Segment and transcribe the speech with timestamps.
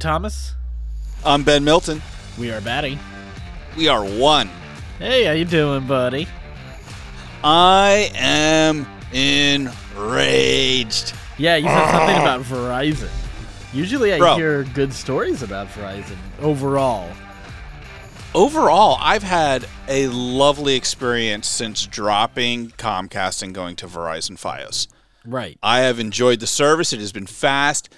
[0.00, 0.54] Thomas.
[1.24, 2.00] I'm Ben Milton.
[2.38, 2.98] We are Batty.
[3.76, 4.48] We are one.
[4.98, 6.26] Hey, how you doing, buddy?
[7.44, 11.12] I am enraged.
[11.38, 13.10] Yeah, you said something about Verizon.
[13.74, 14.36] Usually I Bro.
[14.36, 17.08] hear good stories about Verizon overall.
[18.34, 24.88] Overall, I've had a lovely experience since dropping Comcast and going to Verizon Fios.
[25.26, 25.58] Right.
[25.62, 26.92] I have enjoyed the service.
[26.92, 27.90] It has been fast.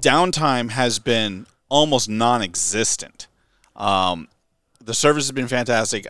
[0.00, 3.26] Downtime has been almost non-existent.
[3.74, 4.28] Um,
[4.82, 6.06] the service has been fantastic.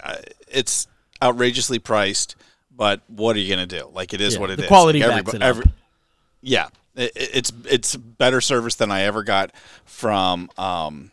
[0.49, 0.87] It's
[1.23, 2.37] outrageously priced,
[2.75, 3.89] but what are you going to do?
[3.93, 4.65] Like it is Yeah, what it is.
[4.65, 5.57] the quality Like, backs it up.
[6.43, 9.51] yeah, it, it's it's better service than I ever got
[9.85, 11.11] from um,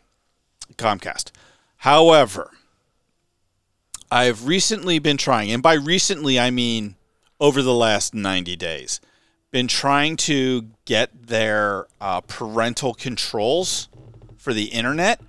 [0.76, 1.30] Comcast.
[1.78, 2.50] However,
[4.10, 6.96] I've recently been trying, and by recently I mean
[7.40, 9.00] over the last 90 days,
[9.54, 13.88] been trying to get their uh, parental controls
[14.36, 15.20] for the internet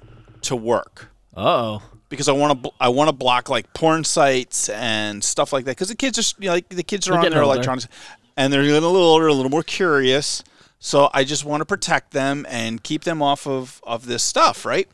[0.42, 1.42] to work Uh
[1.78, 1.81] oh.
[2.09, 5.73] because I want to I want to block like porn sites and stuff like that
[5.78, 7.53] because the kids are you know, like the kids are They're on their older.
[7.53, 7.88] electronics
[8.36, 10.44] and they're getting a little older, a little more curious.
[10.80, 14.66] So I just want to protect them and keep them off of of this stuff,
[14.66, 14.88] right?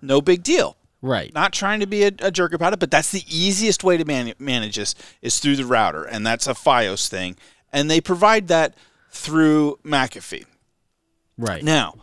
[0.00, 0.76] No big deal.
[1.02, 1.32] Right.
[1.32, 4.04] Not trying to be a, a jerk about it, but that's the easiest way to
[4.04, 7.36] man- manage this is through the router, and that's a FiOS thing,
[7.72, 8.74] and they provide that
[9.10, 10.44] through McAfee.
[11.36, 11.62] Right.
[11.62, 11.94] Now,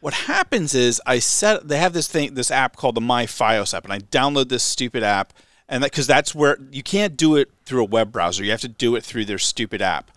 [0.00, 3.74] what happens is I set they have this thing this app called the My FiOS
[3.74, 5.32] app, and I download this stupid app,
[5.68, 8.60] and that because that's where you can't do it through a web browser, you have
[8.60, 10.10] to do it through their stupid app.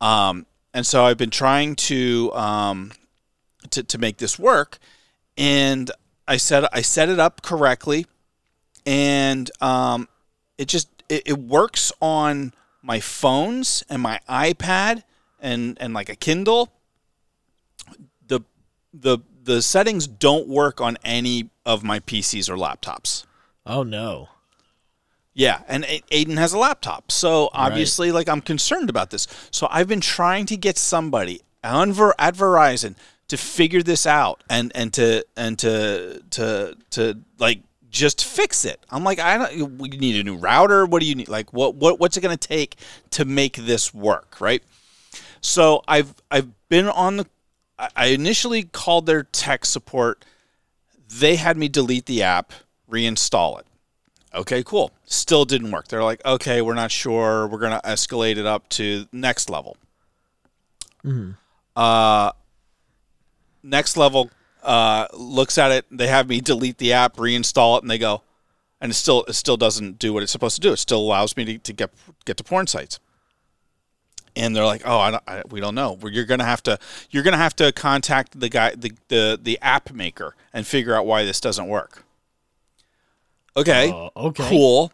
[0.00, 2.92] Um, and so I've been trying to um,
[3.70, 4.78] to to make this work,
[5.36, 5.90] and
[6.28, 8.06] I set I set it up correctly,
[8.84, 10.08] and um,
[10.58, 12.52] it just it, it works on
[12.86, 15.02] my phones and my iPad
[15.40, 16.72] and and like a Kindle
[18.26, 18.40] the
[18.94, 23.26] the the settings don't work on any of my PCs or laptops.
[23.66, 24.28] Oh no.
[25.34, 29.26] Yeah, and Aiden has a laptop, so obviously, like, I'm concerned about this.
[29.50, 32.94] So I've been trying to get somebody on Ver- at Verizon
[33.28, 37.60] to figure this out and and to and to to to like
[37.96, 38.78] just fix it.
[38.90, 39.78] I'm like, I don't.
[39.78, 40.86] We need a new router.
[40.86, 41.28] What do you need?
[41.28, 42.76] Like, what what what's it going to take
[43.10, 44.40] to make this work?
[44.40, 44.62] Right.
[45.40, 47.26] So I've I've been on the.
[47.94, 50.24] I initially called their tech support.
[51.08, 52.52] They had me delete the app,
[52.90, 53.66] reinstall it.
[54.34, 54.92] Okay, cool.
[55.04, 55.88] Still didn't work.
[55.88, 57.46] They're like, okay, we're not sure.
[57.46, 59.76] We're gonna escalate it up to next level.
[61.74, 62.32] Uh,
[63.62, 64.30] next level
[64.66, 65.86] uh, looks at it.
[65.90, 68.22] They have me delete the app, reinstall it, and they go,
[68.80, 70.72] and it still it still doesn't do what it's supposed to do.
[70.72, 71.90] It still allows me to, to get
[72.24, 72.98] get to porn sites.
[74.38, 75.98] And they're like, oh, I don't, I, we don't know.
[76.02, 76.78] You're gonna have to
[77.10, 81.06] you're gonna have to contact the guy the, the the app maker and figure out
[81.06, 82.04] why this doesn't work.
[83.56, 84.46] Okay, Uh, okay.
[84.50, 84.92] cool.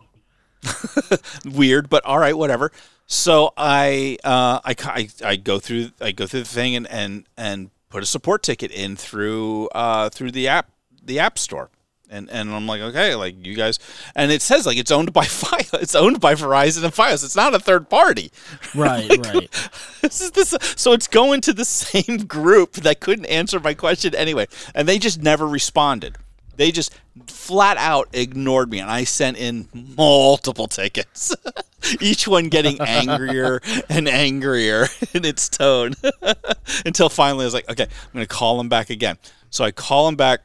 [1.44, 2.70] Weird, but all right, whatever.
[3.08, 7.26] So I, uh, I, I, I go through, I go through the thing and, and,
[7.36, 10.70] and put a support ticket in through, uh, through the app,
[11.04, 11.68] the app store.
[12.08, 13.78] And, and I'm like, okay, like you guys,
[14.14, 17.24] and it says like it's owned by Fios, it's owned by Verizon and Fios.
[17.24, 18.32] It's not a third party.
[18.74, 19.10] Right.
[19.26, 19.48] right.
[20.00, 24.14] This is this, so it's going to the same group that couldn't answer my question
[24.14, 26.16] anyway, and they just never responded.
[26.56, 26.94] They just
[27.26, 31.34] flat out ignored me, and I sent in multiple tickets,
[32.00, 35.94] each one getting angrier and angrier in its tone,
[36.86, 39.18] until finally I was like, okay, I'm going to call them back again.
[39.50, 40.40] So I call them back,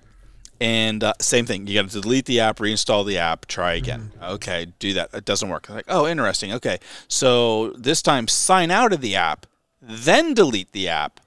[0.59, 1.67] and uh, same thing.
[1.67, 4.11] You got to delete the app, reinstall the app, try again.
[4.21, 5.13] Okay, do that.
[5.13, 5.69] It doesn't work.
[5.69, 6.51] I'm like, oh, interesting.
[6.53, 9.45] Okay, so this time sign out of the app,
[9.81, 11.19] then delete the app,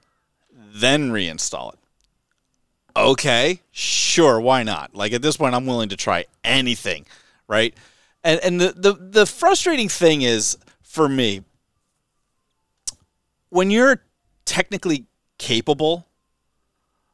[0.51, 1.79] then reinstall it.
[2.95, 4.93] Okay, sure, why not?
[4.95, 7.05] Like at this point, I'm willing to try anything,
[7.47, 7.73] right?
[8.23, 11.43] And and the the, the frustrating thing is for me
[13.49, 14.03] when you're
[14.45, 15.05] technically
[15.37, 16.07] capable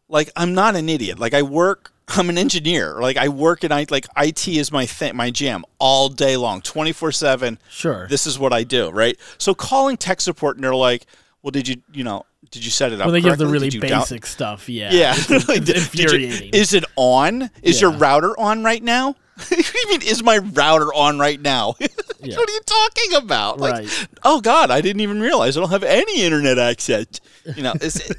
[0.09, 1.19] like I'm not an idiot.
[1.19, 2.99] Like I work, I'm an engineer.
[3.01, 6.61] Like I work in I like IT is my thing, my jam all day long,
[6.61, 7.59] 24 seven.
[7.69, 8.07] Sure.
[8.07, 9.17] This is what I do, right?
[9.37, 11.05] So calling tech support and they're like,
[11.41, 13.69] "Well, did you, you know, did you set it up?" when they give the really
[13.69, 14.89] Did you down- basic stuff, yeah.
[14.93, 16.49] yeah, It's, it's did- did you- infuriating.
[16.53, 17.49] is it on?
[17.61, 19.15] Is your router on right now?
[19.51, 20.01] you mean?
[20.01, 21.75] Is my router on right now?
[21.79, 22.35] Yeah.
[22.35, 23.59] What are you talking about?
[23.59, 24.07] Like, Right.
[24.23, 27.05] oh God, I didn't even realize I don't have any internet access.
[27.55, 28.11] You know, it's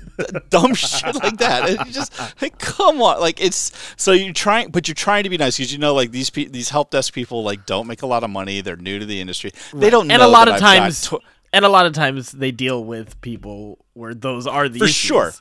[0.48, 1.68] dumb shit like that.
[1.70, 5.36] It's just like, come on, like it's so you're trying, but you're trying to be
[5.36, 8.06] nice because you know, like these pe- these help desk people like don't make a
[8.06, 8.60] lot of money.
[8.60, 9.50] They're new to the industry.
[9.74, 10.14] They don't know.
[10.14, 11.14] and a lot of I've times tw-
[11.52, 14.94] and a lot of times they deal with people where those are the For issues.
[14.96, 15.32] sure.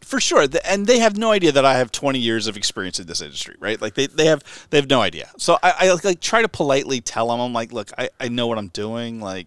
[0.00, 0.46] for sure.
[0.64, 3.56] And they have no idea that I have 20 years of experience in this industry,
[3.60, 3.80] right?
[3.80, 5.30] Like they, they have they have no idea.
[5.38, 8.46] So I, I like try to politely tell them, I'm like, look, I, I know
[8.46, 9.20] what I'm doing.
[9.20, 9.46] Like,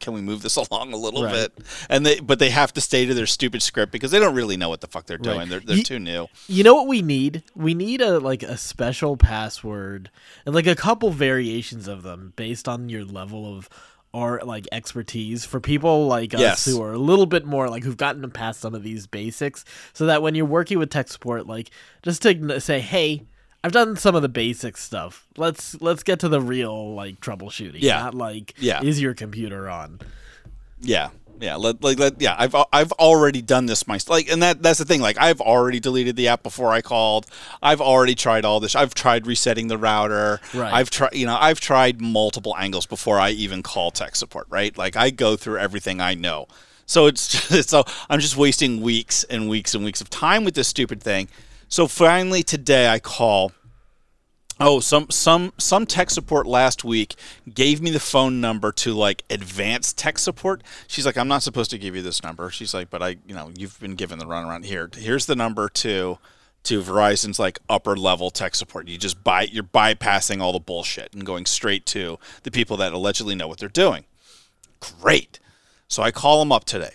[0.00, 1.32] can we move this along a little Right.
[1.54, 1.66] bit?
[1.90, 4.56] And they but they have to stay to their stupid script because they don't really
[4.56, 5.38] know what the fuck they're doing.
[5.38, 5.48] Right.
[5.48, 6.28] They're they're Ye- too new.
[6.46, 7.42] You know what we need?
[7.54, 10.10] We need a like a special password
[10.46, 13.68] and like a couple variations of them based on your level of
[14.12, 16.64] or like expertise for people like us Yes.
[16.64, 20.06] who are a little bit more like who've gotten past some of these basics so
[20.06, 21.70] that when you're working with tech support like
[22.02, 23.24] just to say hey
[23.64, 25.26] I've done some of the basic stuff.
[25.36, 27.80] Let's let's get to the real like troubleshooting.
[27.80, 27.98] Yeah.
[28.02, 28.82] Not like Yeah.
[28.84, 29.98] is your computer on?
[30.80, 31.10] Yeah.
[31.40, 34.10] Yeah, let, like let, yeah, I've I've already done this myself.
[34.10, 35.00] Like, and that that's the thing.
[35.00, 37.26] Like, I've already deleted the app before I called.
[37.62, 38.74] I've already tried all this.
[38.74, 40.40] I've tried resetting the router.
[40.54, 40.72] Right.
[40.72, 44.46] I've tried, you know, I've tried multiple angles before I even call tech support.
[44.50, 44.76] Right.
[44.76, 46.48] Like, I go through everything I know.
[46.86, 50.68] So it's so I'm just wasting weeks and weeks and weeks of time with this
[50.68, 51.28] stupid thing.
[51.68, 53.52] So finally today I call
[54.60, 57.14] Oh, some some some tech support last week
[57.52, 60.62] gave me the phone number to like advanced tech support.
[60.88, 62.50] She's like, I'm not supposed to give you this number.
[62.50, 64.90] She's like, but I, you know, you've been given the runaround here.
[64.92, 66.18] Here's the number to
[66.64, 68.88] to Verizon's like upper level tech support.
[68.88, 72.92] You just buy you're bypassing all the bullshit and going straight to the people that
[72.92, 74.06] allegedly know what they're doing.
[74.80, 75.38] Great.
[75.86, 76.90] So I call them up today.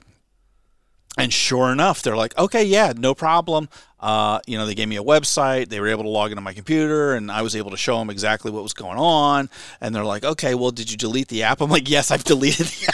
[1.18, 3.70] And sure enough, they're like, okay, yeah, no problem.
[4.00, 5.70] Uh, you know, they gave me a website.
[5.70, 8.10] They were able to log into my computer, and I was able to show them
[8.10, 9.50] exactly what was going on.
[9.80, 11.62] And they're like, okay, well, did you delete the app?
[11.62, 12.94] I'm like, yes, I've deleted the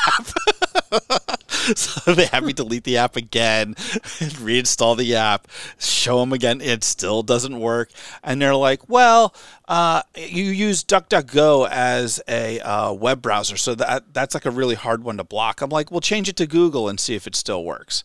[0.91, 1.38] app.
[1.75, 3.75] so they have me delete the app again,
[4.19, 6.61] and reinstall the app, show them again.
[6.61, 7.91] It still doesn't work.
[8.23, 9.33] And they're like, well,
[9.67, 14.75] uh, you use DuckDuckGo as a uh, web browser, so that that's like a really
[14.75, 15.61] hard one to block.
[15.61, 18.03] I'm like, well, change it to Google and see if it still works.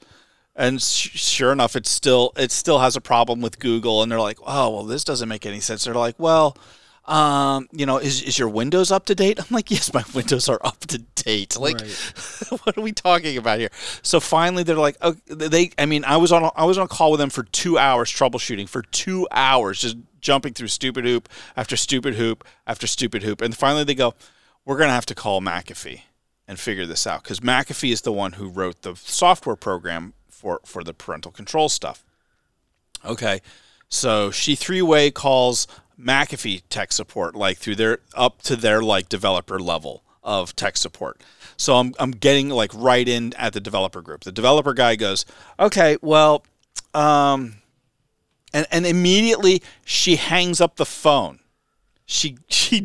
[0.56, 4.02] And sh- sure enough, it still it still has a problem with Google.
[4.02, 5.84] And they're like, oh, well, this doesn't make any sense.
[5.84, 6.56] They're like, well,
[7.06, 9.38] um, you know, is, is your Windows up to date?
[9.38, 11.58] I'm like, yes, my Windows are up to date.
[11.58, 11.80] Like,
[12.48, 13.70] what are we talking about here?
[14.02, 15.70] So finally, they're like, oh, they.
[15.78, 17.76] I mean, I was on a, I was on a call with them for two
[17.78, 23.22] hours troubleshooting for two hours, just jumping through stupid hoop after stupid hoop after stupid
[23.22, 24.14] hoop, and finally they go,
[24.64, 26.02] we're gonna have to call McAfee
[26.48, 30.60] and figure this out because McAfee is the one who wrote the software program for
[30.64, 32.04] for the parental control stuff.
[33.04, 33.40] Okay,
[33.88, 35.66] so she three way calls
[35.98, 41.22] McAfee tech support like through their up to their like developer level of tech support.
[41.56, 44.24] So I'm I'm getting like right in at the developer group.
[44.24, 45.24] The developer guy goes,
[45.58, 46.44] okay, well,
[46.94, 47.56] um,
[48.52, 51.40] and and immediately she hangs up the phone.
[52.06, 52.84] She she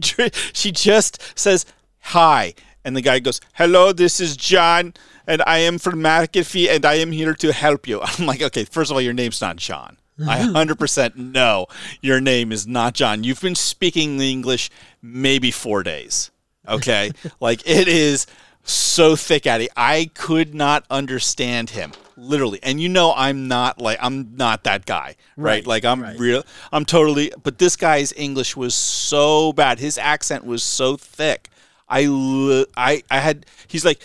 [0.54, 1.66] she just says
[2.00, 2.54] hi,
[2.84, 4.94] and the guy goes, "Hello, this is John,
[5.26, 8.66] and I am from McAfee, and I am here to help you." I'm like, okay,
[8.66, 9.98] first of all, your name's not John.
[10.28, 11.68] I 100% know
[12.02, 13.24] your name is not John.
[13.24, 14.70] You've been speaking the English
[15.02, 16.32] maybe four days.
[16.68, 18.28] Okay, like it is
[18.64, 19.70] so thick at it.
[19.76, 24.86] I could not understand him literally, and you know I'm not like I'm not that
[24.86, 25.56] guy, right?
[25.56, 26.20] Right, like I'm right.
[26.20, 26.44] real.
[26.72, 27.32] I'm totally.
[27.42, 29.80] But this guy's English was so bad.
[29.80, 31.50] His accent was so thick.
[31.88, 33.46] I li- I I had.
[33.68, 34.02] He's like.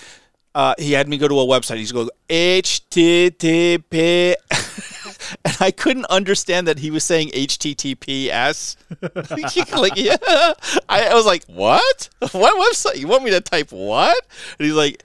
[0.57, 1.79] Uh, he had me go to a website.
[1.79, 4.35] He's going HTTP,
[5.45, 8.77] and I couldn't understand that he was saying HTTPS.
[9.81, 10.17] like, yeah,
[10.89, 12.09] I, I was like, what?
[12.33, 12.97] What website?
[12.97, 14.17] You want me to type what?
[14.59, 15.03] And he's like,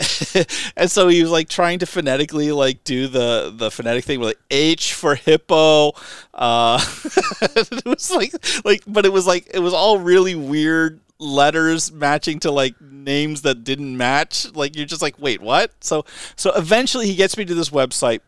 [0.76, 4.28] and so he was like trying to phonetically like do the the phonetic thing with
[4.28, 5.92] like H for hippo.
[6.32, 6.80] Uh,
[7.56, 8.32] it was like
[8.64, 13.42] like, but it was like it was all really weird letters matching to like names
[13.42, 14.50] that didn't match.
[14.54, 15.70] Like you're just like, wait, what?
[15.80, 18.20] So so eventually he gets me to this website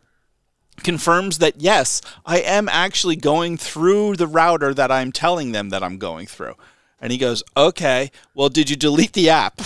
[0.78, 5.82] confirms that yes, I am actually going through the router that I'm telling them that
[5.82, 6.54] I'm going through.
[7.00, 9.54] And he goes, "Okay, well, did you delete the app?"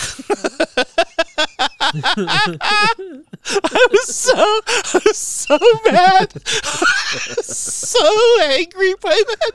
[3.49, 6.45] I was so, I was so mad,
[7.43, 9.51] so angry by that,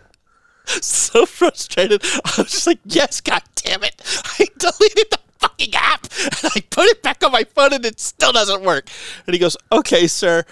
[0.83, 2.03] so frustrated.
[2.05, 4.01] I was just like, "Yes, god damn it!
[4.39, 7.99] I deleted the fucking app, and I put it back on my phone, and it
[7.99, 8.89] still doesn't work."
[9.27, 10.45] And he goes, "Okay, sir."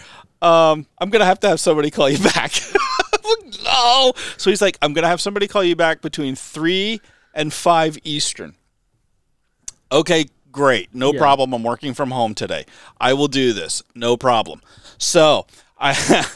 [0.43, 2.53] Um, I'm gonna have to have somebody call you back.
[2.73, 4.13] Like, no.
[4.37, 7.01] So he's like, I'm gonna have somebody call you back between three
[7.35, 8.55] and five Eastern.
[9.93, 10.95] Okay, great.
[10.95, 11.19] No Yeah.
[11.19, 11.53] problem.
[11.53, 12.65] I'm working from home today.
[13.01, 13.83] I will do this.
[13.95, 14.63] No problem.
[14.99, 15.47] So
[15.83, 16.27] I,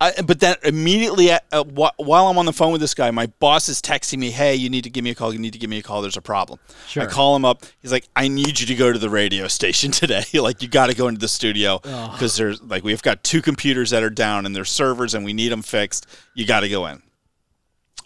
[0.00, 3.10] I but then immediately at, uh, wh- while I'm on the phone with this guy,
[3.12, 5.32] my boss is texting me, "Hey, you need to give me a call.
[5.32, 6.02] You need to give me a call.
[6.02, 7.04] There's a problem." Sure.
[7.04, 7.64] I call him up.
[7.80, 10.24] He's like, "I need you to go to the radio station today.
[10.34, 13.90] like, you got to go into the studio because there's like we've got two computers
[13.90, 16.06] that are down and there's servers and we need them fixed.
[16.34, 17.02] You got to go in."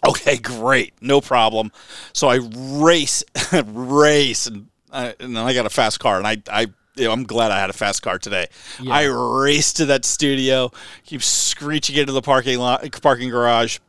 [0.05, 1.71] Okay, great, no problem.
[2.11, 3.23] So I race,
[3.65, 7.11] race, and I, and then I got a fast car, and I, I, you know,
[7.11, 8.47] I'm glad I had a fast car today.
[8.81, 8.93] Yeah.
[8.93, 10.71] I raced to that studio,
[11.05, 13.79] keep screeching into the parking lot, parking garage,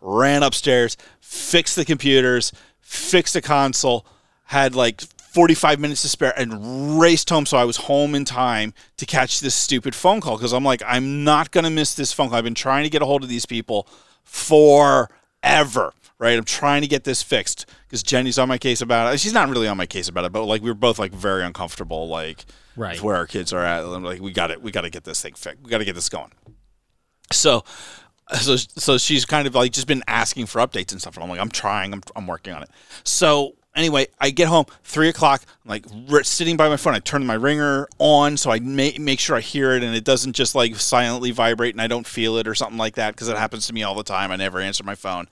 [0.00, 4.06] ran upstairs, fixed the computers, fixed the console,
[4.44, 7.46] had like 45 minutes to spare, and raced home.
[7.46, 10.82] So I was home in time to catch this stupid phone call because I'm like,
[10.86, 12.38] I'm not gonna miss this phone call.
[12.38, 13.88] I've been trying to get a hold of these people
[14.24, 15.94] forever.
[16.22, 19.18] Right, I'm trying to get this fixed because Jenny's on my case about it.
[19.18, 21.42] She's not really on my case about it, but like we were both like very
[21.42, 22.44] uncomfortable, like
[22.76, 23.02] Right.
[23.02, 23.84] where our kids are at.
[23.84, 25.64] I'm like, we got it, we got to get this thing fixed.
[25.64, 26.30] We got to get this going.
[27.32, 27.64] So,
[28.40, 31.16] so, so she's kind of like just been asking for updates and stuff.
[31.16, 32.70] And I'm like, I'm trying, I'm, I'm working on it.
[33.02, 35.42] So anyway, I get home three o'clock.
[35.64, 36.94] I'm like r- sitting by my phone.
[36.94, 40.04] I turn my ringer on so I make make sure I hear it and it
[40.04, 43.26] doesn't just like silently vibrate and I don't feel it or something like that because
[43.28, 44.30] it happens to me all the time.
[44.30, 45.26] I never answer my phone.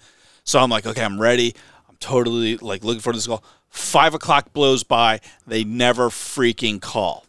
[0.44, 1.54] So I'm like, okay, I'm ready.
[1.88, 3.44] I'm totally like looking for this call.
[3.68, 5.20] Five o'clock blows by.
[5.46, 7.26] They never freaking call.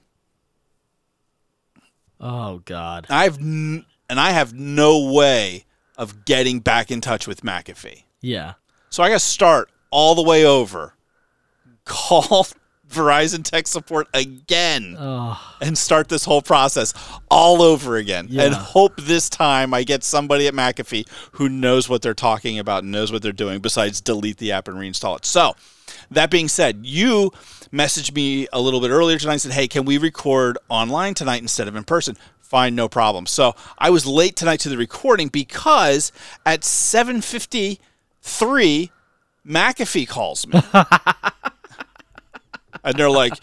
[2.19, 3.07] Oh God.
[3.09, 5.65] I've n- and I have no way
[5.97, 8.03] of getting back in touch with McAfee.
[8.21, 8.53] Yeah.
[8.89, 10.95] So I got to start all the way over,
[11.85, 12.47] call
[12.91, 15.39] Verizon tech support again, Oh.
[15.61, 16.93] and start this whole process
[17.29, 18.27] all over again.
[18.29, 18.43] Yeah.
[18.43, 22.83] And hope this time I get somebody at McAfee who knows what they're talking about
[22.83, 25.25] and knows what they're doing, besides delete the app and reinstall it.
[25.25, 25.55] So,
[26.11, 27.31] that being said, you
[27.71, 31.41] messaged me a little bit earlier tonight and said, hey, can we record online tonight
[31.41, 32.17] instead of in person?
[32.41, 33.25] Fine, no problem.
[33.27, 36.11] So I was late tonight to the recording because
[36.45, 38.89] at 7.53,
[39.47, 40.61] McAfee calls me.
[42.83, 43.33] and they're like,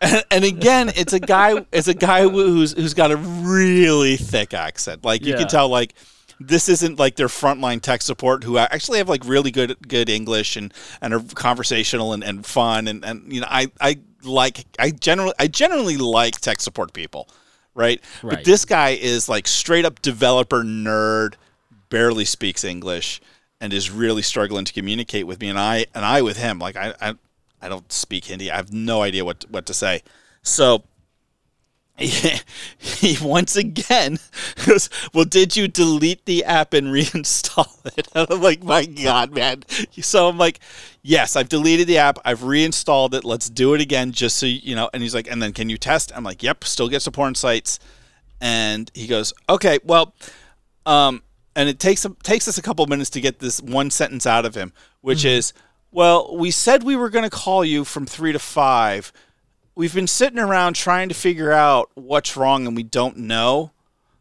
[0.00, 1.64] and, and again, it's a guy.
[1.72, 5.04] It's a guy who's who's got a really thick accent.
[5.04, 5.38] Like you Yeah.
[5.38, 5.94] can tell, like
[6.40, 10.56] this isn't like their frontline tech support who actually have like really good good English
[10.56, 14.90] and and are conversational and, and fun and and you know I I like I
[14.90, 17.28] generally I generally like tech support people,
[17.74, 18.00] right?
[18.22, 21.34] But this guy is like straight up developer nerd,
[21.90, 23.20] barely speaks English,
[23.60, 26.58] and is really struggling to communicate with me and I and I with him.
[26.58, 27.14] Like I I,
[27.62, 28.50] I don't speak Hindi.
[28.50, 30.02] I have no idea what what to say.
[30.42, 30.82] So
[31.96, 32.40] he,
[32.78, 34.18] he once again
[34.66, 38.08] goes, Well, did you delete the app and reinstall it?
[38.14, 39.62] And I'm like, My God, man.
[40.00, 40.60] So I'm like,
[41.02, 42.18] Yes, I've deleted the app.
[42.24, 43.24] I've reinstalled it.
[43.24, 44.90] Let's do it again just so you know.
[44.92, 46.12] And he's like, And then can you test?
[46.14, 47.78] I'm like, Yep, still get support on sites.
[48.40, 50.14] And he goes, Okay, well,
[50.86, 51.22] um,
[51.54, 54.54] and it takes takes us a couple minutes to get this one sentence out of
[54.54, 55.52] him, which is,
[55.92, 59.12] "Well, we said we were going to call you from three to five.
[59.74, 63.70] We've been sitting around trying to figure out what's wrong, and we don't know.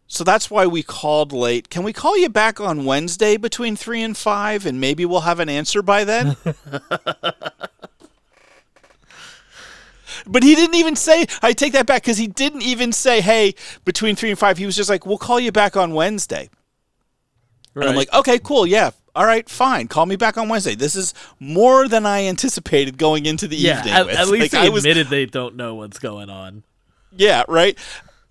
[0.08, 1.70] So that's why we called late.
[1.70, 5.40] Can we call you back on Wednesday between three and five, and maybe we'll have
[5.40, 6.36] an answer by then?"
[10.28, 11.25] But he didn't even say.
[11.42, 14.58] I take that back because he didn't even say, "Hey, between three and five.
[14.60, 16.50] He was just like, "We'll call you back on Wednesday."
[17.75, 19.88] And I'm like, okay, cool, yeah, all right, fine.
[19.88, 20.75] Call me back on Wednesday.
[20.75, 23.80] This is more than I anticipated going into the yeah.
[23.80, 23.94] evening.
[23.94, 24.15] At, with.
[24.15, 26.63] at least Like, they I was, admitted they don't know what's going on.
[27.15, 27.77] yeah, right.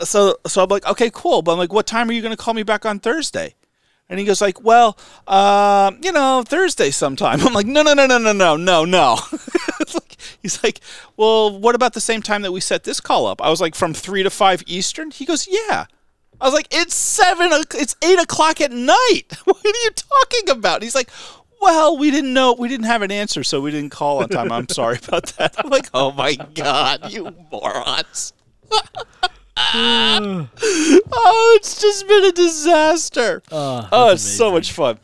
[0.02, 1.42] So, so I'm like, okay, cool.
[1.42, 3.54] But I'm like, what time are you going to call me back on Thursday?
[4.08, 7.40] And he goes like, well, um, you know, Thursday sometime.
[7.46, 9.18] I'm like, no, no, no, no, no, no, no, no.
[9.94, 10.80] Like- He's like,
[11.16, 13.42] well, what about the same time that we set this call up?
[13.42, 15.10] I was like, from three to five Eastern.
[15.10, 15.87] He goes, yeah.
[16.40, 19.23] I was like, it's seven, it's eight o'clock at night.
[19.44, 20.76] What are you talking about?
[20.76, 21.11] And he's like,
[21.61, 24.50] well, we didn't know, we didn't have an answer, so we didn't call on time.
[24.50, 25.54] I'm sorry about that.
[25.59, 28.32] I'm like, oh my god, you morons.
[29.75, 30.49] oh,
[31.56, 33.42] it's just been a disaster.
[33.52, 34.99] Ah, oh, oh, it's so much fun.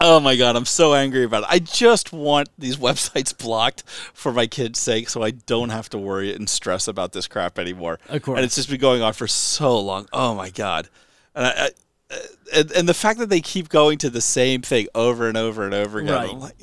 [0.00, 1.48] Oh my god, I'm so angry about it.
[1.50, 5.98] I just want these websites blocked for my kids' sake so I don't have to
[5.98, 7.98] worry and stress about this crap anymore.
[8.08, 8.36] Of course.
[8.36, 10.08] And it's just been going on for so long.
[10.12, 10.88] Oh my god.
[11.34, 11.70] And I, I
[12.10, 12.18] uh,
[12.54, 15.64] and, and the fact that they keep going to the same thing over and over
[15.64, 16.14] and over again.
[16.14, 16.34] Right.
[16.34, 16.56] Like,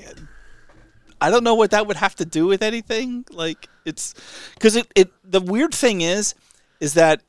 [1.20, 3.26] I don't know what that would have to do with anything.
[3.30, 4.16] Like it's
[4.56, 6.34] because it, it the weird thing is
[6.80, 7.22] is that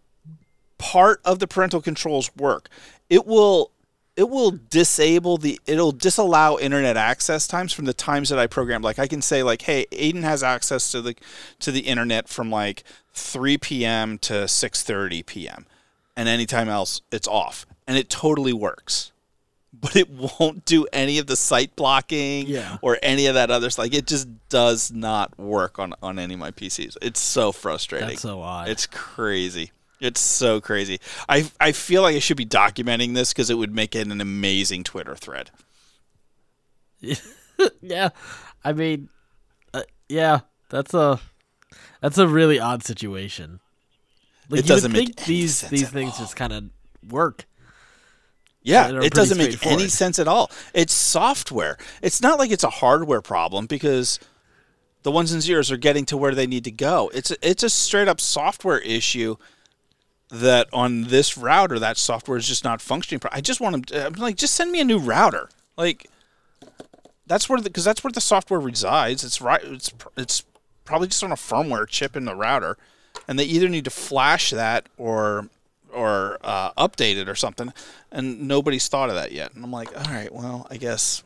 [0.78, 2.68] part of the parental controls work.
[3.10, 3.70] It will
[4.16, 8.82] it will disable the it'll disallow internet access times from the times that I program.
[8.82, 11.16] Like I can say like, hey, Aiden has access to the
[11.60, 14.18] to the internet from like 3 p.m.
[14.18, 15.66] to 6:30 p.m.
[16.16, 19.12] and anytime else it's off, and it totally works.
[19.80, 22.76] But it won't do any of the site blocking Yeah.
[22.82, 23.86] or any of that other stuff.
[23.86, 26.98] Like it just does not work on on any of my PCs.
[27.00, 28.08] It's so frustrating.
[28.10, 28.68] That's so odd.
[28.68, 29.72] It's crazy.
[30.02, 30.98] It's so crazy.
[31.28, 34.20] I I feel like I should be documenting this because it would make it an
[34.20, 35.50] amazing Twitter thread.
[37.80, 38.08] yeah,
[38.64, 39.08] I mean,
[39.72, 40.40] uh, yeah,
[40.70, 41.20] that's a
[42.00, 43.60] that's a really odd situation.
[44.48, 46.18] Like, It you doesn't make these sense these things all.
[46.18, 46.64] just kind of
[47.08, 47.46] work.
[48.64, 50.50] Yeah, it doesn't make any sense at all.
[50.74, 51.78] It's software.
[52.00, 54.18] It's not like it's a hardware problem because
[55.02, 57.10] the ones and zeros are getting to where they need to go.
[57.14, 59.36] It's a, it's a straight up software issue
[60.32, 63.20] that on this router that software is just not functioning.
[63.30, 64.06] I just want them.
[64.06, 65.50] I'm like, just send me a new router.
[65.76, 66.08] Like
[67.26, 69.24] that's where because that's where the software resides.
[69.24, 69.62] It's right.
[69.62, 70.44] It's it's
[70.84, 72.78] probably just on a firmware chip in the router,
[73.28, 75.48] and they either need to flash that or
[75.92, 77.70] or uh, update it or something.
[78.10, 79.54] And nobody's thought of that yet.
[79.54, 81.22] And I'm like, all right, well, I guess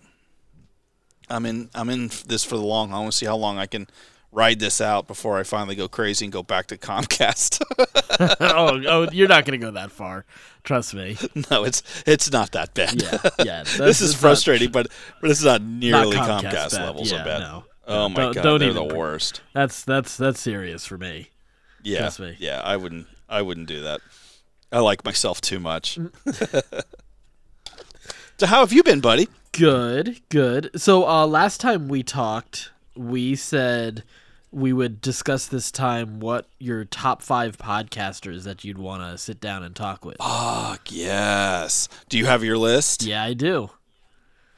[1.31, 2.99] I'm in I'm in this for the long haul.
[2.99, 3.87] I want to see how long I can
[4.37, 7.63] ride this out before I finally go crazy and go back to Comcast.
[8.41, 10.25] oh, oh, you're not gonna go that far.
[10.63, 11.17] Trust me.
[11.51, 13.03] no, it's it's not that bad.
[13.03, 13.63] Yeah, yeah.
[13.65, 14.89] this is it's not- frustrating, but
[15.21, 16.85] but it's not not nearly Comcast Comcast, bad.
[16.87, 17.39] levels yeah, of bad.
[17.41, 19.41] No, Oh my don't- god, don't they're even the worst.
[19.55, 21.31] That's that's that's serious for me.
[21.83, 22.37] Yeah, Trust me.
[22.39, 24.01] yeah, I wouldn't, I wouldn't do that.
[24.73, 25.97] I like myself too much.
[28.39, 29.29] so how have you been, buddy?
[29.53, 30.71] Good, good.
[30.79, 34.03] So uh last time we talked, we said
[34.57, 39.39] we would discuss this time what your top five podcasters that you'd want to sit
[39.39, 40.17] down and talk with.
[40.17, 41.91] Fuck yes.
[42.09, 43.03] Do you have your list?
[43.03, 43.69] Yeah, I do.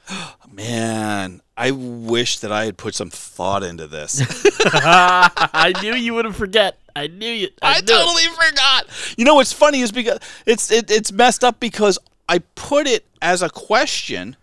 [0.53, 4.23] Man, I wish that I had put some thought into this.
[4.65, 6.79] I knew you wouldn't forget.
[6.95, 7.49] I knew you.
[7.61, 7.87] I, I knew it.
[7.89, 8.87] totally forgot.
[9.17, 13.05] You know what's funny is because it's it, it's messed up because I put it
[13.21, 14.37] as a question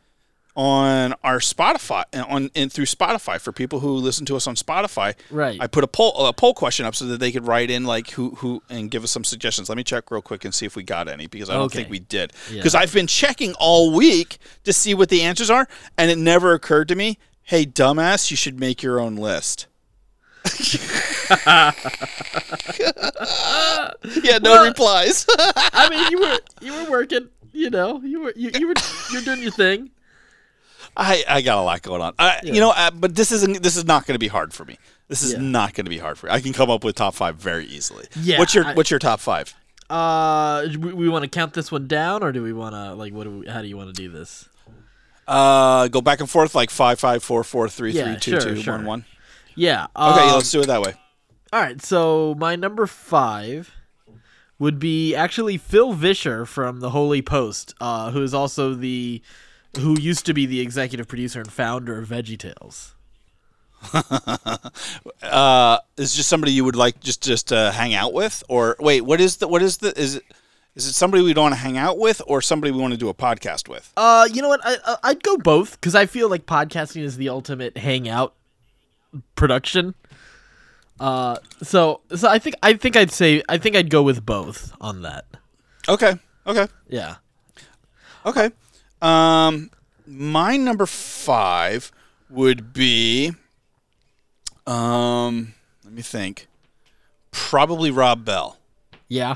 [0.55, 5.13] on our Spotify on and through Spotify for people who listen to us on Spotify.
[5.29, 5.57] Right.
[5.59, 8.11] I put a poll a poll question up so that they could write in like
[8.11, 9.67] who who and give us some suggestions.
[9.69, 11.79] Let me check real quick and see if we got any because I don't Okay.
[11.79, 12.31] think we did.
[12.49, 12.57] Yeah.
[12.57, 16.53] Because I've been checking all week to see what the answers are, and it never
[16.53, 17.17] occurred to me.
[17.43, 19.67] Hey, dumbass, you should make your own list.
[24.23, 25.25] yeah, no Well- replies.
[25.37, 27.29] I mean, you were you were working.
[27.51, 28.73] You know, you were you, you were
[29.11, 29.89] you're doing your thing.
[30.97, 32.13] I, I got a lot going on.
[32.19, 33.61] I, You know, uh, but this isn't.
[33.63, 34.77] This is not going to be hard for me.
[35.07, 35.39] This is Yeah.
[35.41, 36.31] not going to be hard for me.
[36.33, 38.05] I can come up with top five very easily.
[38.19, 39.53] Yeah, What's your I- What's your top five?
[39.89, 43.13] Uh, we, we want to count this one down, or do we want to like
[43.13, 43.25] what?
[43.25, 44.49] Do we, how do you want to do this?
[45.27, 48.39] Uh, go back and forth like five, five, four, four, three, Yeah, three, two, sure,
[48.55, 48.73] two, sure.
[48.77, 49.05] one, one.
[49.55, 49.87] Yeah.
[49.95, 50.93] Okay, um, let's do it that way.
[51.53, 53.71] All right, so my number five
[54.59, 59.21] would be actually Phil Vischer from the Holy Post, uh, who is also the
[59.77, 62.91] who used to be the executive producer and founder of VeggieTales.
[65.21, 69.01] Uh, is just somebody you would like just just uh, hang out with, or wait,
[69.01, 70.23] what is the what is the is it
[70.75, 72.97] is it somebody we don't want to hang out with, or somebody we want to
[72.97, 73.91] do a podcast with?
[73.97, 74.61] Uh, you know what?
[74.63, 78.33] I, I I'd go both because I feel like podcasting is the ultimate hangout
[79.35, 79.95] production.
[80.99, 84.71] Uh, so so I think I think I'd say I think I'd go with both
[84.79, 85.25] on that.
[85.89, 86.67] Okay, okay.
[86.87, 87.15] Yeah.
[88.25, 88.51] Okay.
[89.05, 89.69] Um,
[90.07, 91.91] my number five
[92.29, 93.33] would be,
[94.65, 96.47] um, let me think.
[97.31, 98.57] Probably Rob Bell.
[99.07, 99.35] Yeah.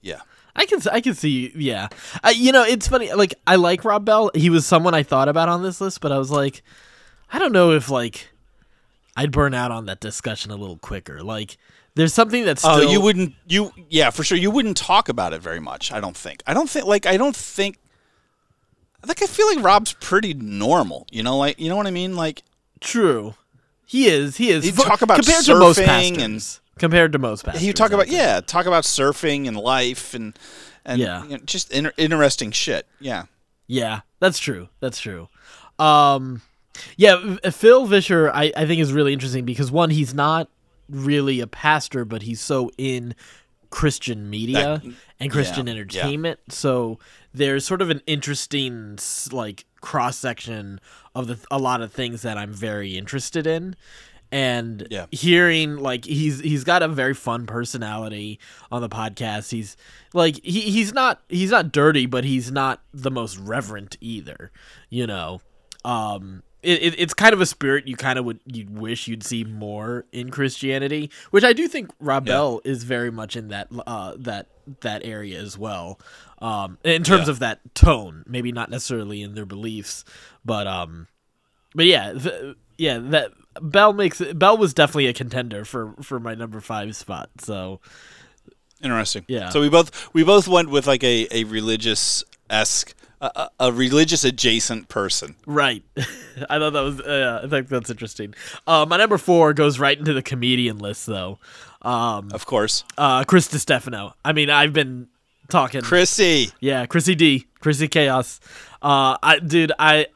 [0.00, 0.20] Yeah.
[0.54, 1.88] I can I can see yeah.
[2.22, 4.30] I, you know, it's funny like I like Rob Bell.
[4.34, 6.62] He was someone I thought about on this list, but I was like
[7.32, 8.28] I don't know if like
[9.16, 11.22] I'd burn out on that discussion a little quicker.
[11.22, 11.56] Like
[11.96, 13.34] there's something that's Oh, you wouldn't.
[13.48, 14.38] You yeah, for sure.
[14.38, 15.90] You wouldn't talk about it very much.
[15.90, 16.42] I don't think.
[16.46, 16.86] I don't think.
[16.86, 17.78] Like I don't think.
[19.06, 21.06] Like I feel like Rob's pretty normal.
[21.10, 22.16] You know, like you know what I mean.
[22.16, 22.42] Like
[22.80, 23.34] true.
[23.86, 24.36] He is.
[24.36, 24.64] He is.
[24.64, 26.22] He'd talk about compared to most pastors.
[26.22, 27.62] and- compared to most pastors.
[27.62, 30.36] he talk about yeah, talk about surfing and life and
[30.84, 31.22] and Yeah.
[31.24, 32.86] you know, just inter- interesting shit.
[33.00, 33.24] Yeah.
[33.66, 34.68] Yeah, that's true.
[34.80, 35.28] That's true.
[35.78, 36.42] Um,
[36.96, 40.48] yeah, Phil Vischer, I, I think is really interesting because one, he's not
[40.90, 43.14] really a pastor, but he's so in
[43.74, 45.80] Christian media That- and Christian yeah, yeah.
[45.80, 46.40] entertainment.
[46.48, 47.00] So
[47.32, 48.98] there's sort of an interesting
[49.32, 50.80] like cross section
[51.12, 53.74] of the a lot of things that I'm very interested in.
[54.30, 55.06] And Yeah.
[55.10, 58.38] hearing like he's he's got a very fun personality
[58.70, 59.50] on the podcast.
[59.50, 59.76] He's
[60.12, 64.52] like he, he's not he's not dirty, but he's not the most reverent either.
[64.88, 65.40] You know,
[65.84, 69.22] um, it, it, it's kind of a spirit you kind of would you wish you'd
[69.22, 72.34] see more in Christianity, which I do think Rob Yeah.
[72.34, 74.48] Bell is very much in that uh, that
[74.80, 76.00] that area as well.
[76.40, 77.32] Um, in terms Yeah.
[77.32, 80.04] of that tone, maybe not necessarily in their beliefs,
[80.44, 81.06] but um,
[81.74, 86.34] but yeah, th- yeah, that Bell makes Bell was definitely a contender for for my
[86.34, 87.30] number five spot.
[87.38, 87.80] So
[88.82, 89.24] Interesting.
[89.28, 89.48] Yeah.
[89.48, 92.94] So we both we both went with like a a religious esque
[93.60, 95.36] a, religious adjacent person.
[95.46, 95.82] Right.
[95.96, 97.00] I thought that was.
[97.00, 98.34] Uh, I think that's interesting.
[98.66, 101.38] Uh, my number four goes right into the comedian list, though.
[101.82, 104.14] Um, Of course, uh, Chris Distefano.
[104.24, 105.08] I mean, I've been
[105.48, 105.82] talking.
[105.82, 106.50] Chrissy.
[106.60, 108.40] Yeah, Chrissy D, Chrissy Chaos.
[108.82, 110.06] Uh, I, dude, I,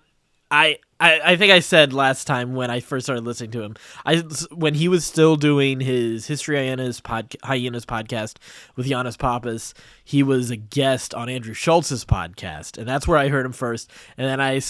[0.50, 3.76] I, I, I think I said last time when I first started listening to him,
[4.04, 4.16] I
[4.52, 8.37] when he was still doing his History Hyenas pod, Hyenas podcast
[8.74, 13.28] with Yannis Pappas, he was a guest on Andrew Schulz's podcast, and that's where I
[13.28, 13.90] heard him first.
[14.16, 14.61] And then I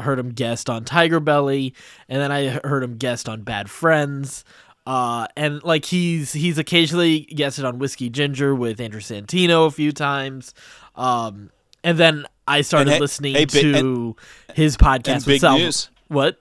[0.00, 1.72] heard him guest on Tiger Belly,
[2.08, 4.44] and then I heard him guest on Bad Friends.
[4.86, 9.92] Uh, and like he's he's occasionally guested on Whiskey Ginger with Andrew Santino a few
[9.92, 10.54] times.
[10.94, 11.50] Um,
[11.86, 14.16] and then I started hey- listening hey, big- to
[14.54, 15.56] his podcast and big Sal.
[15.56, 15.88] news.
[16.08, 16.38] What?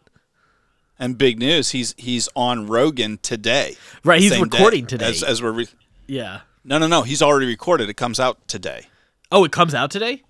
[0.98, 3.76] And big news, he's he's on Rogan today.
[4.04, 5.10] Right, he's recording today.
[5.10, 5.68] As, as we're re-
[6.08, 6.42] Yeah.
[6.64, 7.90] no no no, he's already recorded.
[7.90, 8.88] It comes out today.
[9.32, 10.24] Oh, it comes out today.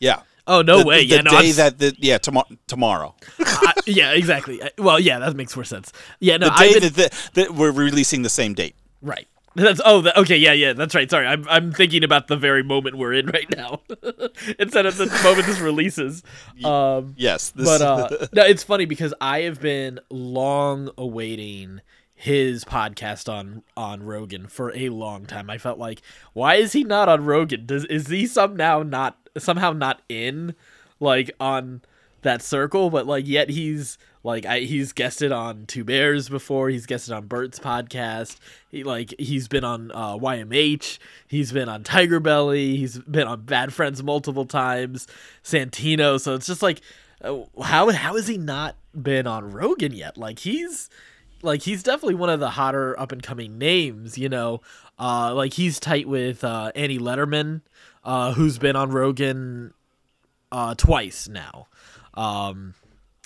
[0.00, 0.20] Yeah.
[0.48, 0.98] Oh no the, way!
[1.00, 3.14] The yeah, no, day I'm, that the, yeah tomorrow tomorrow.
[3.40, 4.60] I, yeah, exactly.
[4.78, 5.92] Well, yeah, that makes more sense.
[6.20, 8.76] Yeah, no, The day been, that, the, that we're releasing the same date.
[9.02, 9.26] right.
[9.56, 11.10] That's oh, the, okay, yeah, yeah, that's right.
[11.10, 13.80] Sorry, I'm I'm thinking about the very moment we're in right now,
[14.58, 16.22] instead of the moment this releases.
[16.62, 17.50] Um, Yes.
[17.50, 21.80] This, but uh, no, it's funny because I have been long awaiting
[22.14, 25.48] his podcast on on Rogan for a long time.
[25.48, 26.02] I felt like,
[26.34, 27.64] why is he not on Rogan?
[27.64, 30.54] Does is he somehow not somehow not in
[31.00, 31.80] like on
[32.20, 32.90] that circle?
[32.90, 36.68] But like yet he's like I, he's guested on Two Bears before.
[36.68, 38.38] He's guested on Bert's podcast.
[38.72, 40.98] He like he's been on uh, YMH.
[41.28, 42.76] He's been on Tiger Belly.
[42.76, 45.06] He's been on Bad Friends multiple times.
[45.44, 46.20] Santino.
[46.20, 46.80] So it's just like
[47.22, 50.18] uh, how how has he not been on Rogan yet?
[50.18, 50.90] Like he's
[51.42, 54.60] like he's definitely one of the hotter up and coming names, you know.
[54.98, 57.60] Uh like he's tight with uh Annie Lederman,
[58.02, 59.72] uh who's been on Rogan
[60.50, 61.68] uh twice now.
[62.14, 62.74] Um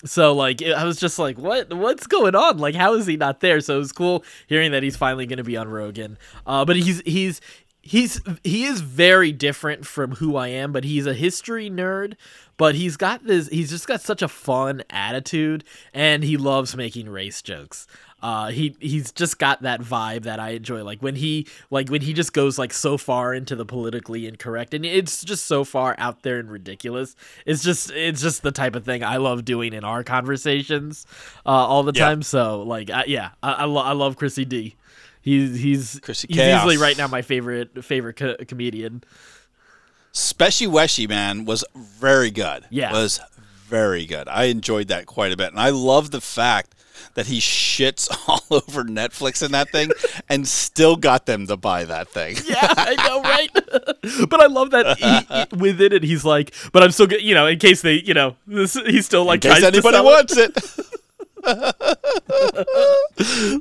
[0.05, 2.57] so like I was just like what what's going on?
[2.57, 3.59] Like how is he not there?
[3.61, 6.17] So it was cool hearing that he's finally going to be on Rogan.
[6.45, 7.41] Uh but he's he's
[7.81, 12.13] he's he is very different from who I am, but he's a history nerd,
[12.57, 15.63] but he's got this he's just got such a fun attitude
[15.93, 17.87] and he loves making race jokes.
[18.23, 22.01] Uh he he's just got that vibe that I enjoy like when he like when
[22.01, 25.95] he just goes like so far into the politically incorrect and it's just so far
[25.97, 27.15] out there and ridiculous.
[27.47, 31.07] It's just it's just the type of thing I love doing in our conversations
[31.47, 32.05] uh all the Yeah.
[32.09, 32.21] time.
[32.21, 34.75] So like I, yeah, I I, lo- I love Chrissy D.
[35.21, 36.61] He's he's Chrissy he's Chaos.
[36.61, 39.03] easily right now my favorite favorite co- comedian.
[40.13, 42.65] Speshy Weshy man was very good.
[42.69, 42.91] Yeah.
[42.91, 43.19] was
[43.67, 44.27] very good.
[44.27, 46.75] I enjoyed that quite a bit, and I love the fact
[47.13, 49.89] that he shits all over Netflix and that thing,
[50.27, 52.35] and still got them to buy that thing.
[52.45, 53.49] Yeah, I know, right?
[54.29, 57.33] but I love that he, he- within it, he's like, but I'm still good, you
[57.33, 60.11] know, in case they, you know, this, he's still like In case anybody sell it.
[60.11, 60.57] wants it.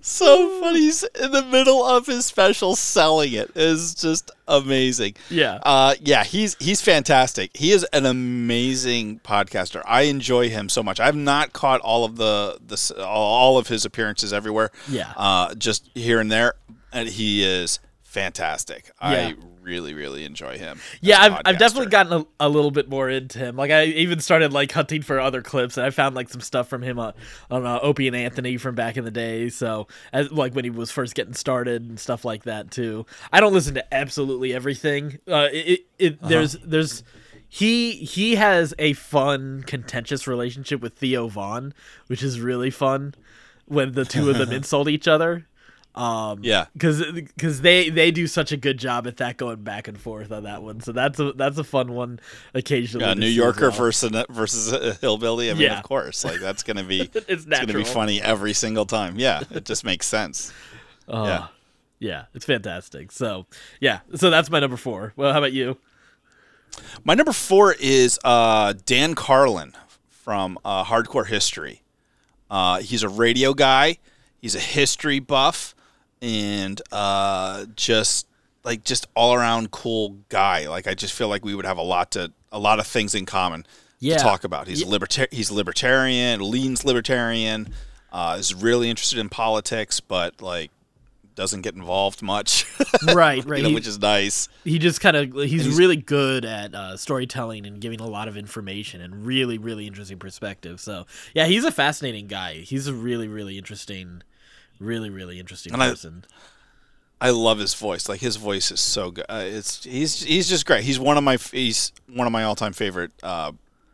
[0.03, 0.81] so funny.
[0.81, 3.51] He's in the middle of his special selling it.
[3.55, 5.15] Is just amazing.
[5.29, 5.59] Yeah.
[5.63, 7.51] Uh, yeah, he's he's fantastic.
[7.55, 9.83] He is an amazing podcaster.
[9.85, 11.01] I enjoy him so much.
[11.01, 14.71] I've not caught all of the the s- all of his appearances everywhere.
[14.89, 15.13] Yeah.
[15.17, 16.55] Uh, just here and there,
[16.93, 18.91] and he is fantastic.
[19.03, 19.09] Yeah.
[19.09, 20.81] I really really enjoy him.
[21.01, 23.57] Yeah, as a I've, I've definitely gotten a, a little bit more into him.
[23.57, 26.69] Like I even started like hunting for other clips, and I found like some stuff
[26.69, 27.13] from him on,
[27.51, 29.49] on uh, Opie and Anthony from back in the day.
[29.49, 33.07] So as like when he was first getting started and stuff like that too.
[33.33, 35.19] I don't listen to absolutely everything.
[35.29, 36.29] Uh, it, it, it Uh-huh.
[36.29, 37.05] there's there's
[37.49, 41.75] he he has a fun contentious relationship with Theo Von,
[42.07, 43.15] which is really fun
[43.67, 45.47] when the two of them insult each other.
[45.95, 46.67] Um, Yeah.
[46.73, 50.31] because because they they do such a good job at that going back and forth
[50.31, 50.81] on that one.
[50.81, 52.21] So that's a that's a fun one
[52.55, 53.07] occasionally.
[53.07, 53.79] Yeah, New Yorker well.
[53.79, 55.51] versus versus a hillbilly.
[55.51, 55.79] I mean, Yeah.
[55.79, 59.19] of course, like that's gonna be It's it's gonna be funny every single time.
[59.19, 60.53] Yeah, it just makes sense.
[61.09, 61.47] Uh, yeah.
[61.99, 63.11] yeah, it's fantastic.
[63.11, 63.47] So
[63.81, 65.13] yeah, so that's my number four.
[65.17, 65.77] Well, how about you?
[67.03, 69.73] My number four is uh, Dan Carlin
[70.09, 71.83] from uh, Hardcore History.
[72.49, 73.99] Uh, he's a radio guy.
[74.39, 75.75] He's a history buff,
[76.23, 78.27] and uh, just
[78.65, 80.69] like just all around cool guy.
[80.69, 83.15] Like I just feel like we would have a lot to a lot of things
[83.15, 83.67] in common.
[84.03, 84.17] Yeah.
[84.17, 84.67] to talk about.
[84.67, 87.75] He's liberta- he's libertarian, leans libertarian,
[88.11, 90.71] uh, is really interested in politics, but like
[91.35, 92.65] doesn't get involved much,
[93.15, 93.59] Right, right.
[93.59, 94.49] you know, He- which is nice.
[94.65, 98.27] he just kind of he's, he's- really good at uh, storytelling and giving a lot
[98.27, 102.95] of information and really really interesting perspective so yeah he's a fascinating guy he's a
[102.95, 104.23] really really interesting
[104.81, 106.25] really really interesting And I- person
[107.23, 108.09] I love his voice.
[108.09, 109.27] Like his voice is so good.
[109.29, 110.85] Uh, it's he's he's just great.
[110.85, 113.53] He's one of my he's one of my all time favorite uh,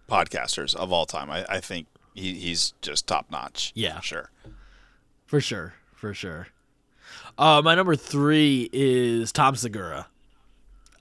[0.09, 1.29] podcasters of all time.
[1.29, 3.73] I, I think he, he's just top notch.
[3.75, 3.99] Yeah.
[3.99, 4.31] sure.
[5.27, 6.47] for sure for sure
[7.37, 10.07] uh, my number three is tom segura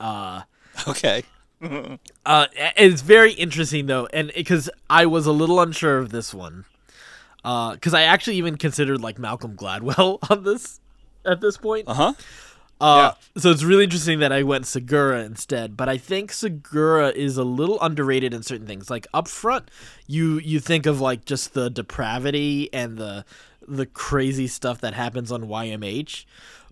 [0.88, 1.22] Okay.
[1.62, 2.46] Uh,
[2.76, 6.64] it's very interesting though, and because I was a little unsure of this one,
[7.74, 10.80] because I actually even considered like Malcolm Gladwell on this
[11.24, 11.86] at this point.
[11.88, 12.12] Uh huh.
[12.78, 17.38] Uh, So it's really interesting that I went Segura instead, but I think Segura is
[17.38, 18.90] a little underrated in certain things.
[18.90, 19.70] Like up front,
[20.06, 23.24] you you think of like just the depravity and the
[23.66, 26.24] the crazy stuff that happens on YMH,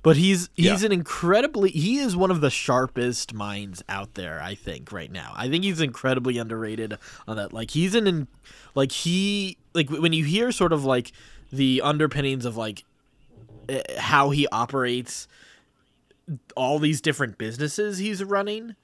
[0.04, 0.86] but he's he's Yeah.
[0.86, 4.40] an incredibly he is one of the sharpest minds out there.
[4.40, 5.32] I think right now.
[5.34, 7.52] I think he's incredibly underrated on that.
[7.52, 8.28] Like he's an in,
[8.76, 11.10] like he like when you hear sort of like
[11.52, 12.84] the underpinnings of like
[13.68, 15.26] eh, how he operates
[16.56, 18.76] all these different businesses he's running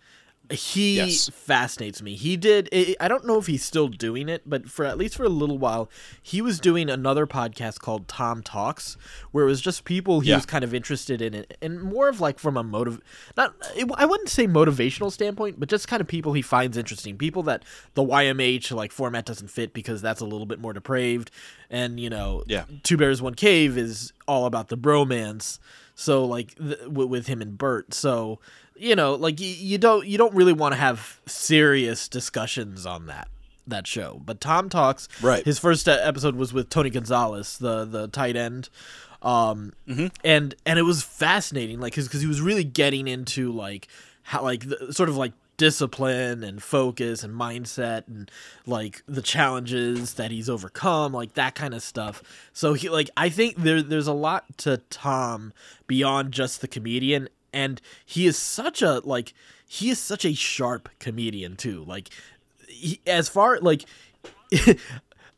[0.50, 1.28] he Yes.
[1.32, 2.68] fascinates me he did
[3.00, 5.58] i don't know if he's still doing it but for at least for a little
[5.58, 5.88] while
[6.22, 8.96] he was doing another podcast called tom talks
[9.30, 10.36] where it was just people he Yeah.
[10.36, 13.00] was kind of interested in it and more of like from a motive
[13.36, 13.54] not
[13.96, 17.64] i wouldn't say motivational standpoint but just kind of people he finds interesting people that
[17.94, 21.30] the ymh like format doesn't fit because that's a little bit more depraved
[21.70, 22.64] and you know Yeah.
[22.82, 25.58] two bears one cave is all about the bromance
[25.94, 28.38] so like th- with him and bert so
[28.80, 33.06] you know like y- you don't you don't really want to have serious discussions on
[33.06, 33.28] that
[33.66, 34.20] that show.
[34.24, 35.44] But tom talks Right.
[35.44, 38.68] his first episode was with tony gonzalez the the tight end.
[39.22, 39.72] Um
[40.24, 43.86] and and it was fascinating like because he was really getting into like
[44.22, 48.30] how like the, sort of like discipline and focus and mindset and
[48.66, 52.22] like the challenges that he's overcome like that kind of stuff.
[52.54, 55.52] So he like i think there there's a lot to tom
[55.86, 59.32] beyond just the comedian and he is such a like
[59.68, 62.08] he is such a sharp comedian too like
[62.68, 63.84] he, as far like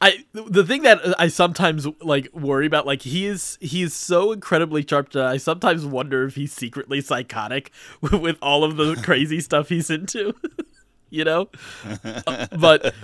[0.00, 4.32] I the thing that I sometimes like worry about like he is he is so
[4.32, 7.70] incredibly sharp that I sometimes wonder if he's secretly psychotic
[8.00, 10.34] with all of the crazy stuff he's into.
[11.08, 11.48] you know?
[12.26, 12.94] Uh, but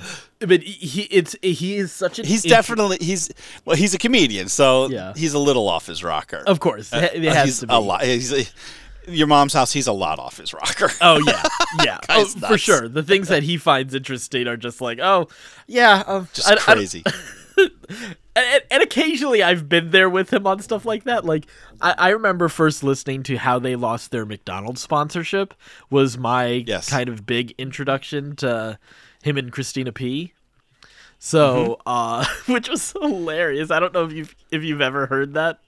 [0.41, 3.31] but he it's he is such an He's int- definitely he's
[3.65, 5.13] well he's a comedian, so Yeah.
[5.15, 6.43] he's a little off his rocker.
[6.49, 7.75] of course it Uh, has he's to be.
[7.75, 8.03] a lot.
[8.03, 8.31] He's
[9.09, 9.73] your mom's house.
[9.73, 10.91] He's a lot off his rocker.
[11.01, 11.43] Oh yeah,
[11.85, 12.89] yeah, oh, for sure.
[12.89, 15.29] The things that he finds interesting are just like, oh
[15.67, 17.03] yeah, um, Just I- I- crazy.
[18.37, 21.25] and, and occasionally I've been there with him on stuff like that.
[21.25, 21.47] Like
[21.81, 25.55] I, I remember first listening to how they lost their McDonald's sponsorship
[25.91, 26.89] was my Yes.
[26.91, 28.79] kind of big introduction to
[29.23, 30.33] him and Christina P.
[31.19, 33.71] So, uh, which was hilarious.
[33.73, 35.59] I don't know if you've if you've ever heard that.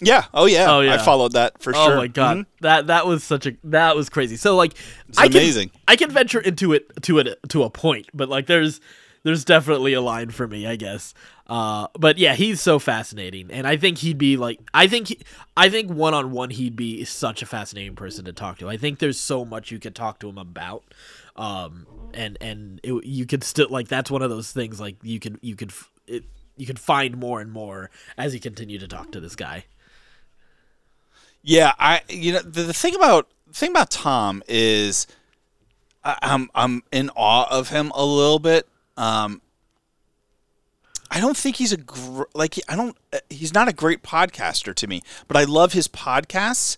[0.00, 0.24] Yeah.
[0.34, 0.66] Oh yeah.
[0.70, 0.94] Oh, yeah.
[0.94, 1.92] I followed that for Oh sure.
[1.94, 2.46] Oh my god, Mhm.
[2.60, 4.36] that that was such a that was crazy.
[4.36, 4.74] So like,
[5.08, 5.70] It's I can, amazing.
[5.88, 8.80] I can venture into it to it to a point, but like there's
[9.22, 11.12] there's definitely a line for me, I guess.
[11.46, 15.18] Uh, but yeah, he's so fascinating, and I think he'd be like, I think he,
[15.56, 18.68] I think one on one he'd be such a fascinating person to talk to.
[18.68, 20.84] I think there's so much you could talk to him about.
[21.36, 25.18] Um, and and it, you could still like that's one of those things like you
[25.20, 25.72] could you could
[26.06, 26.24] it,
[26.56, 29.64] you could find more and more as you continue to talk to this guy.
[31.42, 35.06] Yeah, I you know the, the thing about the thing about Tom is
[36.04, 38.68] I, I'm I'm in awe of him a little bit.
[38.96, 39.40] Um,
[41.10, 44.74] I don't think he's a gr- like I don't uh, he's not a great podcaster
[44.74, 46.76] to me, but I love his podcasts,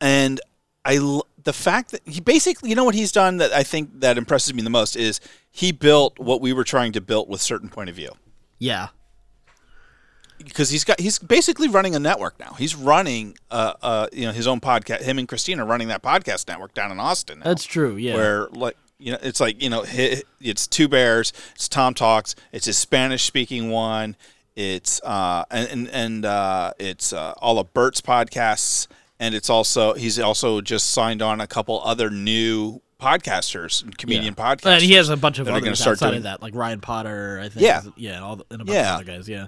[0.00, 0.40] and
[0.84, 4.18] I the fact that he basically you know what he's done that I think that
[4.18, 7.68] impresses me the most is he built what we were trying to build with certain
[7.68, 8.10] point of view.
[8.58, 8.88] Yeah,
[10.44, 12.54] because he's got he's basically running a network now.
[12.58, 15.02] He's running uh uh you know his own podcast.
[15.02, 17.38] Him and Christina are running that podcast network down in Austin.
[17.40, 17.96] Now, that's true.
[17.96, 18.14] Yeah.
[18.14, 19.84] where like you know it's like you know
[20.40, 21.32] it's two bears.
[21.54, 22.34] It's Tom talks.
[22.52, 24.16] It's his Spanish speaking one.
[24.56, 28.86] It's uh and and, and uh, it's uh, all of Bert's podcasts.
[29.20, 34.34] And it's also he's also just signed on a couple other new podcasters, and comedian
[34.34, 34.74] podcasters.
[34.74, 37.48] And he has a bunch of others outside doing- of that, like Ryan Potter, I
[37.48, 37.64] think.
[37.64, 37.80] Yeah.
[37.80, 38.94] is- yeah, all the, and a bunch Yeah.
[38.94, 39.28] of other guys.
[39.28, 39.46] Yeah,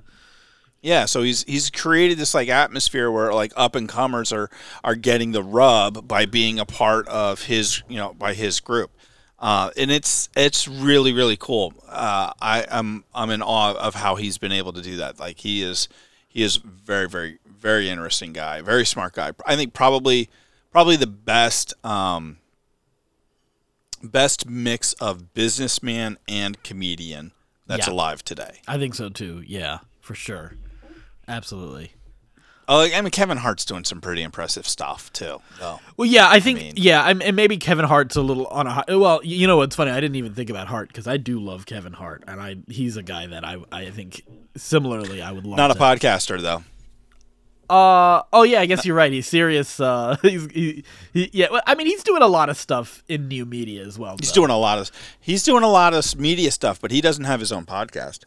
[0.83, 4.49] Yeah, so he's he's created this like atmosphere where like up and comers are
[4.85, 8.91] are getting the rub by being a part of his you know by his group.
[9.41, 11.75] uh, and it's it's really really cool.
[11.89, 15.19] Uh, I am I'm, I'm in awe of how he's been able to do that.
[15.19, 15.89] Like he is
[16.29, 19.33] he is very very very interesting guy, very smart guy.
[19.45, 20.29] I think probably
[20.71, 22.37] probably the best um,
[24.03, 27.33] best mix of businessman and comedian
[27.67, 27.93] that's Yeah.
[27.95, 28.61] alive today.
[28.69, 29.43] I think so too.
[29.47, 30.55] Yeah, for sure.
[31.29, 31.93] Absolutely.
[32.69, 35.41] Oh, I mean Kevin Hart's doing some pretty impressive stuff too.
[35.61, 35.79] Though.
[35.97, 38.71] Well, yeah, I think mean- yeah, I'm, and maybe Kevin Hart's a little on a
[38.71, 38.85] high.
[38.89, 39.93] Well, you know what's funny?
[39.93, 42.97] I didn't even think about Hart because I do love Kevin Hart, and I he's
[42.97, 44.23] a guy that I I think
[44.57, 45.57] similarly I would love.
[45.57, 46.65] Not a podcaster though.
[47.69, 49.13] Uh oh yeah, I guess you're right.
[49.13, 49.81] He's serious.
[49.81, 51.47] Uh, he's he, he, yeah.
[51.51, 54.17] well, I mean, he's doing a lot of stuff in new media as well.
[54.19, 54.43] He's though.
[54.43, 57.41] doing a lot of he's doing a lot of media stuff, but he doesn't have
[57.41, 58.25] his own podcast.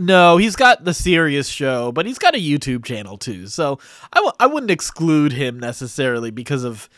[0.00, 3.46] No, he's got the Sirius show, but he's got a YouTube channel too.
[3.48, 3.78] So
[4.10, 6.88] I w- I wouldn't exclude him necessarily because of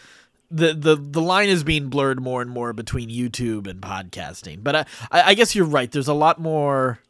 [0.53, 4.63] the, the the line is being blurred more and more between YouTube and podcasting.
[4.63, 5.91] But I, I, guess you're right.
[5.91, 7.01] There's a lot more.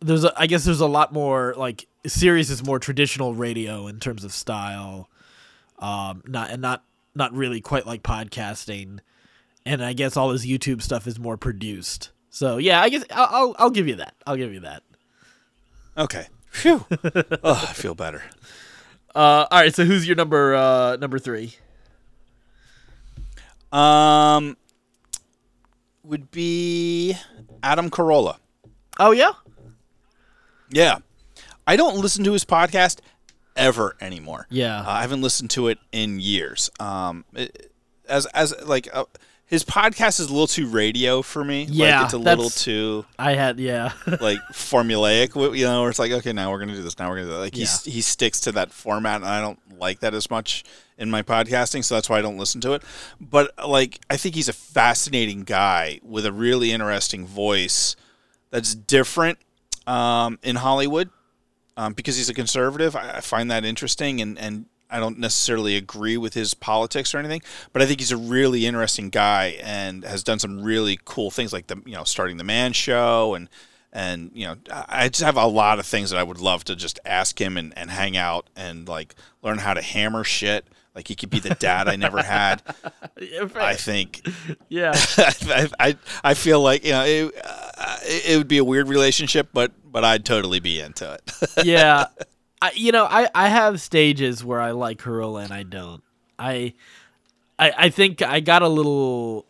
[0.00, 4.00] There's a, I guess there's a lot more like Sirius is more traditional radio in
[4.00, 5.08] terms of style,
[5.78, 6.82] um, not and not
[7.14, 8.98] not really quite like podcasting,
[9.64, 12.10] and I guess all his YouTube stuff is more produced.
[12.32, 14.14] So yeah, I guess I'll I'll, I'll give you that.
[14.26, 14.82] I'll give you that.
[15.96, 16.26] Okay.
[16.50, 16.84] Phew.
[17.44, 18.22] oh, I feel better.
[19.14, 19.74] Uh, all right.
[19.74, 21.54] So who's your number uh, number three?
[23.70, 24.56] Um,
[26.02, 27.14] would be
[27.62, 28.38] Adam Carolla.
[28.98, 29.32] Oh yeah.
[30.70, 30.98] Yeah,
[31.66, 33.00] I don't listen to his podcast
[33.56, 34.46] ever anymore.
[34.48, 34.80] Yeah.
[34.80, 36.70] uh, I haven't listened to it in years.
[36.80, 37.72] Um, it,
[38.08, 39.04] as as like uh,
[39.52, 41.64] his podcast is a little too radio for me.
[41.64, 43.92] Yeah, like it's a little too I had yeah.
[44.06, 45.34] like formulaic.
[45.54, 46.98] You know, where it's like okay, now we're gonna do this.
[46.98, 47.38] Now we're gonna do that.
[47.38, 50.64] Like he's, he sticks to that format, and I don't like that as much
[50.96, 51.84] in my podcasting.
[51.84, 52.82] So that's why I don't listen to it.
[53.20, 57.94] But like, I think he's a fascinating guy with a really interesting voice
[58.48, 59.38] that's different
[59.86, 61.10] um, in Hollywood
[61.76, 62.96] um, because he's a conservative.
[62.96, 67.18] I, I find that interesting, and and I don't necessarily agree with his politics or
[67.18, 71.30] anything, but I think he's a really interesting guy and has done some really cool
[71.30, 73.48] things, like the you know starting the Man Show and.
[73.94, 76.74] And you know, I just have a lot of things that I would love to
[76.74, 80.64] just ask him and, and hang out and like learn how to hammer shit.
[80.94, 82.62] Like he could be the dad I never had.
[83.54, 84.26] I think
[84.70, 84.92] yeah.
[85.18, 88.88] I, I I feel like you know it, uh, it, it would be a weird
[88.88, 91.66] relationship, but but I'd totally be into it.
[91.66, 92.06] yeah.
[92.62, 96.02] I, you know, I, I have stages where I like Carolla and I don't.
[96.38, 96.74] I,
[97.58, 99.44] I I think I got a little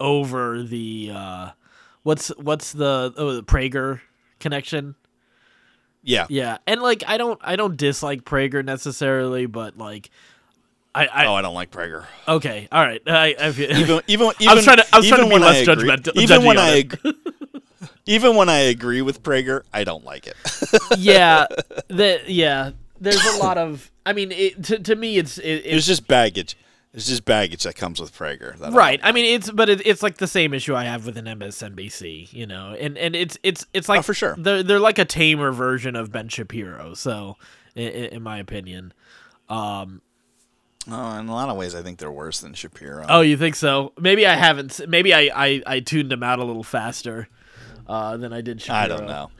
[0.00, 1.50] over the uh,
[2.02, 4.00] what's what's the oh, the Prager
[4.40, 4.94] connection.
[6.02, 6.26] yeah.
[6.28, 10.10] Yeah, and like I don't I don't dislike Prager necessarily, but like
[10.94, 12.04] I, I Oh, I don't like Prager.
[12.28, 15.22] okay all right I, I Even even even I was trying to- I was trying
[15.22, 16.98] to be less agree- judgmental- Even when I ag-
[18.06, 20.36] even when I agree with Prager, I don't like it.
[20.98, 21.46] yeah
[21.88, 22.70] the yeah
[23.00, 26.06] there's a lot of I mean it, to to me it's it, it's It's just
[26.08, 26.56] baggage.
[26.92, 28.56] It's just baggage that comes with Prager.
[28.58, 29.00] that I Right.
[29.00, 31.24] don't I mean, it's but it, it's like the same issue I have with an
[31.26, 34.36] MSNBC, you know, and and it's it's it's like Oh, for sure.
[34.38, 36.94] they're they're like a tamer version of Ben Shapiro.
[36.94, 37.36] So,
[37.74, 38.92] in, in my opinion,
[39.48, 40.02] um,
[40.86, 43.06] Oh, in a lot of ways, I think they're worse than Shapiro.
[43.08, 43.92] oh, you think so?
[43.98, 44.80] Maybe I haven't.
[44.88, 47.26] Maybe I I, I tuned them out a little faster
[47.86, 48.78] uh, than I did Shapiro.
[48.84, 49.30] I don't know.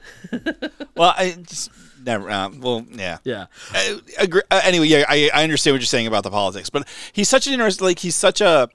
[0.95, 1.71] well, I just
[2.03, 2.29] never.
[2.29, 3.17] Uh, well, yeah.
[3.23, 3.47] Yeah.
[3.71, 4.41] I agree.
[4.51, 7.47] Uh, anyway, yeah, I, I understand what you're saying about the politics, but he's such
[7.47, 7.85] an interesting.
[7.85, 8.69] Like he's such a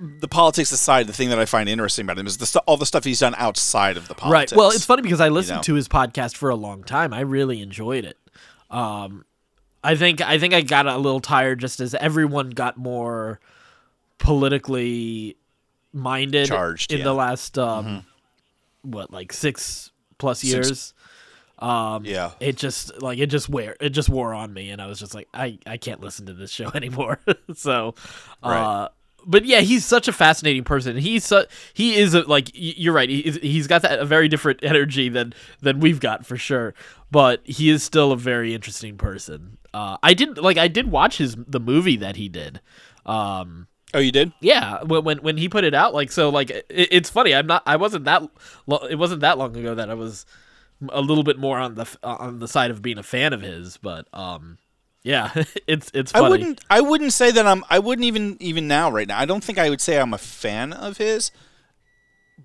[0.00, 1.06] the politics aside.
[1.06, 3.20] The thing that I find interesting about him is the stu- all the stuff he's
[3.20, 4.52] done outside of the politics.
[4.52, 4.58] Right.
[4.58, 5.62] Well, it's funny because I listened know.
[5.62, 7.12] to his podcast for a long time.
[7.12, 8.18] I really enjoyed it.
[8.70, 9.24] Um,
[9.84, 13.40] I think I think I got a little tired just as everyone got more
[14.18, 15.36] politically
[15.92, 17.02] minded Charged, in yeah.
[17.02, 17.08] Mm-hmm.
[17.08, 18.04] the last um,
[18.82, 20.94] what like six plus years.
[21.58, 22.32] Um, Yeah.
[22.40, 25.14] it just like it just wear it just wore on me, and I was just
[25.14, 27.20] like, I I can't listen to this show anymore.
[27.54, 27.94] so,
[28.42, 28.88] uh, Right.
[29.24, 30.96] but yeah, he's such a fascinating person.
[30.96, 33.08] He's su- he is a, like you're right.
[33.08, 36.74] He, he's got that a very different energy than than we've got for sure.
[37.12, 39.58] But he is still a very interesting person.
[39.72, 42.60] Uh, I did like I did watch his the movie that he did.
[43.06, 44.32] Um, Oh, you did?
[44.40, 47.34] yeah, when when when he put it out, like so, like it, it's funny.
[47.34, 47.62] I'm not.
[47.66, 48.22] I wasn't that.
[48.66, 50.24] Lo- it wasn't that long ago that I was
[50.88, 53.76] a little bit more on the on the side of being a fan of his.
[53.76, 54.58] But um,
[55.02, 55.30] yeah,
[55.66, 56.24] it's it's funny.
[56.26, 56.60] I wouldn't.
[56.70, 57.64] I wouldn't say that I'm.
[57.68, 59.18] I wouldn't even even now right now.
[59.18, 61.30] I don't think I would say I'm a fan of his,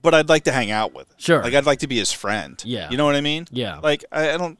[0.01, 1.07] but I'd like to hang out with.
[1.09, 1.15] Him.
[1.17, 1.41] Sure.
[1.43, 2.61] Like I'd like to be his friend.
[2.65, 2.89] Yeah.
[2.89, 3.47] You know what I mean?
[3.51, 3.79] Yeah.
[3.79, 4.59] Like I, I don't.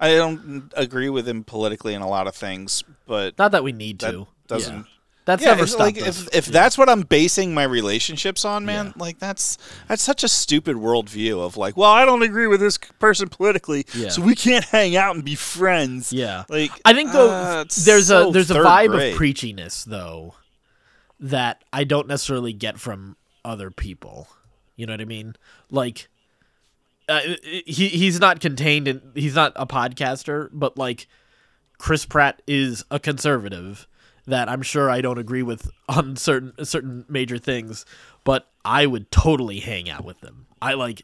[0.00, 3.70] I don't agree with him politically in a lot of things, but Not that we
[3.70, 4.26] need that to.
[4.48, 4.76] doesn't.
[4.78, 4.82] Yeah.
[5.24, 6.26] That's Yeah, never stopped like us.
[6.26, 8.92] if if that's what I'm basing my relationships on, man, Yeah.
[8.96, 9.56] like that's
[9.86, 13.86] that's such a stupid worldview of like, well, I don't agree with this person politically,
[13.94, 14.08] Yeah.
[14.08, 16.12] so we can't hang out and be friends.
[16.12, 16.42] yeah.
[16.48, 19.12] Like I think though uh, there's so a there's a vibe grade.
[19.14, 20.34] of preachiness though
[21.20, 24.26] that I don't necessarily get from other people.
[24.74, 25.36] You know what I mean?
[25.70, 26.08] Like
[27.08, 31.06] uh, he he's not contained in he's not a podcaster, but like
[31.78, 33.86] Chris Pratt is a conservative
[34.26, 37.84] that I'm sure I don't agree with on certain certain major things,
[38.24, 40.46] but I would totally hang out with them.
[40.60, 41.00] I like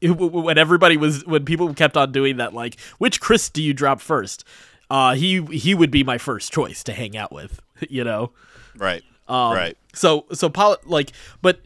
[0.00, 3.48] it- w- w- when everybody was when people kept on doing that like which Chris
[3.50, 4.44] do you drop first?
[4.90, 8.32] Uh he he would be my first choice to hang out with, you know.
[8.76, 9.76] right, Um, right.
[9.94, 11.12] So so poli- like
[11.42, 11.60] but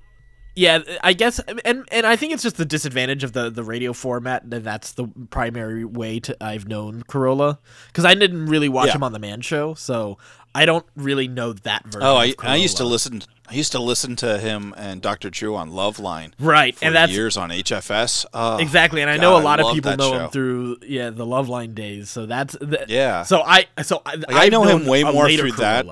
[0.57, 3.93] yeah, I guess and and I think it's just the disadvantage of the the radio
[3.93, 7.59] format and that's the primary way to I've known Carolla
[7.93, 8.97] cuz I didn't really watch Yeah.
[8.97, 10.19] him on the Man show, so
[10.55, 12.03] I don't really know that version.
[12.03, 13.23] Oh, I, I used to listen.
[13.51, 15.31] I used to listen to him and Dr.
[15.31, 18.27] Drew on Loveline Right, for and that's years on HFS.
[18.35, 20.19] Oh, Exactly, and I God, know a lot of people know show.
[20.25, 22.11] him through yeah the Loveline days.
[22.11, 23.23] So that's the, Yeah.
[23.23, 25.87] So I so I, I I've know him way more through that.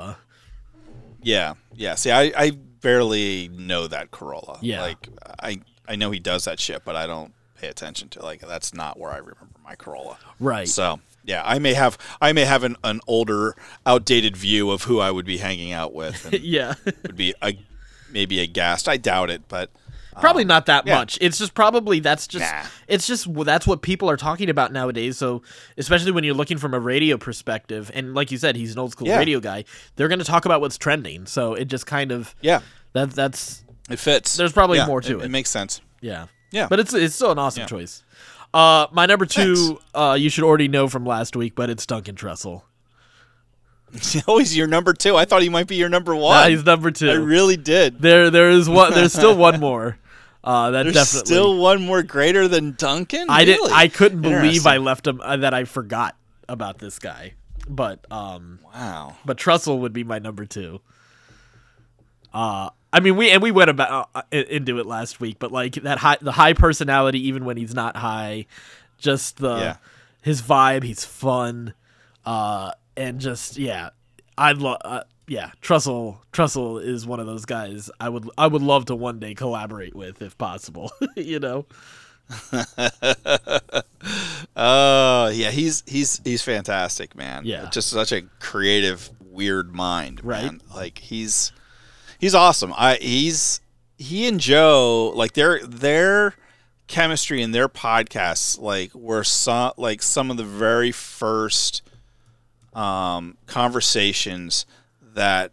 [1.23, 1.95] Yeah, yeah.
[1.95, 4.59] See, I, I barely know that Carolla.
[4.61, 4.83] Yeah.
[4.83, 5.09] like
[5.41, 8.75] I I know he does that shit, but I don't pay attention to like that's
[8.75, 10.17] not where I remember my Carolla.
[10.39, 10.69] Right.
[10.69, 13.55] So yeah, I may have I may have an, an older,
[13.85, 16.75] outdated view of who I would be hanging out with, and yeah.
[16.85, 17.59] would be a,
[18.11, 18.89] maybe aghast.
[18.89, 19.71] I doubt it, but
[20.21, 20.95] probably um, not that yeah.
[20.97, 21.19] much.
[21.21, 22.65] It's just probably that's just Nah.
[22.89, 25.19] it's just well, that's what people are talking about nowadays.
[25.19, 25.43] So
[25.77, 28.93] especially when you're looking from a radio perspective, and like you said, he's an old
[28.93, 29.19] school Yeah.
[29.19, 29.65] radio guy.
[29.97, 31.27] They're going to talk about what's trending.
[31.27, 32.61] So it just kind of yeah,
[32.93, 34.37] that that's it fits.
[34.37, 35.23] There's probably Yeah, more to it.
[35.23, 35.25] it.
[35.27, 35.81] It makes sense.
[36.01, 36.69] yeah Yeah.
[36.71, 37.67] But it's it's still an awesome Yeah.
[37.67, 38.03] choice.
[38.57, 42.15] Uh, my number two, uh, you should already know from last week, but it's Duncan
[42.15, 42.63] Trussell.
[44.27, 45.15] oh, he's your number two.
[45.15, 46.39] I thought he might be your number one.
[46.39, 47.11] Uh, he's number two.
[47.11, 48.01] I really did.
[48.01, 48.95] There, there is one.
[48.95, 49.99] There's still one more.
[50.43, 51.27] Uh, that There's definitely.
[51.27, 53.27] still one more greater than Duncan.
[53.29, 53.59] I did.
[53.59, 53.73] Really?
[53.75, 55.21] I couldn't believe I left him.
[55.21, 56.17] Uh, that I forgot
[56.49, 57.35] about this guy.
[57.69, 59.17] But um, Wow.
[59.27, 60.81] but Trussell would be my number two.
[62.33, 65.75] Uh, I mean, we and we went about uh, into it last week, but like
[65.75, 68.47] that high, the high personality, even when he's not high,
[68.99, 69.77] just the Yeah.
[70.23, 70.83] his vibe.
[70.85, 71.75] He's fun,
[72.25, 73.91] uh, and just yeah,
[74.39, 74.79] I'd love.
[74.85, 76.19] Uh, yeah, Trussell.
[76.33, 79.95] Trussell is one of those guys I would I would love to one day collaborate
[79.95, 80.93] with if possible.
[81.17, 81.67] you know.
[84.59, 87.43] Oh yeah, he's he's he's fantastic, man.
[87.45, 87.69] Yeah.
[87.71, 90.45] just such a creative, weird mind, Right.
[90.45, 90.61] man.
[90.75, 91.53] Like he's
[92.19, 92.73] he's awesome.
[92.77, 93.61] I he's
[93.99, 96.35] he and Joe like their their
[96.87, 101.83] chemistry and their podcasts like were some like some of the very first
[102.75, 104.67] um, conversations
[105.15, 105.51] that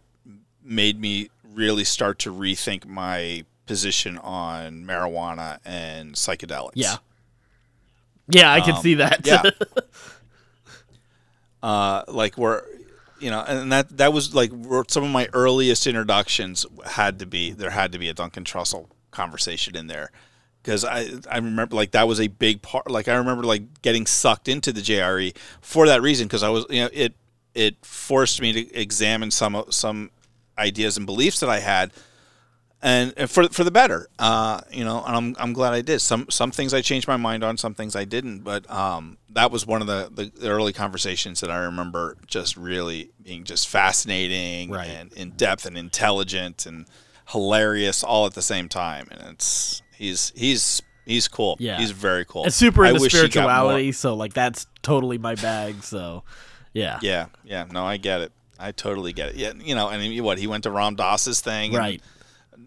[0.62, 6.72] made me really start to rethink my position on marijuana and psychedelics.
[6.74, 6.96] Yeah.
[8.28, 9.26] Yeah, I can Um, see that.
[9.26, 9.42] yeah.
[11.62, 12.64] uh, like where
[13.18, 14.50] you know, and that that was like
[14.88, 18.88] some of my earliest introductions had to be there had to be a Duncan Trussell
[19.10, 20.10] conversation in there
[20.62, 22.90] because I I remember like that was a big part.
[22.90, 26.66] Like I remember like getting sucked into the JRE for that reason because I was
[26.70, 27.14] you know it
[27.54, 30.10] it forced me to examine some some
[30.58, 31.92] ideas and beliefs that I had.
[32.86, 36.00] And, and for for the better, uh, you know, and I'm, I'm glad I did.
[36.00, 38.40] Some some things I changed my mind on, some things I didn't.
[38.40, 43.10] But um, that was one of the, the, early conversations that I remember just really
[43.22, 44.88] being just fascinating Right.
[44.88, 46.84] and in depth and intelligent and
[47.30, 49.08] hilarious all at the same time.
[49.10, 51.56] And it's he's he's he's cool.
[51.58, 51.78] Yeah.
[51.78, 52.44] he's very cool.
[52.44, 55.82] It's super into wish he got more- spirituality, so like that's totally my bag.
[55.82, 56.22] So,
[56.74, 57.64] yeah, Yeah, yeah.
[57.72, 58.32] No, I get it.
[58.58, 59.36] I totally get it.
[59.36, 62.02] Yeah, you know, and he- what he went to Ram Dass's thing, and- right.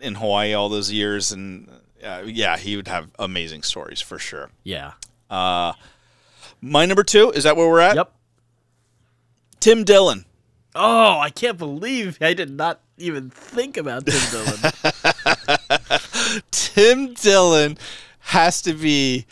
[0.01, 1.69] In Hawaii all those years, and
[2.03, 4.49] uh, yeah, he would have amazing stories for sure.
[4.63, 4.93] Yeah.
[5.29, 7.95] My number two is that where we're at?
[7.95, 8.11] Yep.
[9.59, 10.25] Tim Dillon.
[10.75, 14.71] Oh, I can't believe I did not even think about Tim Dillon.
[16.51, 17.77] Tim Dillon
[18.19, 19.25] has to be.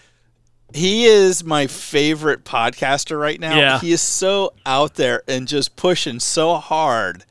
[0.73, 3.55] He is my favorite podcaster right now.
[3.57, 3.79] Yeah.
[3.79, 7.23] He is so out there and just pushing so hard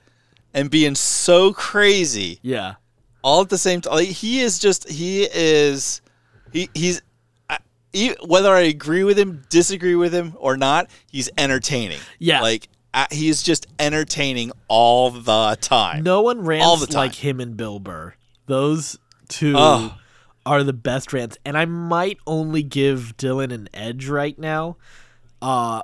[0.54, 2.38] and being so crazy.
[2.42, 2.74] yeah.
[3.24, 3.94] All at the same time.
[3.94, 6.00] Like, he is just he is
[6.52, 7.00] he he's
[7.50, 7.58] I-
[7.92, 11.98] he, whether I agree with him, disagree with him or not, he's entertaining.
[12.18, 12.40] Yeah.
[12.42, 16.02] like uh, he's just entertaining all the time.
[16.04, 16.96] No one rants All the time.
[17.06, 18.14] like him and Bill Burr.
[18.46, 18.98] Those
[19.28, 19.96] two Oh.
[20.46, 24.76] are the best rants, and I might only give Dillon an edge right now.
[25.42, 25.82] Uh,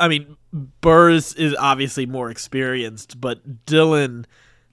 [0.00, 4.26] I mean, Burr is, is obviously more experienced, but Dillon,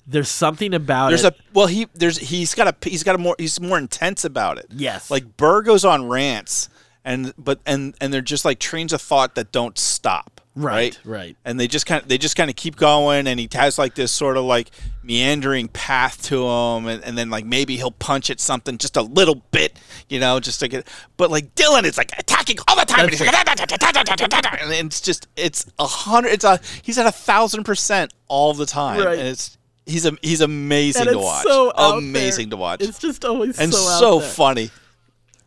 [0.10, 1.34] there's something about There's it.
[1.34, 4.58] a well, he there's he's got a he's got a more he's more intense about
[4.58, 4.66] it.
[4.72, 5.10] Yes.
[5.12, 6.68] like Burr goes on rants,
[7.06, 10.42] and but and and they're just like trains of thought that don't stop.
[10.56, 11.38] Right, right.
[11.46, 13.96] And they just kind of they just kind of keep going, and he has like
[13.96, 14.72] this sort of like
[15.04, 19.02] meandering path to him, and, and then like maybe he'll punch at something just a
[19.04, 19.80] little bit,
[20.10, 20.86] you know, just to get.
[21.16, 25.28] But like Dillon is like attacking all the time, and, he's like, and it's just
[25.38, 26.30] it's a hundred.
[26.30, 29.18] It's a he's at a thousand percent all the time, Right.
[29.20, 29.58] and it's
[29.90, 32.58] he's a he's amazing and to it's watch, so amazing there.
[32.58, 34.70] to watch, It's just always and so, out so funny.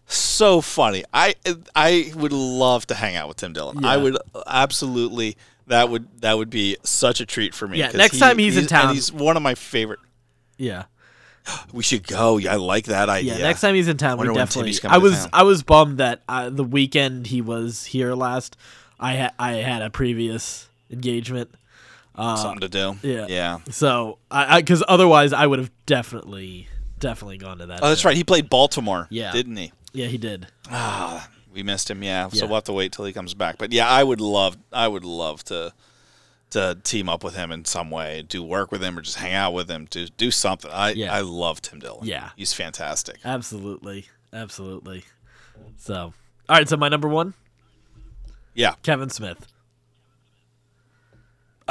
[0.07, 1.05] So funny.
[1.15, 1.35] I
[1.75, 3.85] I would love to hang out with Tim Dillon.
[3.85, 5.37] I would absolutely.
[5.69, 7.79] That would that would be such a treat for me.
[7.79, 10.01] Yeah, next time he's in and town- he's one of my favorite.
[10.59, 10.85] Yeah.
[11.73, 12.37] We should go.
[12.37, 13.37] Yeah, I like that idea.
[13.39, 14.75] Yeah, next time he's in town, we definitely.
[14.89, 15.29] I was.
[15.33, 18.57] I was bummed that uh, the weekend he was here last,
[19.01, 21.53] I had I had a previous engagement,
[22.17, 22.97] something to do.
[23.03, 23.27] yeah.
[23.29, 23.59] yeah.
[23.71, 27.81] so I because otherwise I would have definitely definitely gone to that.
[27.83, 28.17] Oh, that's right.
[28.17, 29.09] He played Baltimore.
[29.11, 29.33] Yeah.
[29.33, 29.73] didn't he?
[29.93, 30.47] Yeah, he did.
[30.71, 32.03] Ah, we missed him.
[32.03, 32.29] Yeah.
[32.29, 33.59] So we'll have to wait till he comes back.
[33.59, 34.57] But yeah, I would love.
[34.73, 35.73] I would love to
[36.51, 39.33] to team up with him in some way, do work with him, or just hang
[39.33, 40.71] out with him, do do something.
[40.71, 41.13] I Yeah.
[41.13, 42.07] I love Tim Dillon.
[42.07, 42.31] Yeah.
[42.37, 43.17] he's fantastic.
[43.25, 45.05] Absolutely, absolutely.
[45.79, 46.13] So,
[46.49, 46.69] all right.
[46.69, 47.35] So my number one,
[48.55, 48.75] Yeah.
[48.83, 49.47] Kevin Smith.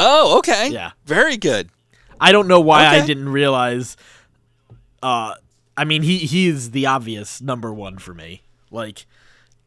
[0.01, 0.69] Oh, okay.
[0.69, 0.91] Yeah.
[1.05, 1.69] Very good.
[2.19, 3.97] I don't know why I didn't realize.
[5.01, 5.35] Uh,
[5.75, 8.43] I mean, he he is the obvious number one for me.
[8.69, 9.05] Like,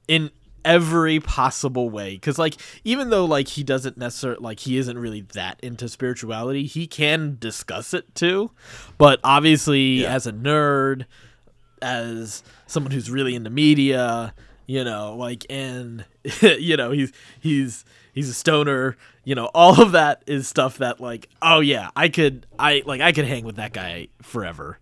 [0.06, 0.30] in
[0.64, 2.54] every possible way, because like
[2.84, 7.36] even though like he doesn't necessarily like he isn't really that into spirituality, he can
[7.40, 8.50] discuss it too.
[8.96, 10.14] But obviously, Yeah.
[10.14, 11.06] as a nerd,
[11.82, 14.32] as someone who's really into media,
[14.66, 16.04] you know, like and
[16.42, 21.00] you know, he's he's he's a stoner, you know, all of that is stuff that
[21.00, 24.78] like, oh yeah, I could I like I could hang with that guy forever.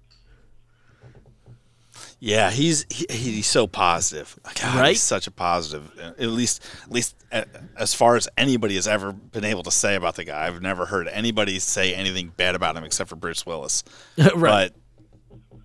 [2.24, 4.38] Yeah, he's he, he's so positive.
[4.60, 4.88] God, Right?
[4.90, 5.90] He's such a positive.
[6.00, 7.42] uh, At least, at least uh,
[7.76, 10.86] as far as anybody has ever been able to say about the guy, I've never
[10.86, 13.82] heard anybody say anything bad about him except for Bruce Willis.
[14.16, 14.70] right.
[14.72, 14.74] But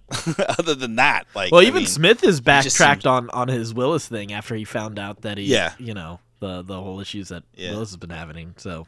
[0.59, 3.47] other than that, like, well, I even mean, Smith has just backtracked seems- on on
[3.49, 5.73] his Willis thing after he found out that he Yeah.
[5.79, 7.71] you know, the the whole issues that Yeah.
[7.71, 8.53] Willis has been having.
[8.57, 8.87] So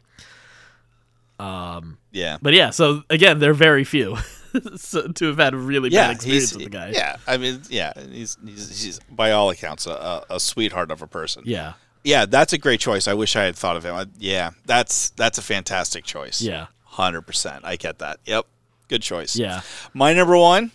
[1.39, 4.17] um yeah, but yeah, so again, they're very few
[4.75, 6.89] so, to have had a really yeah, bad experience with the guy.
[6.89, 7.15] yeah.
[7.27, 11.07] I mean, yeah, he's he's, he's by all accounts a, a, a sweetheart of a
[11.07, 11.43] person.
[11.45, 11.73] Yeah.
[12.03, 13.07] yeah, that's a great choice.
[13.07, 13.95] I wish I had thought of him.
[13.95, 16.41] I, yeah, that's that's a fantastic choice.
[16.41, 16.67] Yeah.
[16.83, 17.63] hundred percent.
[17.63, 18.19] I get that.
[18.25, 18.45] Yep,
[18.89, 19.37] good choice.
[19.37, 19.61] Yeah.
[19.93, 20.71] My number one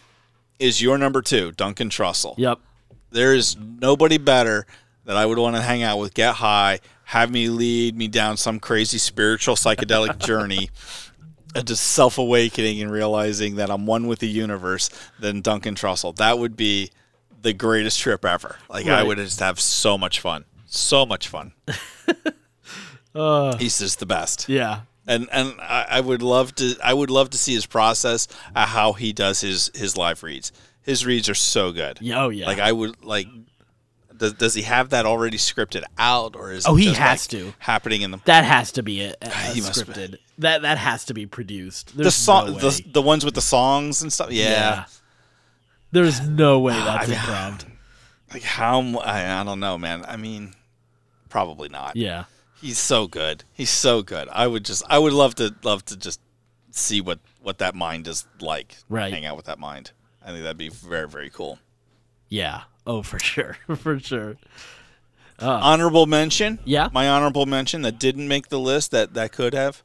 [0.58, 2.34] is your number two, Duncan Trussell.
[2.38, 2.58] Yep.
[3.10, 4.66] There is nobody better
[5.04, 8.36] that I would want to hang out with, get high, have me lead me down
[8.36, 10.70] some crazy spiritual psychedelic journey
[11.54, 14.90] into self awakening and realizing that I'm one with the universe
[15.20, 16.16] than Duncan Trussell.
[16.16, 16.90] That would be
[17.42, 18.56] the greatest trip ever.
[18.68, 20.44] Like I would just have so much fun.
[20.66, 21.52] So much fun.
[23.14, 24.48] Uh He's just the best.
[24.48, 24.80] yeah.
[25.06, 28.66] And and I, I would love to I would love to see his process uh,
[28.66, 30.52] how he does his his live reads.
[30.82, 31.98] His reads are so good.
[32.00, 32.46] Yeah, oh yeah.
[32.46, 33.26] Like I would like.
[34.16, 37.42] Does, does he have that already scripted out, or is Oh, it he has like,
[37.42, 37.52] to.
[37.58, 39.92] happening in the that has to be it must be.
[39.92, 40.16] scripted.
[40.38, 41.96] That that has to be produced.
[41.96, 44.30] the There's song no the, the ones with the songs and stuff?
[44.30, 44.84] Yeah,
[45.90, 47.64] There's no way that's I mean- improv.
[48.32, 50.04] like how I, I don't know, man.
[50.06, 50.54] I mean,
[51.28, 51.96] probably not.
[51.96, 52.24] Yeah.
[52.64, 53.44] He's so good.
[53.52, 54.26] He's so good.
[54.32, 56.18] I would just I would love to love to just
[56.70, 58.76] see what what that mind is like.
[58.88, 59.12] Right.
[59.12, 59.90] Hang out with that mind.
[60.24, 61.58] I think that'd be very very cool.
[62.30, 62.62] Yeah.
[62.86, 63.58] Oh, for sure.
[63.76, 64.36] for sure.
[65.38, 66.58] Uh, honorable mention.
[66.64, 66.88] Yeah.
[66.90, 69.82] My honorable mention that didn't make the list that that could have.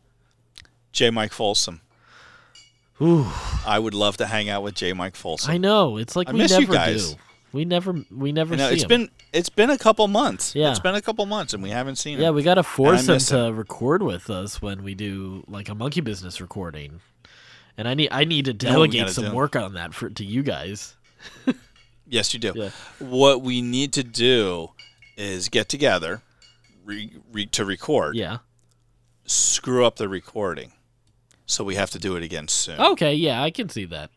[0.93, 1.09] J.
[1.09, 1.81] Mike Folsom.
[3.01, 3.27] Ooh.
[3.65, 4.93] I would love to hang out with J.
[4.93, 5.51] Mike Folsom.
[5.51, 5.97] I know.
[5.97, 7.13] It's like I we miss you never guys.
[7.13, 7.19] do.
[7.51, 8.89] We never we never You know, see it's him.
[8.89, 10.53] been it's been a couple months.
[10.55, 10.69] Yeah.
[10.71, 12.21] It's been a couple months and we haven't seen him.
[12.23, 15.75] Yeah, we got to force him to record with us when we do like a
[15.75, 17.01] monkey business recording.
[17.77, 19.93] And I need I need to know what we delegate gotta some work on that
[19.93, 20.95] for to you guys.
[22.11, 22.53] Yes, you do.
[22.55, 22.69] Yeah.
[22.97, 24.71] What we need to do
[25.15, 26.23] is get together
[26.83, 28.15] re, re, to record.
[28.15, 28.39] Yeah.
[29.25, 30.71] Screw up the recording.
[31.45, 32.79] So we have to do it again soon.
[32.79, 34.09] Okay, yeah, I can see that.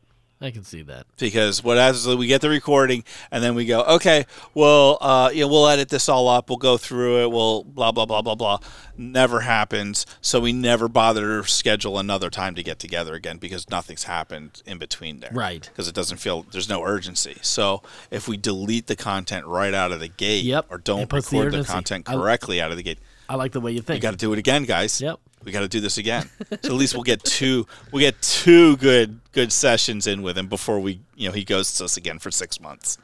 [0.43, 1.07] I can see that.
[1.18, 5.30] because what happens is we get the recording and then we go, okay, well, uh,
[5.32, 8.22] you know, we'll edit this all up, we'll go through it, we'll blah blah blah
[8.22, 8.59] blah blah.
[8.97, 13.70] Never happens, so we never bother to schedule another time to get together again because
[13.70, 15.62] nothing's happened in between there, Right.
[15.62, 17.36] Because it doesn't feel there's no urgency.
[17.43, 21.16] So if we delete the content right out of the gate, Yep, or don't the
[21.16, 21.72] record the, urgency.
[21.72, 23.97] content I- correctly out of the gate, I like the way you think.
[23.97, 25.01] You got to do it again, guys.
[25.01, 25.18] Yep.
[25.45, 26.28] We got to do this again.
[26.62, 27.66] so at least we'll get two.
[27.90, 31.80] We'll get two good good sessions in with him before we, you know, he ghosts
[31.80, 32.99] us again for six months.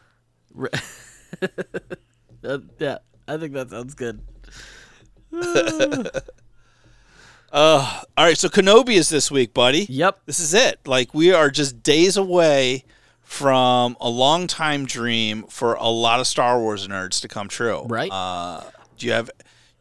[2.78, 4.20] Yeah, I think that sounds good.
[7.50, 8.36] Uh, all right.
[8.36, 9.86] So Kenobi is this week, buddy.
[9.88, 10.20] Yep.
[10.26, 10.80] This is it.
[10.86, 12.84] Like we are just days away
[13.22, 17.84] from a long time dream for a lot of Star Wars nerds to come true.
[17.86, 18.10] Right.
[18.12, 18.64] Uh,
[18.98, 19.30] do you have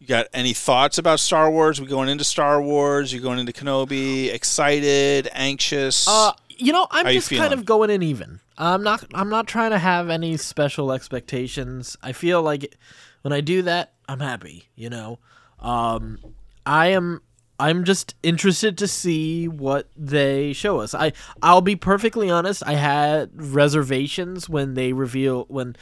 [0.07, 1.81] you got any thoughts about Star Wars?
[1.81, 3.11] We going into Star Wars?
[3.11, 4.33] You going into Kenobi?
[4.33, 5.27] Excited?
[5.33, 6.07] Anxious?
[6.07, 8.39] Uh, you know, I'm How just kind of going in even.
[8.57, 9.05] I'm not.
[9.13, 11.97] I'm not trying to have any special expectations.
[12.01, 12.73] I feel like
[13.21, 14.69] when I do that, I'm happy.
[14.75, 15.19] You know,
[15.59, 16.19] um,
[16.65, 17.21] I am.
[17.59, 20.95] I'm just interested to see what they show us.
[20.95, 21.11] I.
[21.41, 22.63] I'll be perfectly honest.
[22.65, 25.75] I had reservations when they reveal when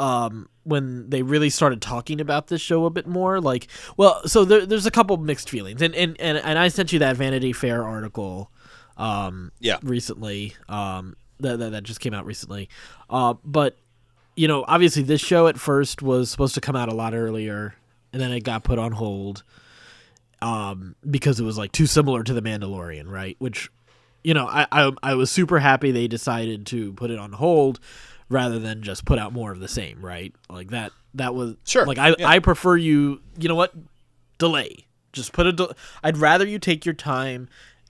[0.00, 4.44] um when they really started talking about this show a bit more like well so
[4.44, 5.82] there, there's a couple mixed feelings.
[5.82, 8.50] And, and and and i sent you that vanity fair article
[8.96, 9.78] um Yeah.
[9.82, 12.68] recently um that, that that just came out recently.
[13.08, 13.76] Uh but
[14.36, 17.74] you know obviously this show at first was supposed to come out a lot earlier
[18.12, 19.42] and then it got put on hold
[20.42, 23.36] um because it was like too similar to the mandalorian right?
[23.38, 23.70] Which
[24.22, 27.80] you know I, I i was super happy they decided to put it on hold
[28.30, 31.84] rather than just put out more of the same right like that that was Sure,
[31.84, 32.28] like i yeah.
[32.28, 33.74] i prefer you you know what
[34.38, 37.48] delay just put a del- i'd rather you take your time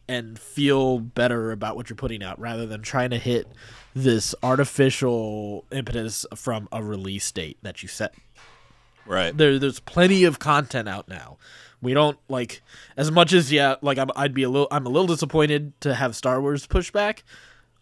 [0.09, 3.47] and feel better about what you're putting out rather than trying to hit
[3.95, 8.15] this artificial impetus from a release date that you set
[9.07, 9.37] right.
[9.37, 11.37] there there's plenty of content out now.
[11.83, 12.63] We don't like
[12.97, 15.95] as much as yeah, like I'm, I'd be a little I'm a little disappointed to
[15.95, 17.25] have Star Wars push back.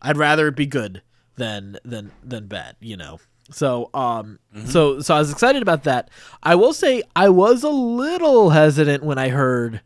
[0.01, 1.03] I'd rather it be good
[1.39, 3.19] than than than bad, you know.
[3.51, 6.11] So um so so I was excited about that.
[6.43, 9.81] I will say I was a little hesitant when I heard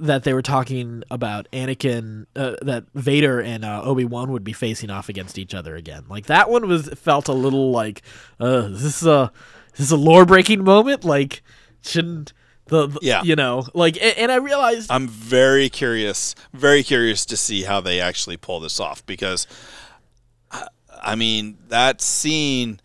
[0.00, 4.88] that they were talking about Anakin uh, that Vader and uh, Obi-Wan would be facing
[4.90, 6.04] off against each other again.
[6.08, 8.02] Like that one was felt a little like
[8.40, 9.30] uh is this a
[9.74, 11.42] is this a lore breaking moment like
[11.82, 12.32] shouldn't
[12.66, 13.22] the, the- Yeah.
[13.24, 17.80] you know like and, and I realized I'm very curious, very curious to see how
[17.82, 19.46] they actually pull this off because,
[21.12, 22.80] I- mean, that scene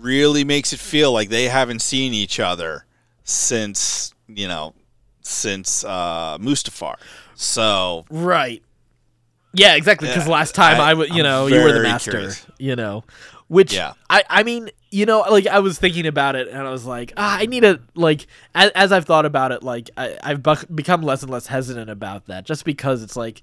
[0.00, 2.84] really makes it feel like they haven't seen each other
[3.24, 4.74] since you know
[5.22, 6.96] since uh, Mustafar.
[7.34, 8.62] So Right.
[9.54, 10.08] Yeah, exactly.
[10.08, 12.10] Because Yeah, last time I- I, w- you I'm know, you were the master.
[12.12, 12.46] curious.
[12.58, 13.04] You know,
[13.48, 13.94] which Yeah.
[14.10, 17.12] I, I mean, you know, like I was thinking about it, and I was like,
[17.16, 18.26] ah, I need a like.
[18.54, 21.90] As, as I've thought about it, like I, I've buc- become less and less hesitant
[21.90, 23.42] about that, just because it's like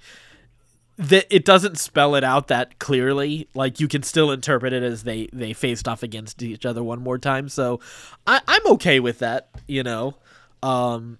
[0.97, 3.47] that it doesn't spell it out that clearly.
[3.53, 7.01] Like you can still interpret it as they they faced off against each other one
[7.01, 7.49] more time.
[7.49, 7.79] So
[8.25, 9.49] I, I'm okay with that.
[9.67, 10.15] You know.
[10.63, 11.19] Um,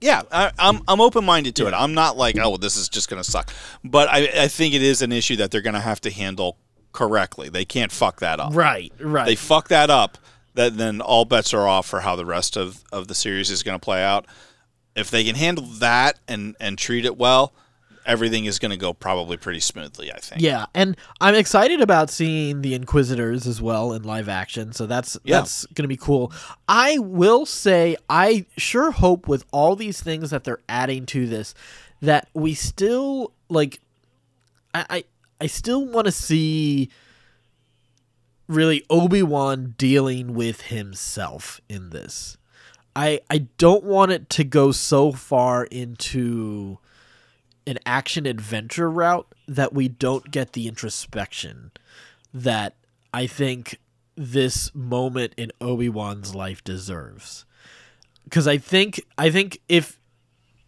[0.00, 1.74] yeah, I, I'm I'm open minded to it.
[1.74, 3.52] I'm not like oh this is just gonna suck,
[3.84, 6.56] but I I think it is an issue that they're gonna have to handle
[6.92, 7.48] correctly.
[7.48, 8.54] They can't fuck that up.
[8.54, 8.92] right.
[8.98, 9.26] Right.
[9.26, 10.18] they fuck that up,
[10.54, 13.62] that then all bets are off for how the rest of, of the series is
[13.62, 14.26] going to play out.
[14.96, 17.52] If they can handle that and and treat it well,
[18.08, 20.10] everything is going to go probably pretty smoothly.
[20.12, 20.40] I think.
[20.42, 24.72] Yeah, and I'm excited about seeing the Inquisitors as well in live action.
[24.72, 25.38] So that's Yeah.
[25.38, 26.32] that's gonna be cool.
[26.66, 31.54] I will say, I sure hope with all these things that they're adding to this,
[32.00, 33.80] that we still like.
[34.74, 35.04] I I,
[35.42, 36.90] I still want to see
[38.48, 42.36] really Obi Wan dealing with himself in this.
[42.96, 46.78] I I don't want it to go so far into
[47.68, 51.70] an action adventure route that we don't get the introspection
[52.32, 52.74] that
[53.12, 53.78] I think
[54.16, 57.44] this moment in Obi-Wan's life deserves.
[58.30, 59.98] Cuz I think I think if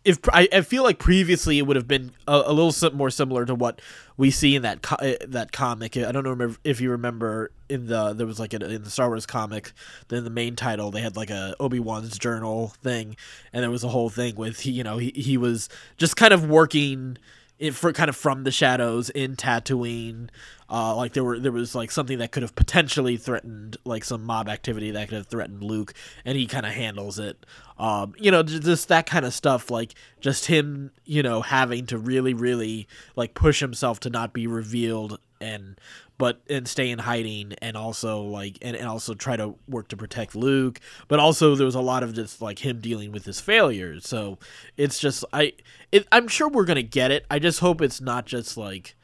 [0.05, 3.44] if I, I feel like previously it would have been a, a little more similar
[3.44, 3.80] to what
[4.16, 5.96] we see in that co- uh, that comic.
[5.96, 9.26] I don't know if you remember in the there was like in the Star Wars
[9.26, 9.72] comic,
[10.08, 13.16] then the main title they had like a Obi Wan's journal thing,
[13.52, 16.34] and there was a whole thing with he you know he he was just kind
[16.34, 17.16] of working
[17.60, 20.30] it for kind of from the shadows in Tatooine.
[20.68, 24.24] Uh, like there were there was like something that could have potentially threatened like some
[24.24, 25.92] mob activity that could have threatened Luke,
[26.24, 27.44] and he kind of handles it.
[27.78, 29.70] Um, you know, just that kind of stuff.
[29.70, 34.46] Like just him, you know, having to really, really like push himself to not be
[34.46, 35.78] revealed and
[36.20, 39.96] but and stay in hiding and also like and, and also try to work to
[39.96, 43.40] protect Luke but also there was a lot of just like him dealing with his
[43.40, 44.38] failures so
[44.76, 45.54] it's just I
[45.90, 48.94] it, I'm sure we're gonna get it I just hope it's not just like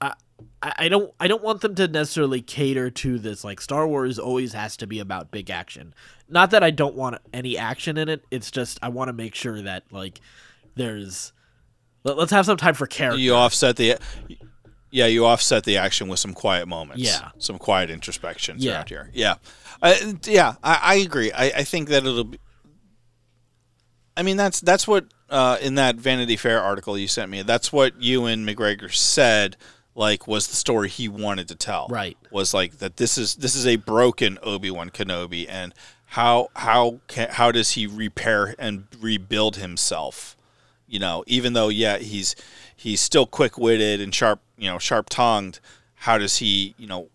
[0.00, 0.14] I
[0.62, 4.54] I, don't I don't want them to necessarily cater to this like Star Wars always
[4.54, 5.92] has to be about big action.
[6.26, 8.24] Not that I don't want any action in it.
[8.30, 10.20] It's just I want to make sure that like
[10.74, 11.32] there's
[12.04, 13.20] let, us have some time for character.
[13.20, 13.98] You offset the
[14.92, 17.02] yeah, you offset the action with some quiet moments.
[17.02, 17.30] Yeah.
[17.38, 18.72] some quiet introspection Yeah.
[18.84, 19.10] throughout here.
[19.12, 19.34] Yeah,
[19.82, 21.32] I, yeah, I, I agree.
[21.32, 22.38] I, I think that it'll be.
[24.16, 27.42] I mean, that's that's what uh, in that Vanity Fair article you sent me.
[27.42, 29.56] That's what Ewan McGregor said.
[29.94, 31.86] Like, was the story he wanted to tell?
[31.90, 32.16] Right.
[32.30, 32.96] Was like that.
[32.96, 35.74] This is this is a broken Obi Wan Kenobi, and
[36.06, 40.36] how how can, how does he repair and rebuild himself?
[40.86, 42.36] You know, even though yeah, he's
[42.76, 45.60] he's still quick witted and sharp, you know, sharp tongued.
[45.96, 47.08] How does he, you know,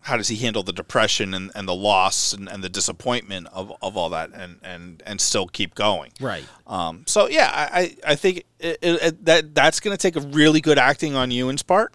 [0.00, 3.72] how does he handle the depression and, and the loss and, and the disappointment of,
[3.80, 6.12] of all that and, and, and still keep going?
[6.20, 6.44] right.
[6.66, 10.60] Um, so yeah, I, I think it, it, that that's going to take a really
[10.60, 11.94] good acting on Ewan's part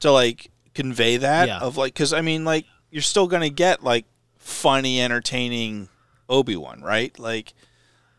[0.00, 1.58] to like convey that Yeah.
[1.60, 4.06] of like because I mean like you're still going to get like
[4.38, 5.88] funny, entertaining
[6.30, 7.16] Obi Wan, right?
[7.18, 7.52] Like,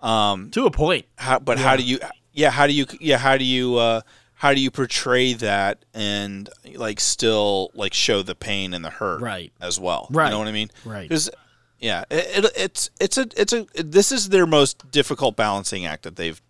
[0.02, 1.06] um, To a point.
[1.16, 2.00] how, but how do you
[2.34, 4.02] yeah how do you yeah how do you uh,
[4.44, 9.22] how do you portray that and like still like show the pain and the hurt
[9.22, 9.54] Right.
[9.62, 10.08] as well?
[10.12, 10.26] Right.
[10.26, 10.70] You know what I mean?
[10.84, 11.08] Right.
[11.08, 11.30] Because
[11.80, 16.04] yeah, it, it, it's it's a it's a this is their most difficult balancing act
[16.04, 16.42] that they've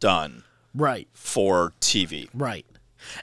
[0.00, 0.44] done
[0.74, 1.08] Right.
[1.14, 2.28] for TV.
[2.34, 2.66] Right.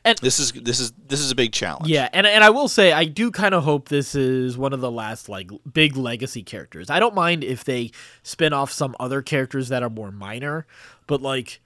[0.03, 1.87] And This is this is this is a big challenge.
[1.89, 4.81] Yeah, and and I will say I do kind of hope this is one of
[4.81, 6.89] the last like big legacy characters.
[6.89, 7.91] I don't mind if they
[8.23, 10.65] spin off some other characters that are more minor,
[11.07, 11.61] but like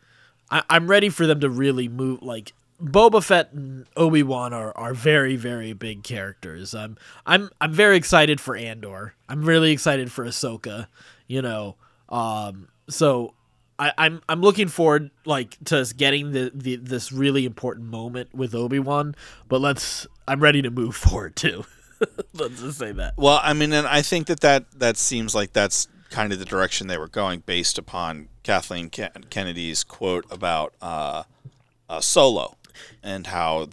[0.51, 2.21] I, I'm ready for them to really move.
[2.21, 6.73] Like Boba Fett and Obi Wan are, are very very big characters.
[6.73, 9.13] I'm I'm I'm very excited for Andor.
[9.27, 10.87] I'm really excited for Ahsoka.
[11.27, 11.75] You know,
[12.09, 13.33] um, so
[13.77, 18.33] I, I'm I'm looking forward like to us getting the, the this really important moment
[18.33, 19.15] with Obi Wan,
[19.47, 21.65] but let's I'm ready to move forward too.
[22.33, 23.15] let's just say that.
[23.17, 26.45] Well, I mean, and I think that that that seems like that's kind of the
[26.45, 31.23] direction they were going based upon Kathleen Ken- Kennedy's quote about uh,
[31.89, 32.57] uh, Solo
[33.03, 33.69] and how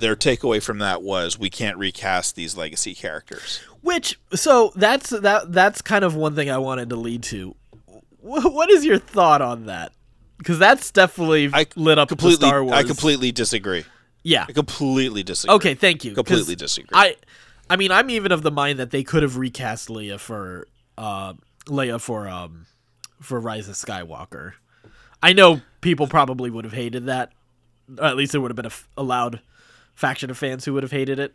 [0.00, 3.60] their takeaway from that was we can't recast these legacy characters.
[3.82, 7.54] Which so that's that that's kind of one thing I wanted to lead to.
[8.20, 9.92] Wh- What is your thought on that?
[10.38, 12.74] Because that's definitely I lit up completely, Star Wars.
[12.76, 13.84] I completely disagree.
[14.24, 14.46] yeah.
[14.48, 15.54] I completely disagree.
[15.56, 16.14] Okay, thank you.
[16.14, 16.90] Completely disagree.
[16.92, 17.14] I,
[17.70, 20.66] I mean, I'm even of the mind that they could have recast Leia for,
[20.98, 21.34] uh,
[21.66, 22.66] Leia for um,
[23.20, 24.52] for Rise of Skywalker.
[25.22, 27.32] I know people probably would have hated that.
[27.98, 29.40] Or at least there would have been a, f- a loud
[29.94, 31.34] faction of fans who would have hated it.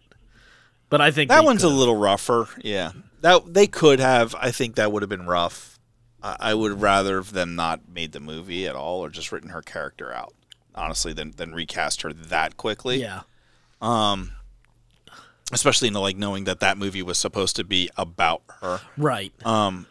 [0.90, 2.48] But I think That one's a little rougher.
[2.64, 4.34] Yeah, that they could have.
[4.40, 5.78] I think that would have been rough.
[6.24, 9.50] I, I would rather have them not made the movie at all, or just written
[9.50, 10.34] her character out.
[10.76, 13.02] Honestly, than than recast her that quickly.
[13.02, 13.22] yeah,
[13.82, 14.32] Um,
[15.52, 18.82] Especially in the, like knowing that that movie was supposed to be about her.
[18.98, 19.32] right.
[19.46, 19.88] Um,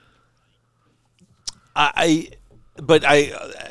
[1.77, 3.70] I, I but I, uh,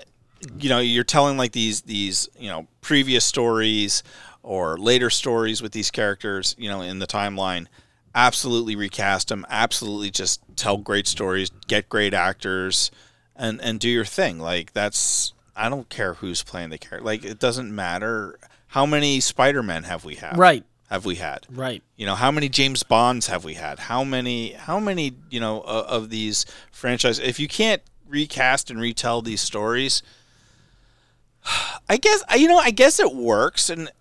[0.60, 4.04] you know, you're telling like these these you know previous stories
[4.44, 7.68] or later stories with these characters, you know, in the timeline.
[8.14, 9.46] Absolutely recast them.
[9.50, 12.92] Absolutely just tell great stories, get great actors,
[13.36, 14.40] and and do your thing.
[14.40, 17.04] Like that's I don't care who's playing the character.
[17.06, 18.40] Like it doesn't matter.
[18.68, 20.38] How many Spider Men have we had?
[20.38, 21.46] right, Have we had?
[21.50, 21.82] right.
[21.98, 23.80] You know, how many James Bonds have we had?
[23.80, 27.82] How many how many, you know, uh, of these franchises if you can't
[28.16, 30.02] recast and retell these stories,
[31.88, 33.92] I guess you know, I guess it works and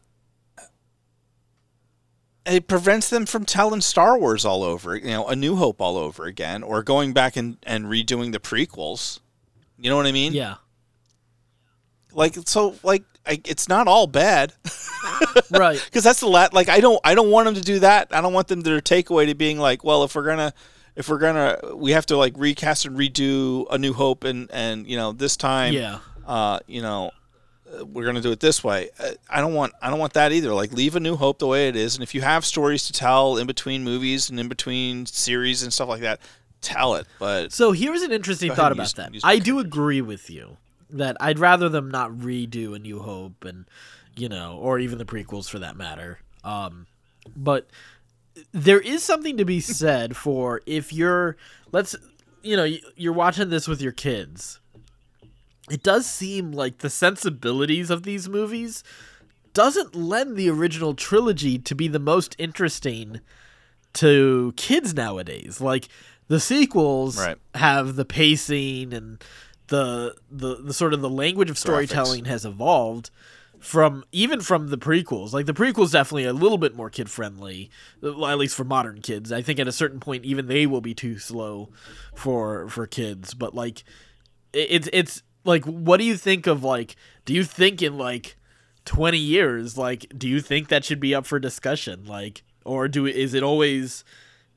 [2.47, 5.97] it prevents them from telling Star Wars all over, you know, A New Hope all
[5.97, 9.21] over again or going back and and redoing the prequels.
[9.79, 10.33] You know what I mean?
[10.33, 10.57] Yeah,
[12.13, 14.53] Like so like I, it's not all bad.
[15.51, 15.83] right.
[15.85, 16.53] because that's the lat.
[16.53, 18.09] Like I don't, I don't want them to do that.
[18.11, 20.53] I don't want them to, their takeaway to being like, well, if we're gonna,
[20.97, 24.87] if we're gonna, we have to like recast and redo A New Hope, and and
[24.87, 27.11] you know this time, Yeah, uh, you know,
[27.85, 28.91] we're gonna do it this way.
[28.99, 30.53] Uh, I don't want, I don't want that either.
[30.55, 32.93] Like leave A New Hope the way it is, and if you have stories to
[32.93, 36.21] tell in between movies and in between series and stuff like that,
[36.61, 37.07] tell it.
[37.19, 39.13] But So here's an interesting thought about use- that.
[39.15, 40.59] use- I do agree with you
[40.91, 43.65] that I'd rather them not redo A New Hope and
[44.17, 46.21] you know, or even the prequels for that matter.
[46.45, 46.87] Um,
[47.35, 47.67] but
[48.53, 51.37] there is something to be said for if you're
[51.73, 51.95] let's
[52.43, 54.61] you know you're watching this with your kids.
[55.71, 58.85] It does seem like the sensibilities of these movies
[59.55, 63.21] doesn't lend the original trilogy to be the most interesting
[63.95, 65.61] to kids nowadays.
[65.61, 65.89] Like
[66.29, 67.39] the sequels Right.
[67.55, 69.23] have the pacing and
[69.69, 73.11] the, the the sort of the language of storytelling has evolved
[73.65, 75.33] from even from the prequels.
[75.33, 77.71] Like the prequels definitely a little bit more kid friendly,
[78.03, 79.33] at least for modern kids.
[79.33, 81.71] I think at a certain point even they will be too slow
[82.15, 83.33] for for kids.
[83.33, 83.83] But like
[84.53, 86.95] it's it's like what do you think of like
[87.25, 88.37] do you think in like
[88.85, 93.07] 20 years like do you think that should be up for discussion like or do
[93.07, 94.05] is it always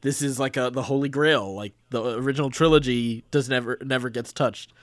[0.01, 4.33] this is like a the holy grail like the original trilogy does never never gets
[4.33, 4.73] touched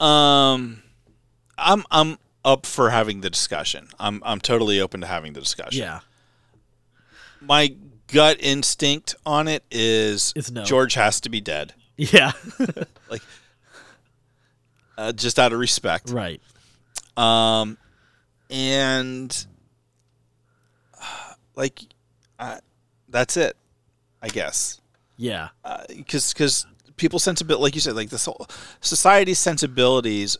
[0.00, 0.82] Um,
[1.60, 3.88] I'm I'm up for having the discussion.
[3.98, 5.80] I'm I'm totally open to having the discussion.
[5.82, 6.00] yeah
[7.40, 7.74] My
[8.08, 10.64] gut instinct on it is It's no.
[10.64, 11.74] George has to be dead.
[11.96, 12.32] yeah
[13.10, 13.22] Like
[14.98, 16.10] uh, just out of respect.
[16.10, 16.40] right
[17.16, 17.76] Um,
[18.50, 19.46] and
[21.00, 21.80] uh, like,
[22.38, 22.58] uh,
[23.08, 23.56] that's it,
[24.22, 24.80] I guess.
[25.16, 25.48] yeah
[25.88, 28.46] Because because people's sensibility, like you said, like this whole
[28.80, 30.36] society's sensibilities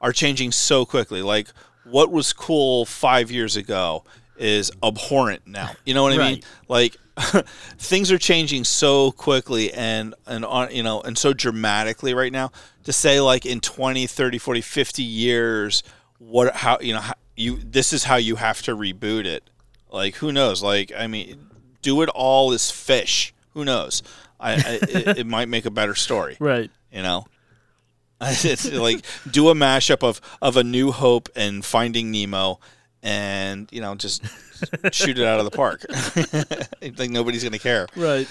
[0.00, 1.22] are changing so quickly.
[1.22, 1.48] Like
[1.84, 4.04] what was cool five years ago
[4.36, 5.72] is abhorrent now.
[5.84, 6.42] You know what I mean?
[6.68, 6.96] Like
[7.78, 12.50] things are changing so quickly and and on you know and so dramatically right now
[12.84, 15.82] to say like in 20 30 40 50 years
[16.18, 19.48] what how you know how, you this is how you have to reboot it.
[19.90, 20.62] Like who knows?
[20.62, 21.46] Like i mean
[21.82, 23.34] do it all as fish.
[23.54, 24.02] Who knows?
[24.38, 26.36] I, I it, it might make a better story.
[26.40, 26.70] Right.
[26.90, 27.26] You know
[28.44, 32.60] it's like do a mashup of of a new hope and finding nemo
[33.02, 34.22] and you know just
[34.92, 35.84] shoot it out of the park.
[36.98, 37.86] Like nobody's gonna care.
[37.96, 38.28] Right.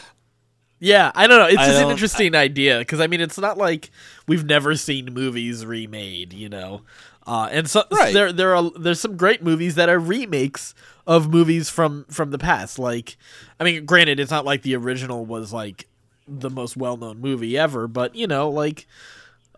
[0.79, 1.47] Yeah i don't know.
[1.47, 3.89] It's I just an interesting idea because i mean it's not like
[4.27, 6.81] we've never seen movies remade you know?
[7.27, 8.13] Uh, and so Right.
[8.13, 10.73] there there are there's some great movies that are remakes
[11.05, 12.77] of movies from from the past.
[12.79, 13.17] Like
[13.59, 15.87] i mean granted it's not like the original was like
[16.27, 18.85] the most well-known movie ever but you know like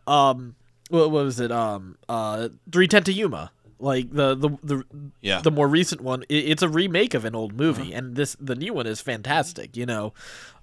[0.07, 0.55] um
[0.89, 1.51] what, what was it?
[1.51, 3.51] Um uh 310 to yuma.
[3.79, 4.85] Like the the the
[5.21, 5.41] yeah.
[5.41, 7.97] the more recent one i it's a remake of an old movie Uh-huh.
[7.97, 10.13] and this the new one is fantastic you know?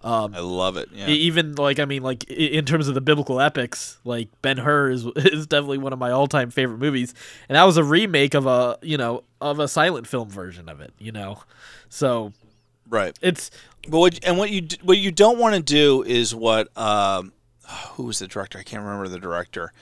[0.05, 1.09] Um i love it yeah.
[1.09, 5.05] even like i mean like in terms of the biblical epics like ben hur is,
[5.17, 7.13] is definitely one of my all-time favorite movies
[7.49, 10.81] and that was a remake of a you know of a silent film version of
[10.81, 11.41] it you know?
[11.89, 12.33] So
[12.89, 13.19] right.
[13.21, 13.51] it's
[13.89, 17.33] But what, and what you what you don't want to do is what um,
[17.93, 18.59] who was the director?
[18.59, 19.73] I can't remember the director.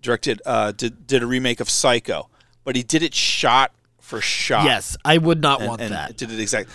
[0.00, 2.28] Directed uh, did did a remake of Psycho,
[2.62, 4.66] but he did it shot for shot.
[4.66, 6.68] yes i would not and, want and that did it exact.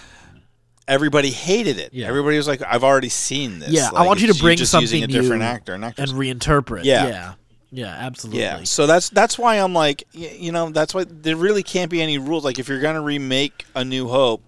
[0.87, 1.93] Everybody hated it.
[1.93, 2.07] Yeah.
[2.07, 4.85] Everybody was like, "I've already seen this." Yeah, I want you to bring just something
[4.85, 6.09] using a different new actor and actress.
[6.09, 7.07] and reinterpret Yeah.
[7.07, 7.33] yeah
[7.71, 11.61] yeah absolutely yeah, so that's that's why I'm like, you know, that's why there really
[11.61, 12.43] can't be any rules.
[12.43, 14.41] Like, if you're gonna remake A New Hope,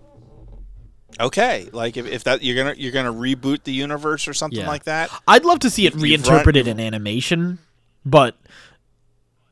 [1.22, 4.68] okay, like if, if that you're gonna you're gonna reboot the universe or something Yeah.
[4.68, 7.60] like that, I'd love to see it You've run- reinterpreted in animation,
[8.06, 8.36] but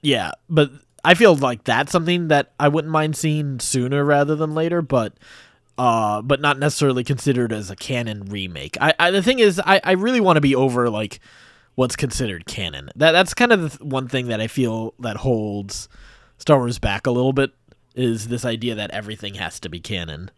[0.02, 0.72] yeah, but
[1.04, 5.14] I feel like that's something that I wouldn't mind seeing sooner rather than later, but
[5.78, 8.78] uh, but not necessarily considered as a canon remake.
[8.82, 11.20] I, I the thing is, I, I really want to be over like
[11.76, 12.90] what's considered canon.
[12.96, 15.88] That that's kind of the one thing that I feel that holds
[16.38, 17.52] Star Wars back a little bit
[17.96, 20.32] is this idea that everything has to be canon.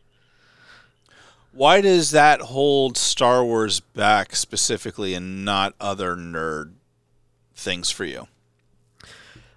[1.54, 6.72] Why does that hold Star Wars back specifically and not other nerd
[7.56, 8.28] things for you?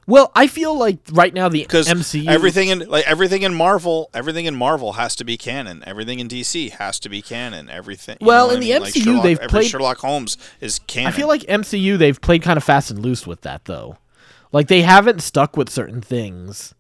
[0.07, 4.45] Well, I feel like right now the MCU everything in like everything in Marvel, everything
[4.45, 5.83] in Marvel has to be canon.
[5.87, 7.71] Everything in DC has to be canon.
[7.71, 8.19] Everything.
[8.21, 8.83] Well, in the mean?
[8.83, 11.09] Like MCU, Sherlock- they've played- Sherlock Holmes is canon.
[11.09, 13.97] I feel like MCU they've played kind of fast and loose with that though.
[14.53, 16.75] Like they haven't stuck with certain things.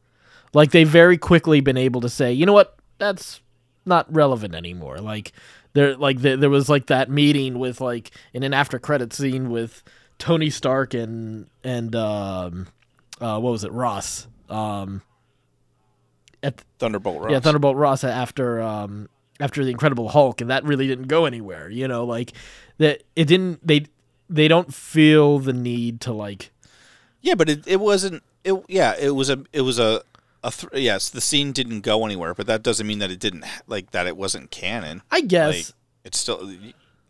[0.53, 3.41] Like they've very quickly been able to say, you know what, that's
[3.85, 4.99] not relevant anymore.
[4.99, 5.32] Like
[5.72, 9.51] there, like there, there was like that meeting with like in an after credit scene
[9.51, 9.82] with
[10.18, 12.66] Tony Stark and and um,
[13.20, 14.26] uh, what was it, Ross?
[14.49, 15.03] Um,
[16.43, 17.32] at Thunderbolt Ross.
[17.32, 19.09] yeah, Thunderbolt Ross after um
[19.41, 21.68] after the Incredible Hulk, and that really didn't go anywhere.
[21.70, 22.32] You know, like
[22.78, 23.66] that it didn't.
[23.66, 23.87] They
[24.28, 26.51] they don't feel the need to like.
[27.20, 28.22] Yeah, but it, it wasn't.
[28.45, 30.03] It yeah, it was a it was a
[30.51, 31.11] th- yes.
[31.11, 34.16] The scene didn't go anywhere, but that doesn't mean that it didn't like that it
[34.16, 35.03] wasn't canon.
[35.11, 35.55] I guess.
[35.55, 36.53] Like it's still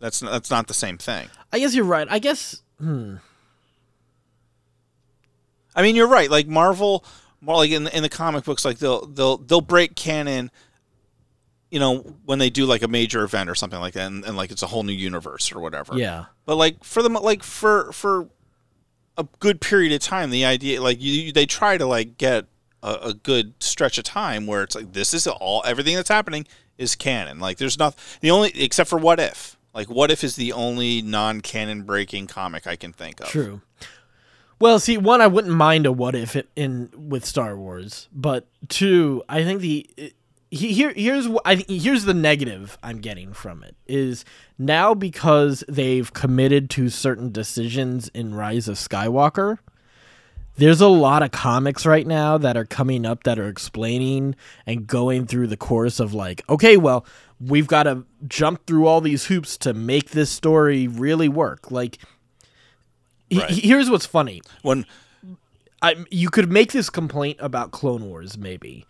[0.01, 1.28] that's not, that's not the same thing.
[1.53, 2.07] I guess you're right.
[2.11, 2.62] I guess.
[2.78, 3.16] Hmm.
[5.74, 6.30] I mean, you're right.
[6.30, 7.05] Like Marvel,
[7.41, 10.51] more like in in the comic books, like they'll they'll they'll break canon.
[11.70, 14.37] You know, when they do like a major event or something like that, and, and
[14.37, 15.97] like it's a whole new universe or whatever.
[15.97, 16.26] Yeah.
[16.45, 18.28] But like for them, like for for
[19.16, 22.47] a good period of time, the idea like you, you they try to like get
[22.85, 26.47] a, a good stretch of time where it's like this is all everything that's happening
[26.78, 27.41] is canon.
[27.41, 29.57] Like there's not the only except for what if.
[29.74, 33.26] Like what if is the only non-canon breaking comic I can think of.
[33.26, 33.62] True.
[34.61, 38.47] Well, see, one, I wouldn't mind a what if it in with Star Wars, but
[38.68, 40.14] two, I think the
[40.51, 44.24] he, here here's what I here's the negative I'm getting from it is
[44.57, 49.59] now because they've committed to certain decisions in Rise of Skywalker.
[50.57, 54.37] There's a lot of comics right now that are coming up that are explaining
[54.67, 57.05] and going through the course of like, okay, well,
[57.41, 61.71] we've got to jump through all these hoops to make this story really work.
[61.73, 61.99] Like,
[63.29, 63.51] he- Right.
[63.51, 64.43] here's what's funny.
[64.63, 64.87] When
[65.83, 68.87] I you could make this complaint about Clone Wars maybe,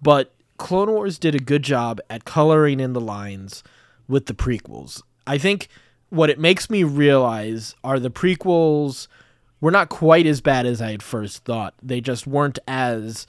[0.00, 3.62] but Clone Wars did a good job at coloring in the lines
[4.08, 5.02] with the prequels.
[5.26, 5.68] I think
[6.08, 9.08] what it makes me realize are the prequels
[9.62, 11.72] were not quite as bad as I had first thought.
[11.80, 13.26] They just weren't as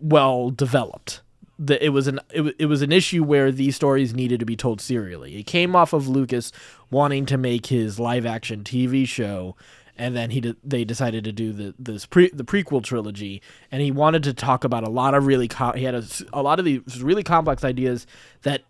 [0.00, 1.20] well developed.
[1.58, 4.56] The, it was an it, it was an issue where these stories needed to be
[4.56, 5.36] told serially.
[5.36, 6.50] It came off of Lucas
[6.90, 9.54] wanting to make his live action TV show,
[9.96, 13.80] and then he de- they decided to do the this pre the prequel trilogy, and
[13.80, 16.58] he wanted to talk about a lot of really co- he had a, a lot
[16.58, 18.06] of these really complex ideas
[18.42, 18.62] that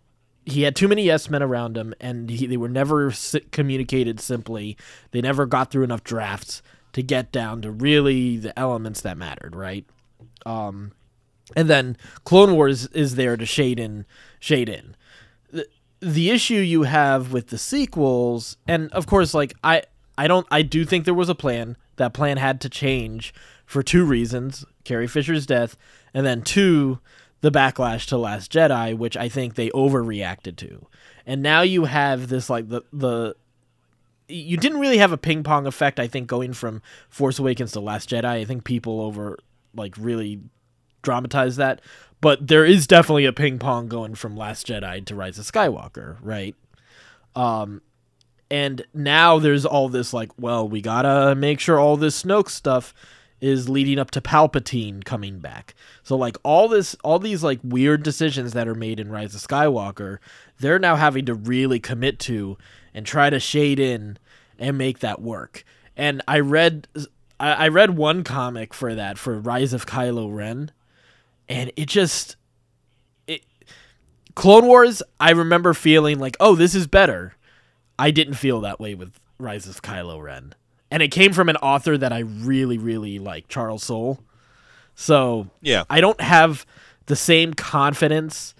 [0.45, 3.13] he had too many yes men around him, and he, they were never
[3.51, 4.77] communicated simply.
[5.11, 6.61] They never got through enough drafts
[6.97, 9.85] to get down to really the elements that mattered, right?
[10.47, 10.93] Um,
[11.55, 14.07] and then Clone Wars is there to shade in,
[14.39, 14.95] shade in.
[15.51, 15.67] The,
[15.99, 19.83] the issue you have with the sequels, and of course, like I,
[20.17, 21.77] I don't, I do think there was a plan.
[21.97, 23.31] That plan had to change
[23.67, 25.77] for two reasons: Carrie Fisher's death,
[26.15, 26.99] and then two,
[27.41, 30.87] the backlash to Last Jedi, which I think they overreacted to.
[31.27, 33.35] And now you have this like the the
[34.27, 35.99] you didn't really have a ping pong effect.
[35.99, 39.37] I think going from Force Awakens to Last Jedi, I think people over
[39.73, 40.41] like really
[41.01, 41.81] dramatize that.
[42.19, 46.17] But there is definitely a ping pong going from Last Jedi to Rise of Skywalker,
[46.21, 46.55] right?
[47.35, 47.81] Um,
[48.49, 52.93] and now there's all this like, well, we gotta make sure all this Snoke stuff
[53.39, 55.75] is leading up to Palpatine coming back.
[56.01, 59.41] So like all this, all these like weird decisions that are made in Rise of
[59.41, 60.17] Skywalker,
[60.59, 62.57] they're now having to really commit to
[62.97, 64.17] and try to shade in
[64.57, 65.63] and make that work.
[65.95, 66.87] And I read,
[67.39, 70.71] I I read one comic for that for Rise of Kylo Ren,
[71.47, 72.37] and it just
[73.27, 73.43] it
[74.33, 75.03] Clone Wars.
[75.19, 77.35] I remember feeling like, oh, this is better.
[77.99, 80.55] I didn't feel that way with Rise of Kylo Ren,
[80.89, 84.23] and it came from an author that I really, really like, Charles Soule.
[84.95, 86.65] So yeah, I don't have
[87.05, 88.55] the same confidence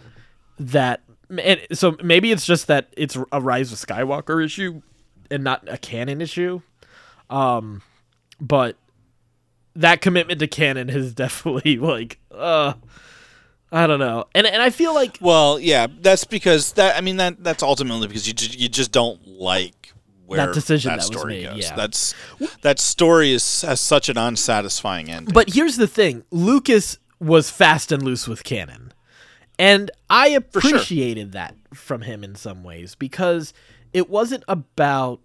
[0.60, 4.82] that, and so maybe it's just that it's a Rise of Skywalker issue
[5.30, 6.62] and not a canon issue.
[7.30, 7.82] Um,
[8.40, 8.78] but
[9.76, 12.74] that commitment to canon has definitely like, uh,
[13.72, 16.96] I don't know, and and I feel like Well, yeah, that's because that.
[16.96, 19.92] I mean, that that's ultimately because you ju- you just don't like
[20.26, 21.58] where That decision that that story made, goes.
[21.70, 21.76] yeah.
[21.76, 22.16] That's
[22.62, 25.34] that story is has such an unsatisfying ending.
[25.34, 28.94] But here's the thing: Lucas was fast and loose with canon,
[29.60, 30.38] and I sure.
[30.38, 33.54] appreciated that from him in some ways because
[33.94, 35.20] it wasn't about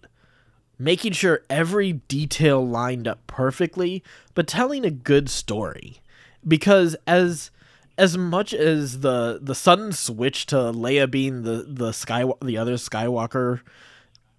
[0.79, 4.03] making sure every detail lined up perfectly,
[4.35, 6.01] but telling a good story.
[6.47, 7.51] Because as
[7.99, 12.75] as much as the the sudden switch to Leia being the the sky the other
[12.75, 13.61] Skywalker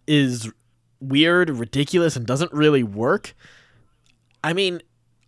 [0.08, 0.52] is
[1.00, 3.36] weird, ridiculous, and doesn't really work.
[4.44, 4.82] I mean,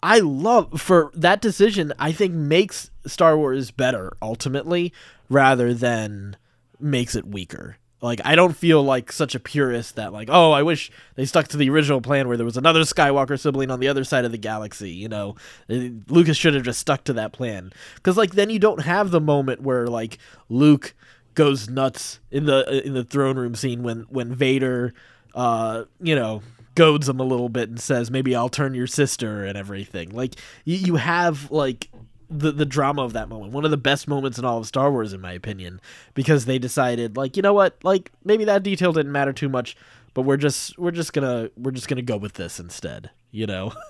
[0.04, 1.94] I love for that decision.
[1.98, 4.94] I think makes Star Wars better ultimately,
[5.30, 6.38] rather than
[6.80, 7.78] makes it weaker.
[8.02, 11.48] Like I don't feel like such a purist that like oh I wish they stuck
[11.48, 14.32] to the original plan where there was another Skywalker sibling on the other side of
[14.32, 14.92] the galaxy.
[14.92, 15.36] You know,
[15.70, 19.10] Uh, Lucas should have just stuck to that plan because like then you don't have
[19.10, 20.94] the moment where like Luke
[21.34, 24.94] goes nuts in the in the throne room scene when when Vader
[25.34, 26.44] uh you know
[26.76, 30.10] goads him a little bit and says maybe I'll turn your sister and everything.
[30.10, 30.36] Like
[30.66, 31.90] you have like
[32.30, 33.54] the the drama of that moment.
[33.54, 35.80] One of the best moments in all of Star Wars in my opinion
[36.14, 37.78] because they decided like you know what?
[37.84, 39.76] Like maybe that detail didn't matter too much,
[40.14, 43.74] but we're just we're just to we're just to go with this instead, you know.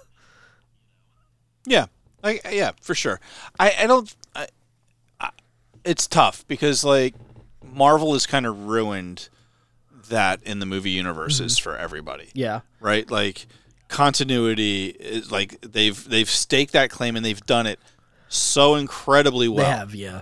[1.65, 1.87] Yeah,
[2.23, 3.19] I, yeah, for sure.
[3.59, 4.15] I, I don't.
[4.35, 4.47] I,
[5.19, 5.31] I,
[5.83, 7.15] it's tough because like
[7.63, 9.29] Marvel has kind of ruined
[10.09, 11.63] that in the movie universes mm-hmm.
[11.63, 12.61] for everybody, yeah.
[12.79, 13.09] right?
[13.09, 13.47] Like
[13.87, 17.79] continuity is like they've they've staked that claim and they've done it
[18.35, 20.21] so incredibly well, They have, yeah.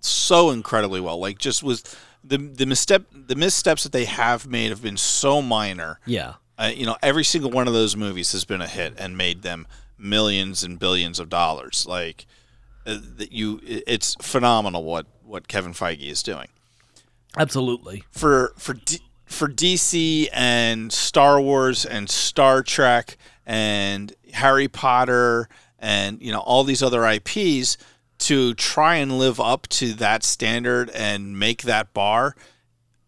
[0.00, 1.18] so incredibly well.
[1.18, 1.82] Like just was
[2.22, 6.34] the the misstep the missteps that they have made have been so minor Yeah.
[6.58, 9.42] uh, you know, every single one of those movies has been a hit and made
[9.42, 9.66] them
[9.98, 11.86] millions and billions of dollars.
[11.88, 12.26] Like
[12.86, 16.48] uh, that, you, it's phenomenal what what Kevin Feige is doing
[17.36, 18.04] Absolutely.
[18.10, 25.48] for for D, for DC and Star Wars and Star Trek and Harry Potter
[25.84, 27.76] and you know all these other IPs
[28.16, 32.34] to try and live up to that standard and make that bar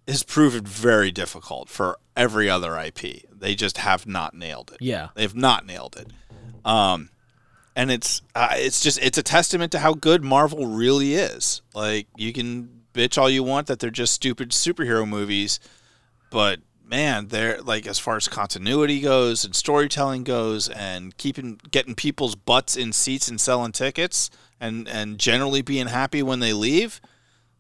[0.07, 3.25] has proven very difficult for every other IP.
[3.33, 4.79] They just have not nailed it.
[4.81, 5.09] Yeah.
[5.15, 6.13] They've not nailed it.
[6.65, 7.09] Um,
[7.75, 11.63] and it's uh, it's just it's a testament to how good Marvel really is.
[11.75, 15.61] Like you can bitch all you want that they're just stupid superhero movies,
[16.31, 21.95] but man, they're like as far as continuity goes and storytelling goes and keeping getting
[21.95, 24.31] people's butts in seats and selling tickets
[24.61, 27.01] and and generally being happy when they leave,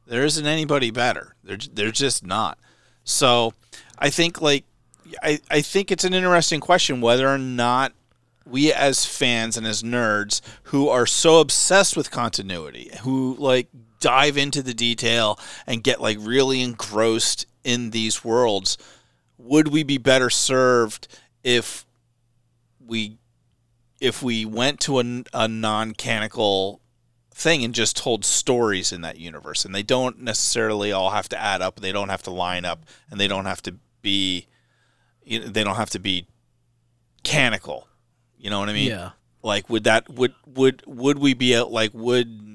[0.06, 1.34] there isn't anybody better.
[1.42, 2.58] They're they're just not.
[3.04, 3.54] So,
[3.98, 4.64] I think like
[5.22, 7.92] I I think it's an interesting question whether or not
[8.44, 13.68] we as fans and as nerds who are so obsessed with continuity, who like
[14.00, 18.78] dive into the detail and get like really engrossed in these worlds,
[19.38, 21.08] would we be better served
[21.42, 21.84] if
[22.84, 23.18] we
[24.00, 26.80] if we went to a, a non-canonical
[27.32, 29.64] thing and just told stories in that universe?
[29.64, 31.80] And they don't necessarily all have to add up.
[31.80, 34.46] They don't have to line up and they don't have to be
[35.24, 36.26] you know, they don't have to be
[37.24, 37.88] canonical.
[38.38, 38.90] You know what i mean?
[38.90, 39.10] Yeah.
[39.42, 42.45] like would that would would would we be out like would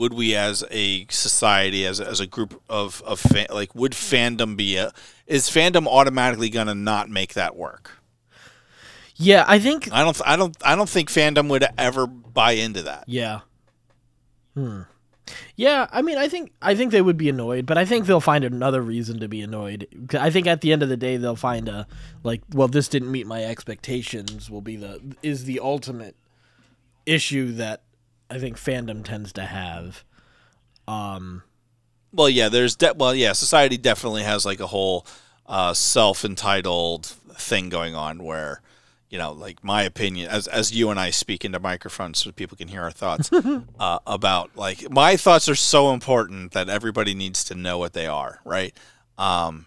[0.00, 3.92] would we as a society as a, as a group of of fan, like would
[3.92, 4.90] fandom be a
[5.26, 7.92] is fandom automatically going to not make that work
[9.16, 12.82] Yeah, I think i don't i don't i don't think fandom would ever buy into
[12.82, 13.40] that Yeah.
[14.54, 14.82] Hmm.
[15.54, 18.20] Yeah, I mean, I think I think they would be annoyed, but I think they'll
[18.20, 19.86] find another reason to be annoyed.
[20.18, 21.86] I think at the end of the day, they'll find a
[22.24, 24.50] like, well, this didn't meet my expectations.
[24.50, 26.16] Will be the is the ultimate
[27.06, 27.82] issue that
[28.30, 30.04] I think fandom tends to have.
[30.86, 31.42] Um,
[32.12, 35.06] Well, yeah, there's de- well, yeah, society definitely has like a whole
[35.46, 38.62] uh, self-entitled thing going on where,
[39.08, 42.56] you know, like my opinion as as you and I speak into microphones so people
[42.56, 43.30] can hear our thoughts
[43.80, 48.06] uh, about like my thoughts are so important that everybody needs to know what they
[48.06, 48.72] are, right?
[49.18, 49.66] Um,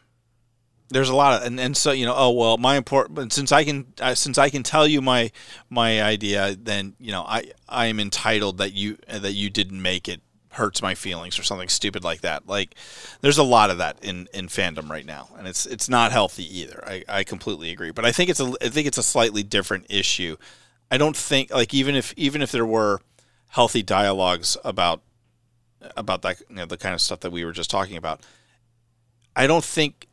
[0.93, 3.63] there's a lot of and, and so you know oh well my important since I
[3.63, 5.31] can uh, since I can tell you my
[5.69, 10.07] my idea then you know I I am entitled that you that you didn't make
[10.07, 10.21] it
[10.53, 12.47] hurts my feelings or something stupid like that.
[12.47, 12.75] Like
[13.21, 16.59] there's a lot of that in in fandom right now and it's it's not healthy
[16.59, 16.83] either.
[16.85, 17.91] I, I completely agree.
[17.91, 20.37] But I think it's a I think it's a slightly different issue.
[20.91, 23.01] I don't think like even if even if there were
[23.49, 25.01] healthy dialogues about
[25.97, 28.21] about that you know the kind of stuff that we were just talking about
[29.35, 30.07] I don't think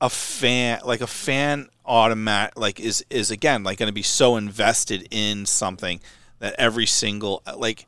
[0.00, 4.36] a fan like a fan automatic like is is again like going to be so
[4.36, 6.00] invested in something
[6.38, 7.86] that every single like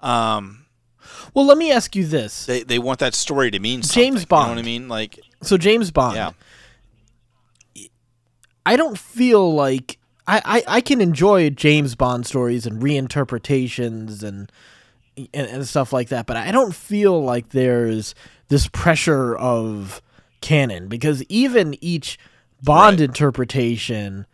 [0.00, 0.58] um
[1.34, 2.46] well, let me ask you this.
[2.46, 5.18] they, they want that story to mean something James you know what i mean like
[5.42, 6.16] So James Bond.
[6.16, 6.32] yeah
[8.64, 14.50] I don't feel like I, I, I can enjoy James Bond stories and reinterpretations and,
[15.16, 18.14] and and stuff like that, but I don't feel like there's
[18.48, 20.00] this pressure of
[20.42, 22.18] canon because even each
[22.62, 23.08] Bond Right.
[23.08, 24.26] interpretation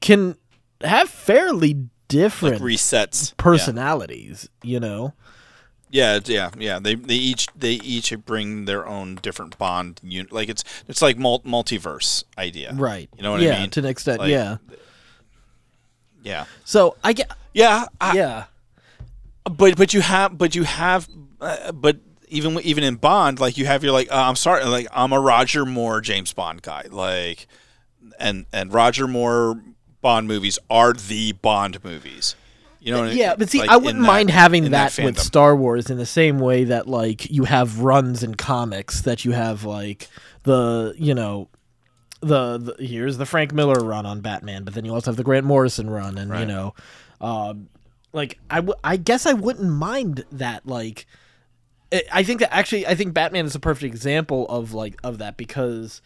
[0.00, 0.36] can
[0.82, 3.34] have fairly like different resets yeah.
[3.38, 5.14] personalities, you know.
[5.90, 10.48] yeah yeah yeah they they each they each bring their own different bond un- like
[10.48, 13.08] it's it's like mul- multiverse idea Right.
[13.16, 14.56] you know what yeah, i mean to an extent, Like- yeah.
[16.22, 18.44] yeah So I get yeah I, yeah.
[19.44, 21.08] but but you have but you have
[21.40, 21.96] uh, but
[22.32, 25.20] even even in Bond like you have your like uh, I'm sorry like I'm a
[25.20, 27.46] Roger Moore James Bond guy like
[28.18, 29.62] and and Roger Moore
[30.00, 32.34] Bond movies are the Bond movies
[32.84, 33.18] you know what I mean?
[33.18, 35.16] Yeah, but see, Like, I wouldn't that- mind having in that, with.
[35.16, 39.30] Star Wars in the same way that like you have runs in comics that you
[39.30, 40.08] have like
[40.42, 41.48] the you know
[42.20, 45.22] the, the here's the Frank Miller run on Batman, but then you also have the
[45.22, 46.74] Grant Morrison run, and you know,
[47.20, 47.68] um,
[48.12, 51.06] like I w- I guess I wouldn't mind that like.
[52.12, 55.36] I- think that actually, I think Batman is a perfect example of like of that
[55.36, 56.02] because,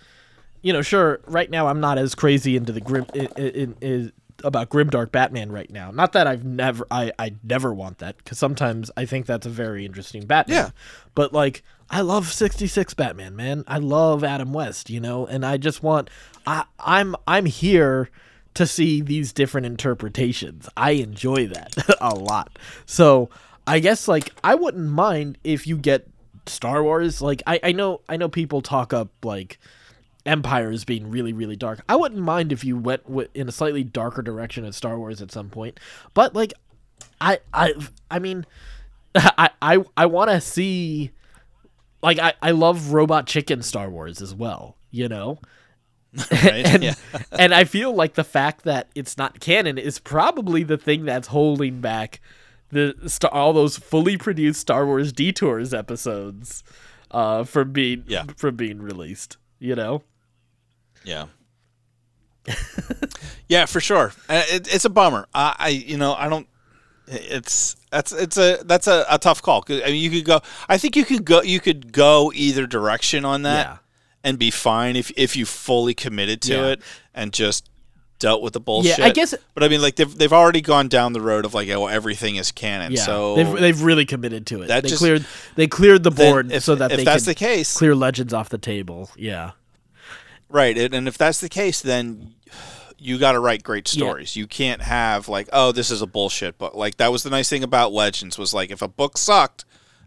[0.62, 4.12] you know, sure, right now I'm not as crazy into the grim in, in, in,
[4.44, 5.90] about grimdark Batman right now.
[5.90, 9.50] Not that I've never, I I never want that because sometimes I think that's a
[9.50, 10.56] very interesting Batman.
[10.56, 10.70] Yeah.
[11.14, 13.64] but like I love '66 Batman, man.
[13.66, 16.10] I love Adam West, you know, and I just want,
[16.46, 18.10] I I'm I'm here
[18.54, 20.68] to see these different interpretations.
[20.76, 22.58] I enjoy that a lot.
[22.86, 23.28] So
[23.66, 26.08] I guess like I wouldn't mind if you get
[26.46, 27.20] Star Wars.
[27.20, 29.58] Like I, I know I know people talk up like
[30.24, 31.80] Empire as being really really dark.
[31.88, 35.20] I wouldn't mind if you went wi- in a slightly darker direction at Star Wars
[35.20, 35.80] at some point.
[36.14, 36.52] But like
[37.20, 37.74] I I
[38.10, 38.46] I mean
[39.14, 41.10] I I I want to see
[42.02, 45.38] like I I love Robot Chicken Star Wars as well, you know?
[46.30, 46.64] Right?
[46.66, 46.94] and yeah.
[47.38, 51.28] and I feel like the fact that it's not canon is probably the thing that's
[51.28, 52.20] holding back
[52.70, 56.62] the star, all those fully produced Star Wars Detours episodes
[57.10, 58.24] uh, from being Yeah.
[58.36, 59.36] from being released.
[59.58, 60.02] You know,
[61.04, 61.26] Yeah.
[63.48, 64.12] yeah, for sure.
[64.28, 65.26] Uh, It, it's a bummer.
[65.34, 66.46] I, I, you know, I don't.
[67.08, 69.64] It's that's it's a that's a, a tough call.
[69.68, 70.40] I mean, you could go.
[70.68, 71.40] I think you could go.
[71.42, 73.76] You could go either direction on that, Yeah.
[74.24, 76.66] and be fine if if you fully committed to Yeah.
[76.66, 76.82] it
[77.14, 77.70] and just
[78.18, 78.98] dealt with the bullshit.
[78.98, 81.54] Yeah, I guess- But I mean, like they've they've already gone down the road of
[81.54, 82.92] like, oh, everything is canon.
[82.92, 84.68] yeah, So they've they've really committed to it.
[84.68, 85.26] That they just- cleared
[85.56, 88.48] they cleared the board if, so that if they that's the case, clear Legends off
[88.48, 89.10] the table.
[89.16, 89.52] Yeah,
[90.48, 92.34] Right, and and if that's the case, then
[92.98, 94.36] you got to write great stories.
[94.36, 96.74] You can't have like, oh, this is a bullshit book.
[96.74, 99.65] Like that was the nice thing about Legends was like, if a book sucked,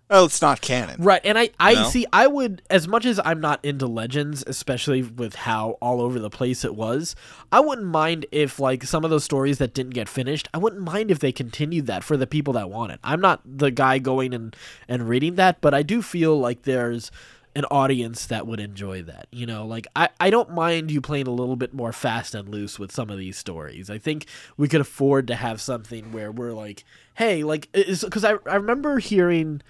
[0.10, 1.02] well, it's not canon.
[1.02, 1.90] Right, and I, I know?
[1.90, 2.06] see.
[2.12, 6.30] I would, as much as I'm not into Legends, especially with how all over the
[6.30, 7.16] place it was.
[7.52, 10.48] I wouldn't mind if, like, some of those stories that didn't get finished.
[10.54, 13.00] I wouldn't mind if they continued that for the people that want it.
[13.04, 14.56] I'm not the guy going and
[14.88, 17.12] and reading that, but I do feel like there's
[17.56, 19.28] an audience that would enjoy that.
[19.32, 22.50] You know, like I, I don't mind you playing a little bit more fast and
[22.50, 23.90] loose with some of these stories.
[23.90, 24.26] I think
[24.58, 26.84] we could afford to have something where we're like,
[27.16, 29.62] hey, like, because I I remember hearing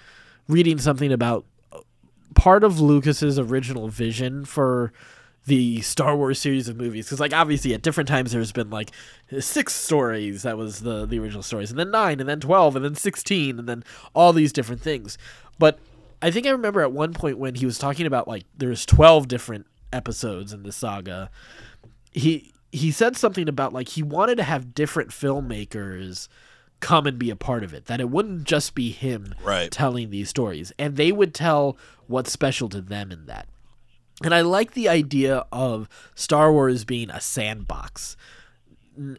[0.49, 1.79] reading something about uh,
[2.35, 4.91] part of Lucas's original vision for
[5.45, 7.05] the Star Wars series of movies.
[7.05, 8.91] Because like obviously at different times there's been like
[9.39, 10.41] six stories.
[10.43, 11.69] That was the the original stories.
[11.69, 15.17] And then 9 and then 12 and then 16 and then all these different things.
[15.57, 15.79] But
[16.21, 19.27] I think I remember at one point when he was talking about like there's 12
[19.27, 21.29] different episodes in the saga.
[22.11, 26.27] He he said something about like he wanted to have different filmmakers
[26.79, 29.69] come and be a part of it that it wouldn't just be him Right.
[29.71, 30.71] telling these stories.
[30.79, 31.77] And they would tell
[32.07, 33.47] what's special to them in that.
[34.23, 38.17] And i like the idea of star wars being a sandbox.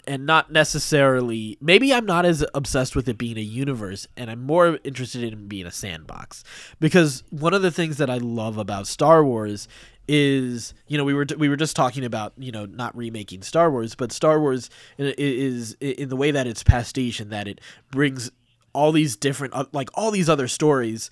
[0.06, 4.42] And not necessarily maybe i'm not as obsessed with it being a universe and i'm
[4.42, 6.44] more interested in being a sandbox.
[6.80, 9.68] Because one of the things that i love about star wars
[10.12, 13.70] is you know we were we were just talking about you know not remaking Star
[13.70, 14.68] Wars, but Star Wars
[14.98, 17.60] is in the way that it's pastiche and that it
[17.92, 18.28] brings
[18.72, 21.10] all these different uh, like all these other stories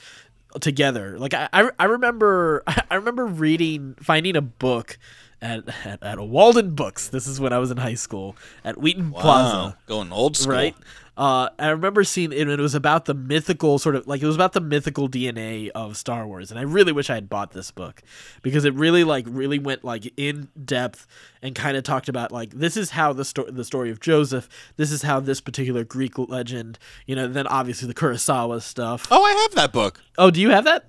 [0.61, 1.17] together.
[1.17, 4.99] Like I I, I remember I remember reading finding a book
[5.41, 7.09] at, at at a Walden Books.
[7.09, 8.35] This is when I was in high school
[8.65, 10.55] at Wheaton Plaza going old school.
[10.55, 10.77] right?
[11.19, 14.27] Uh, I remember seeing it, and it was about the mythical sort of like it
[14.27, 17.51] was about the mythical DNA of Star Wars, and I really wish I had bought
[17.51, 18.03] this book
[18.41, 21.09] because it really like really went like in depth
[21.43, 24.49] and kind of talked about like this is how the story the story of Joseph,
[24.77, 29.09] this is how this particular Greek legend, you know, then obviously the Kurosawa stuff.
[29.11, 30.01] Oh, I have that book.
[30.19, 30.89] Oh, do you have that?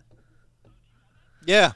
[1.47, 1.72] Yeah.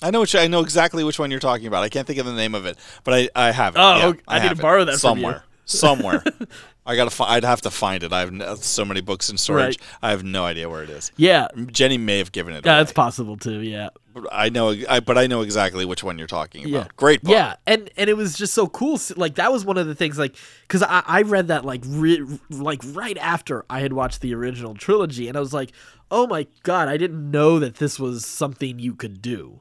[0.00, 1.82] I know which I know exactly which one you're talking about.
[1.82, 3.80] I can't think of the name of it, but I, I have it.
[3.80, 4.20] Oh, Yeah, okay.
[4.28, 5.42] I need to borrow that somewhere.
[5.70, 6.22] Somewhere.
[6.86, 7.10] I gotta.
[7.10, 8.12] Fi- I'd have to find it.
[8.12, 9.78] I have no, so many books in storage.
[9.78, 9.88] Right.
[10.02, 11.12] I have no idea where it is.
[11.18, 12.64] Yeah, Jenny may have given it.
[12.64, 12.82] yeah, away.
[12.82, 13.60] it's possible too.
[13.60, 13.90] Yeah.
[14.32, 16.86] I know, I, but I know exactly which one you're talking about.
[16.86, 16.88] Yeah.
[16.96, 17.32] Great book.
[17.32, 18.98] Yeah, and and it was just so cool.
[19.16, 20.18] Like that was one of the things.
[20.18, 24.34] Like because I, I read that like re- like right after I had watched the
[24.34, 25.72] original trilogy, and I was like,
[26.10, 29.60] oh my god, I didn't know that this was something you could do.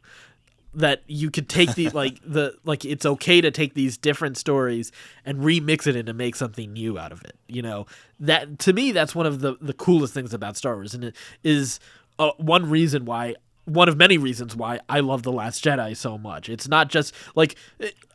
[0.77, 4.91] That you could take the like the like it's okay to take these different stories
[5.25, 7.35] and remix it and to make something new out of it.
[7.47, 7.87] You know
[8.19, 11.15] that to me that's one of the the coolest things about Star Wars, and it
[11.43, 11.79] is
[12.19, 13.35] uh, one reason why
[13.65, 16.47] one of many reasons why I love The Last Jedi so much.
[16.47, 17.55] It's not just like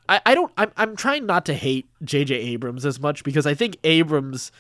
[0.09, 2.35] I, I don't I'm I'm trying not to hate J.J.
[2.35, 4.51] Abrams as much because I think Abrams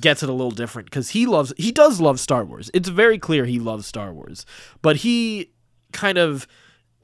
[0.00, 2.70] gets it a little different because he loves he does love Star Wars.
[2.74, 4.44] It's very clear he loves Star Wars,
[4.82, 5.50] but he
[5.92, 6.46] kind of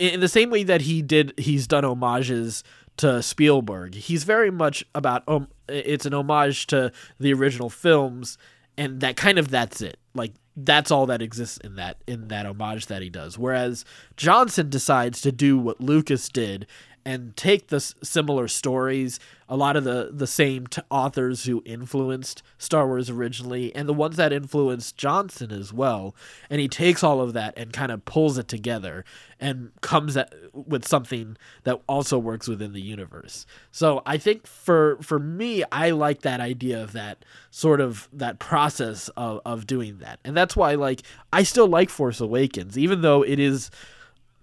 [0.00, 2.64] in the same way that he did he's done homages
[2.96, 3.94] to Spielberg.
[3.94, 8.38] He's very much about um it's an homage to the original films
[8.76, 9.98] and that kind of that's it.
[10.14, 13.38] Like that's all that exists in that in that homage that he does.
[13.38, 13.84] Whereas
[14.16, 16.66] Johnson decides to do what Lucas did
[17.10, 19.18] and take the s- similar stories,
[19.48, 23.92] a lot of the the same t- authors who influenced Star Wars originally, and the
[23.92, 26.14] ones that influenced Johnson as well,
[26.48, 29.04] and he takes all of that and kind of pulls it together
[29.40, 33.44] and comes at, with something that also works within the universe.
[33.72, 38.38] So I think for for me, I like that idea of that sort of that
[38.38, 43.00] process of of doing that, and that's why like I still like Force Awakens, even
[43.00, 43.72] though it is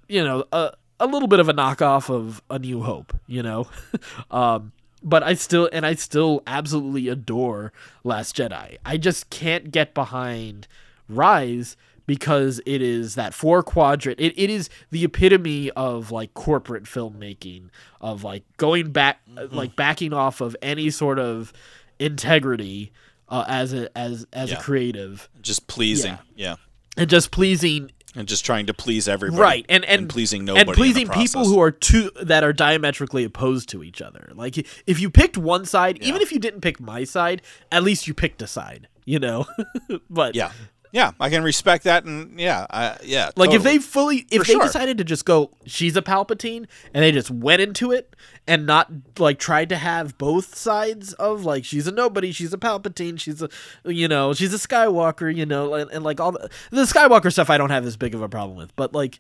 [0.10, 3.68] you know a a little bit of a knockoff of A New Hope, you know.
[4.32, 4.72] um,
[5.04, 7.72] but I still and I still absolutely adore
[8.04, 8.78] Last Jedi.
[8.86, 10.68] I just can't get behind
[11.08, 16.84] Rise because it is that four quadrant it, it is the epitome of like corporate
[16.86, 17.70] filmmaking
[18.02, 19.56] of like going back Mm-hmm.
[19.56, 21.54] like backing off of any sort of
[22.00, 22.92] integrity
[23.30, 24.58] uh, as a as as Yeah.
[24.58, 26.18] a creative Just pleasing.
[26.36, 26.56] Yeah.
[26.98, 29.40] And just pleasing And just trying to please everybody.
[29.42, 30.68] right and and, pleasing nobody.
[30.70, 34.58] and pleasing people who are two that are diametrically opposed to each other like
[34.88, 37.42] if you picked one side even if you didn't pick my side
[37.72, 39.46] at least you picked a side you know
[40.10, 40.52] but Yeah.
[40.92, 41.12] Yeah.
[41.20, 42.06] I can respect that.
[42.06, 42.66] And yeah.
[42.70, 43.32] I, yeah.
[43.36, 44.64] like if they fully if For they sure.
[44.64, 48.16] decided to just go she's a palpatine and they just went into it
[48.48, 52.58] and not like tried to have both sides of like she's a nobody she's a
[52.58, 53.50] palpatine she's a
[53.86, 57.50] you know she's a skywalker you know and, and like all the, the skywalker stuff
[57.50, 59.20] i don't have as big of a problem with but like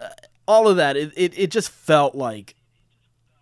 [0.00, 0.08] uh,
[0.46, 2.54] all of that it, it, it just felt like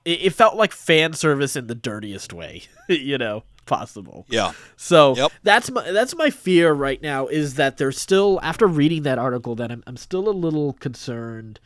[0.04, 4.52] it, it felt like fan service in the dirtiest way you know possible Yeah.
[4.76, 5.32] so Yep.
[5.42, 9.54] that's my that's my fear right now is that they're still after reading that article
[9.56, 11.60] that I'm I'm still a little concerned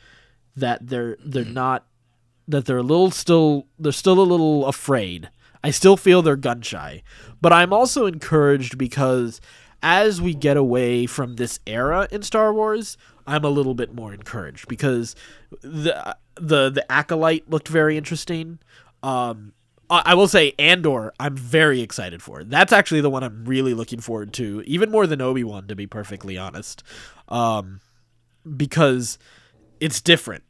[0.56, 1.86] that they're they're not
[2.48, 5.31] that they're a little still they're still a little afraid.
[5.64, 7.02] I still feel they're gun shy.
[7.40, 9.40] But I'm also encouraged because
[9.82, 12.97] as we get away from this era in Star Wars,
[13.27, 15.16] I'm a little bit more encouraged because
[15.62, 18.59] the the the acolyte looked very interesting.
[19.02, 19.52] Um
[19.88, 22.42] I will say Andor, I'm very excited for.
[22.42, 25.76] That's actually the one I'm really looking forward to, even more than Obi Wan, to
[25.76, 26.82] be perfectly honest,
[27.28, 27.80] um,
[28.56, 29.18] because
[29.78, 30.42] it's different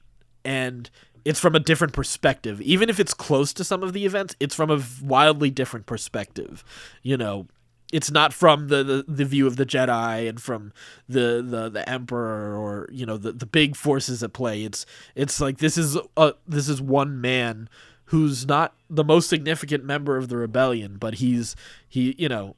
[0.44, 0.88] and
[1.24, 2.62] it's from a different perspective.
[2.62, 6.64] Even if it's close to some of the events, it's from a wildly different perspective.
[7.02, 7.48] You know,
[7.92, 10.72] it's not from the, the, the view of the Jedi and from
[11.08, 14.64] the, the, the Emperor or you know the, the big forces at play.
[14.64, 17.68] It's it's like this is a this is one man
[18.06, 21.56] who's not the most significant member of the rebellion, but he's
[21.88, 22.56] he you know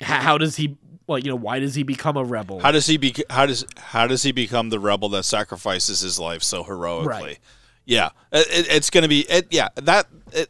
[0.00, 0.76] how, how does he
[1.06, 2.60] well you know why does he become a rebel?
[2.60, 3.14] How does he be?
[3.30, 7.06] How does how does he become the rebel that sacrifices his life so heroically?
[7.08, 7.38] Right.
[7.84, 9.20] Yeah, it, it- it's going to be.
[9.28, 10.48] It, yeah, that it,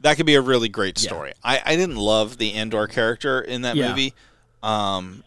[0.00, 1.08] that could be a really great Yeah.
[1.08, 1.32] story.
[1.42, 3.88] I, I didn't love the Andor character in that Yeah.
[3.88, 4.14] movie,
[4.62, 5.24] um,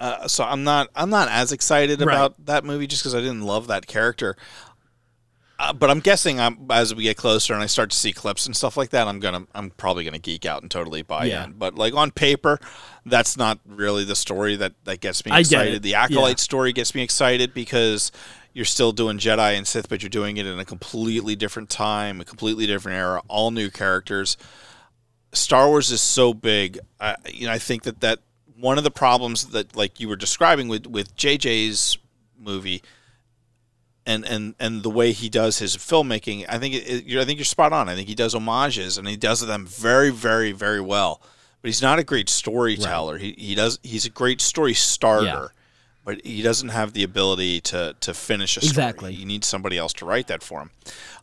[0.00, 2.14] uh, so I'm not I'm not as excited Right.
[2.14, 4.34] about that movie just because I didn't love that character.
[5.62, 8.46] Uh, but I'm guessing I'm, as we get closer and I start to see clips
[8.46, 11.44] and stuff like that, I'm gonna I'm probably gonna geek out and totally buy Yeah.
[11.44, 11.52] in.
[11.52, 12.58] But like on paper,
[13.04, 15.82] that's not really the story that that gets me I get excited.
[15.82, 18.10] The acolyte story gets me excited because
[18.54, 22.22] you're still doing Jedi and Sith, but you're doing it in a completely different time,
[22.22, 24.38] a completely different era, all new characters.
[25.34, 26.78] Star Wars is so big.
[26.98, 28.20] I, you know, I think that that
[28.58, 31.98] one of the problems that like you were describing with with JJ's
[32.38, 32.82] movie
[34.06, 37.24] and and and the way he does his filmmaking, I think it, it- you're, I
[37.24, 37.88] think you're spot on.
[37.88, 41.20] I think he does homages and he does them very very very well.
[41.62, 43.18] But he's not a great storyteller.
[43.18, 45.26] He he does he's a great story starter.
[45.26, 45.46] Yeah.
[46.02, 48.70] But he doesn't have the ability to to finish a story.
[48.70, 49.12] Exactly.
[49.14, 50.70] You need somebody else to write that for him.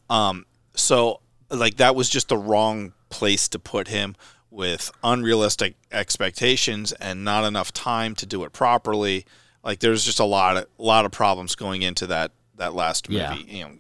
[0.09, 0.45] Um,
[0.75, 4.15] so like that was just the wrong place to put him
[4.51, 9.25] with unrealistic expectations and not enough time to do it properly.
[9.63, 13.09] Like there's just a lot of a lot of problems going into that that last
[13.09, 13.19] movie.
[13.21, 13.35] Yeah.
[13.35, 13.71] You know,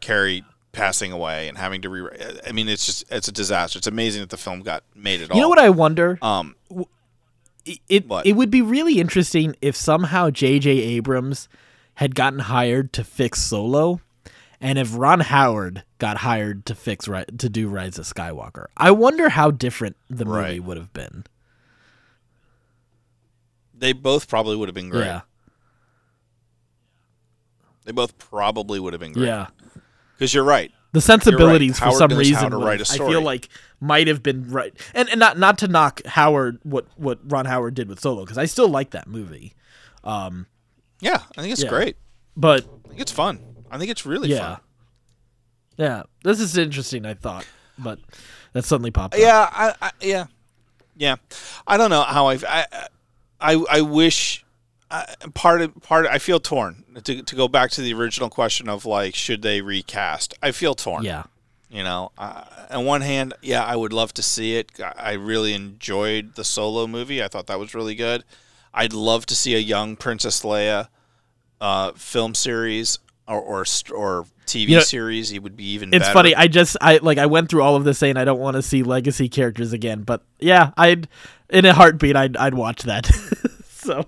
[0.00, 2.20] Carrie passing away and having to rewrite.
[2.46, 3.78] I mean, it's just it's a disaster.
[3.78, 5.36] It's amazing that the film got made at all.
[5.36, 6.18] You know what I wonder?
[6.22, 6.56] Um,
[7.64, 10.70] it it, it would be really interesting if somehow J.J.
[10.70, 11.48] Abrams
[11.96, 14.00] had gotten hired to fix Solo,
[14.60, 18.66] and if Ron Howard got hired to fix to do Rise of Skywalker.
[18.76, 20.64] I wonder how different the movie Right.
[20.64, 21.24] would have been.
[23.74, 25.04] they both probably would have been great.
[25.06, 25.20] Yeah,
[27.84, 29.26] They both probably would have been great.
[29.26, 29.48] yeah.
[30.14, 30.70] Because you're right.
[30.92, 33.48] The sensibilities for some reason how to would write have- a I feel like
[33.80, 37.74] might have been right, and and not not to knock Howard what what Ron Howard
[37.74, 39.54] did with Solo because I still like that movie,
[40.04, 40.46] um,
[41.00, 41.70] Yeah, I think it's Yeah.
[41.70, 41.96] great.
[42.36, 43.40] but I think it's fun.
[43.70, 44.60] I think it's really yeah, fun.
[45.78, 46.02] yeah.
[46.24, 47.06] This is interesting.
[47.06, 47.46] I thought,
[47.78, 47.98] but
[48.52, 49.14] that suddenly popped.
[49.14, 49.20] up.
[49.20, 50.26] Yeah, I, I yeah,
[50.96, 51.16] yeah.
[51.66, 52.66] I don't know how I I
[53.40, 54.44] I, I wish.
[54.92, 58.68] I, part of part I feel torn to to go back to the original question
[58.68, 60.34] of like should they recast.
[60.42, 61.04] I feel torn.
[61.04, 61.24] yeah.
[61.70, 64.72] You know, uh, on one hand, yeah, I would love to see it.
[64.78, 67.22] I I really enjoyed the Solo movie.
[67.22, 68.24] I thought that was really good.
[68.74, 70.88] I'd love to see a young Princess Leia
[71.62, 73.64] uh, film series or or,
[73.94, 75.32] or TV You know, series.
[75.32, 75.94] It would be even.
[75.94, 76.12] It's better.
[76.12, 76.34] funny.
[76.34, 78.62] I just I like I went through all of this saying I don't want to
[78.62, 81.08] see legacy characters again, but yeah, I'd
[81.48, 83.06] in a heartbeat I'd I'd watch that.
[83.70, 84.04] so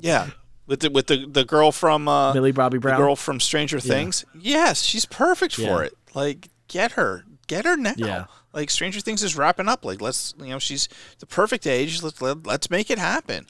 [0.00, 0.30] Yeah,
[0.66, 2.98] with the with the the girl from uh, Millie Bobby the Brown.
[3.00, 4.24] girl from Stranger Things.
[4.38, 5.94] Yes, she's perfect for it.
[6.14, 7.94] Like, get her, get her now.
[7.96, 8.24] Yeah.
[8.52, 9.84] Like Stranger Things is wrapping up.
[9.84, 10.88] Like, let's you know, she's
[11.20, 12.02] the perfect age.
[12.02, 13.46] Let's let, let's make it happen.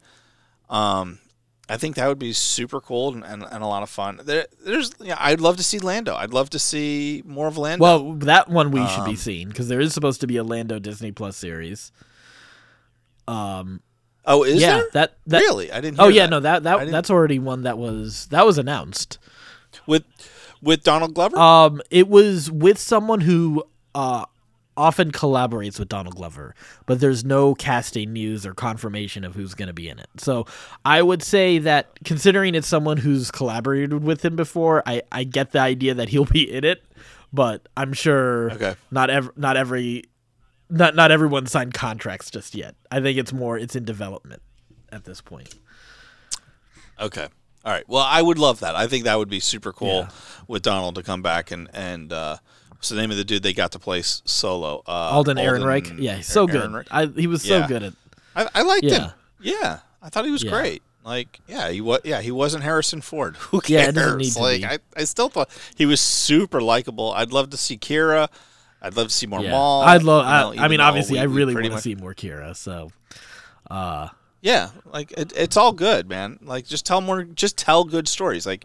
[0.69, 1.19] Um,
[1.71, 4.21] I think that would be super cool and, and, and a lot of fun.
[4.25, 6.15] There, there's, yeah, I'd love to see Lando.
[6.17, 7.83] I'd love to see more of Lando.
[7.83, 10.43] Well, that one we should be Um, seeing because there is supposed to be a
[10.43, 11.93] Lando Disney Plus series.
[13.29, 13.81] Um,
[14.27, 14.85] oh, is yeah, there?
[14.93, 15.41] that that.
[15.41, 15.71] really?
[15.73, 16.01] I didn't.
[16.01, 16.31] Oh yeah, that.
[16.31, 19.19] no, that that that's already one that was that was announced.
[19.87, 20.05] with
[20.63, 21.39] with Donald Glover.
[21.39, 23.65] Um, it was with someone who
[23.95, 24.25] uh
[24.77, 26.55] often collaborates with Donald Glover,
[26.87, 30.09] but there's no casting news or confirmation of who's going to be in it.
[30.17, 30.47] So
[30.87, 35.53] I would say that considering it's someone who's collaborated with him before, I I get
[35.53, 36.83] the idea that he'll be in it,
[37.33, 38.75] but I'm sure Okay.
[38.91, 40.05] not ev- not every
[40.71, 42.75] not not everyone signed contracts just yet.
[42.91, 44.43] I think it's more it's in development
[44.93, 45.55] at this point.
[46.99, 47.27] Okay.
[47.65, 47.85] All right.
[47.89, 48.75] Well, I would love that.
[48.75, 50.09] I think that would be super cool Yeah.
[50.49, 52.37] with Donald to come back and and uh,
[52.71, 54.83] what's the name of the dude they got to play solo?
[54.87, 56.71] Uh, Alden Ehrenreich, yeah, he's so good.
[56.71, 56.87] Ehrenreich.
[56.91, 57.69] I, he was so Yeah.
[57.69, 57.93] good at
[58.35, 58.99] I, I liked Yeah.
[58.99, 59.11] him.
[59.43, 60.83] Yeah, I thought he was great.
[61.03, 62.01] Like, yeah, he was.
[62.05, 63.37] Yeah, he wasn't Harrison Ford.
[63.39, 63.71] Who cares?
[63.71, 64.67] Yeah, it doesn't need to like, be.
[64.67, 67.13] I, I still thought he was super likable.
[67.13, 68.29] I'd love to see Qi'ra.
[68.83, 69.51] I'd love to see more Yeah.
[69.53, 69.83] Maul.
[69.83, 70.25] I'd love.
[70.53, 72.57] you know, I, I mean, obviously, we- I really want to see more Qi'ra.
[72.57, 72.91] So,
[73.71, 74.09] uh,
[74.43, 76.39] Yeah, like it, it's all good, man.
[76.43, 78.47] Like just tell more, just tell good stories.
[78.47, 78.65] Like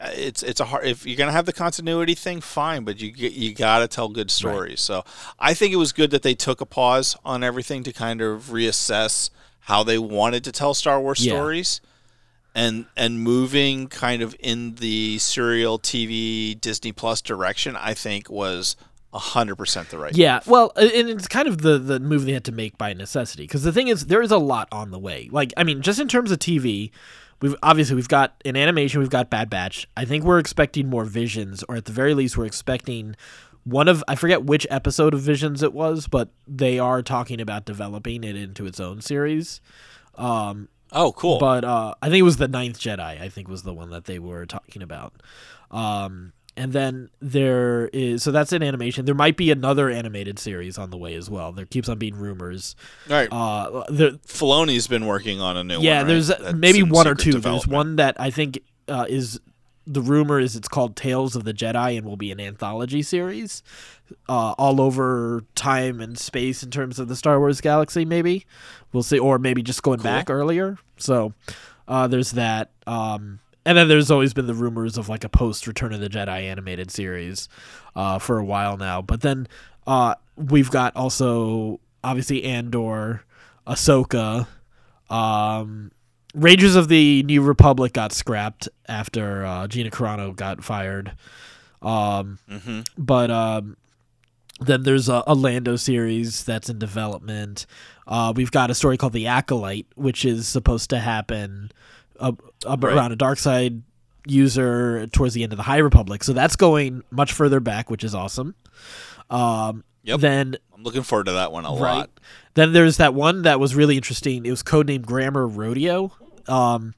[0.00, 3.32] it's it's a hard if you're gonna have the continuity thing, fine, but you get-
[3.32, 4.80] you gotta tell good stories.
[4.80, 5.04] So
[5.40, 8.50] I think it was good that they took a pause on everything to kind of
[8.50, 9.30] reassess
[9.62, 11.32] how they wanted to tell Star Wars Yeah.
[11.32, 11.80] stories,
[12.54, 17.74] and and moving kind of in the serial TV Disney Plus direction.
[17.74, 18.76] I think was
[19.18, 20.16] hundred percent the right.
[20.16, 20.40] yeah.
[20.46, 23.44] Well, uh, and it's kind of the the move they had to make by necessity
[23.44, 25.28] because the thing is, there is a lot on the way.
[25.32, 26.90] Like, I mean, just in terms of TV.
[27.42, 29.86] We've obviously we've got in animation we've got Bad Batch.
[29.94, 33.14] I think we're expecting more visions, or at the very least we're expecting
[33.64, 37.66] one of I forget which episode of Visions it was, but they are talking about
[37.66, 39.60] developing it into its own series.
[40.14, 41.38] Um, Oh, cool.
[41.38, 43.00] but uh, I think it was the Ninth Jedi.
[43.20, 45.12] I think was the one that they were talking about.
[45.70, 49.04] Um, and then there is so that's an animation.
[49.04, 51.52] There might be another animated series on the way as well.
[51.52, 52.74] There keeps on being rumors.
[53.10, 53.28] all right.
[53.30, 55.84] Uh, there, Filoni's been working on a new one.
[55.84, 56.06] yeah, right?
[56.06, 57.32] there's That's maybe one or two.
[57.40, 59.40] There's one that I think uh, is
[59.86, 63.62] the rumor is it's called Tales of the Jedi and will be an anthology series,
[64.28, 68.04] uh, all over time and space in terms of the Star Wars galaxy.
[68.04, 68.46] Maybe
[68.92, 70.04] we'll see, or maybe just going Cool.
[70.10, 70.78] back earlier.
[70.96, 71.34] So
[71.86, 72.70] uh, there's that.
[72.86, 76.08] Um, and then there's always been the rumors of like a post Return of the
[76.08, 77.48] Jedi animated series
[77.94, 79.02] uh, for a while now.
[79.02, 79.46] But then
[79.86, 83.24] uh, we've got also obviously Andor,
[83.66, 84.46] Ahsoka.
[85.10, 85.90] Um,
[86.34, 91.12] Rangers of the New Republic got scrapped after uh, Gina Carano got fired.
[91.82, 92.86] Um, Mhm.
[92.98, 93.76] But um,
[94.60, 97.66] then there's a, a Lando series that's in development.
[98.06, 101.70] Uh, we've got a story called The Acolyte, which is supposed to happen
[102.20, 102.32] uh,
[102.66, 102.84] Right.
[102.84, 103.82] around a dark side
[104.26, 106.24] user towards the end of the High Republic.
[106.24, 108.54] So that's going much further back, which is awesome.
[109.30, 110.20] Um, Yep.
[110.20, 111.78] Then I'm looking forward to that one a Right.
[111.96, 112.10] lot.
[112.54, 114.46] then there's that one that was really interesting.
[114.46, 116.12] It was codenamed Grammar Rodeo.
[116.46, 116.94] Um,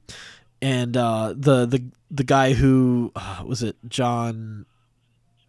[0.61, 4.67] and uh, the the the guy who uh, was it Jon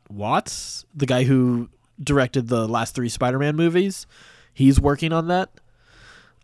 [0.08, 1.68] Watts, the guy who
[2.02, 4.06] directed the last three Spider-Man movies,
[4.54, 5.50] he's working on that.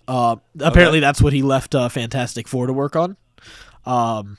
[0.09, 3.17] Uh, apparently, that's what he left uh, Fantastic Four to work on.
[3.85, 4.39] Um,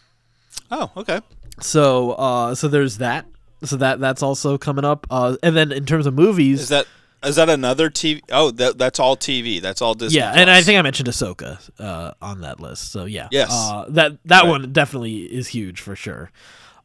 [0.70, 1.22] Oh, okay.
[1.62, 3.26] so uh, so there's that.
[3.64, 5.08] So that that's also coming up.
[5.10, 6.86] Uh, and then in terms of movies, Is that
[7.24, 8.22] is that another TV?
[8.32, 9.60] Oh, that, that's all TV.
[9.62, 10.20] That's all Disney.
[10.20, 12.92] yeah, and I think I mentioned Ahsoka uh, on that list.
[12.92, 13.50] So yeah, Yes.
[13.52, 14.50] uh, that that Right.
[14.50, 16.32] one definitely is huge for sure.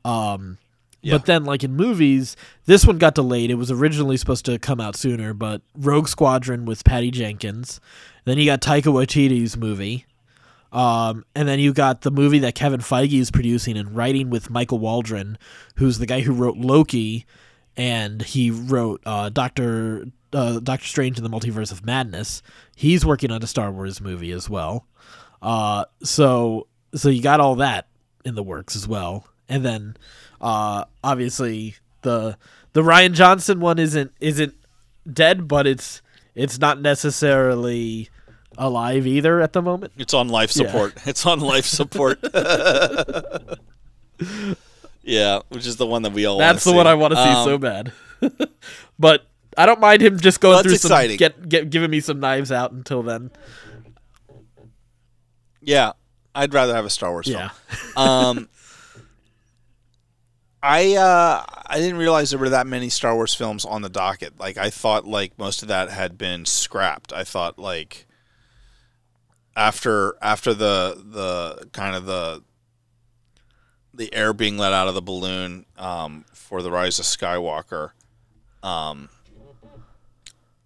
[0.04, 0.58] Um,
[1.02, 1.14] Yeah.
[1.14, 2.36] But then, like in movies,
[2.66, 3.50] this one got delayed.
[3.50, 7.80] It was originally supposed to come out sooner, but Rogue Squadron with Patty Jenkins.
[8.24, 10.06] Then you got Taika Waititi's movie.
[10.72, 14.48] Um, and then you got the movie that Kevin Feige is producing and writing with
[14.48, 15.36] Michael Waldron,
[15.76, 17.26] who's the guy who wrote Loki,
[17.76, 22.42] and he wrote uh, Doctor uh, Doctor Strange in the Multiverse of Madness.
[22.74, 24.86] He's working on a Star Wars movie as well.
[25.42, 27.86] Uh, so so you got all that
[28.24, 29.96] in the works as well, and then
[30.40, 32.38] uh, obviously the
[32.72, 34.54] the Rian Johnson one isn't isn't
[35.10, 36.00] dead, but it's
[36.34, 38.08] it's not necessarily
[38.58, 39.92] alive either at the moment.
[39.96, 40.66] It's on life Yeah.
[40.66, 40.94] support.
[41.06, 42.18] It's on life support.
[45.02, 46.38] yeah, which is the one that we all.
[46.38, 46.86] That's the wanna one.
[46.86, 47.92] I want to see Um, so bad.
[48.98, 49.26] but
[49.56, 51.16] I don't mind him just going Well, through some exciting.
[51.16, 53.30] get get giving me some knives out until then.
[55.60, 55.92] Yeah,
[56.34, 57.50] I'd rather have a Star Wars Yeah.
[57.94, 58.08] film.
[58.08, 58.48] Um,
[60.62, 64.38] I uh, I didn't realize there were that many Star Wars films on the docket.
[64.38, 67.12] Like I thought, like most of that had been scrapped.
[67.12, 68.06] I thought like
[69.56, 72.42] after after the the kind of the
[73.94, 77.90] the air being let out of the balloon um, for the rise of Skywalker,
[78.62, 79.10] um,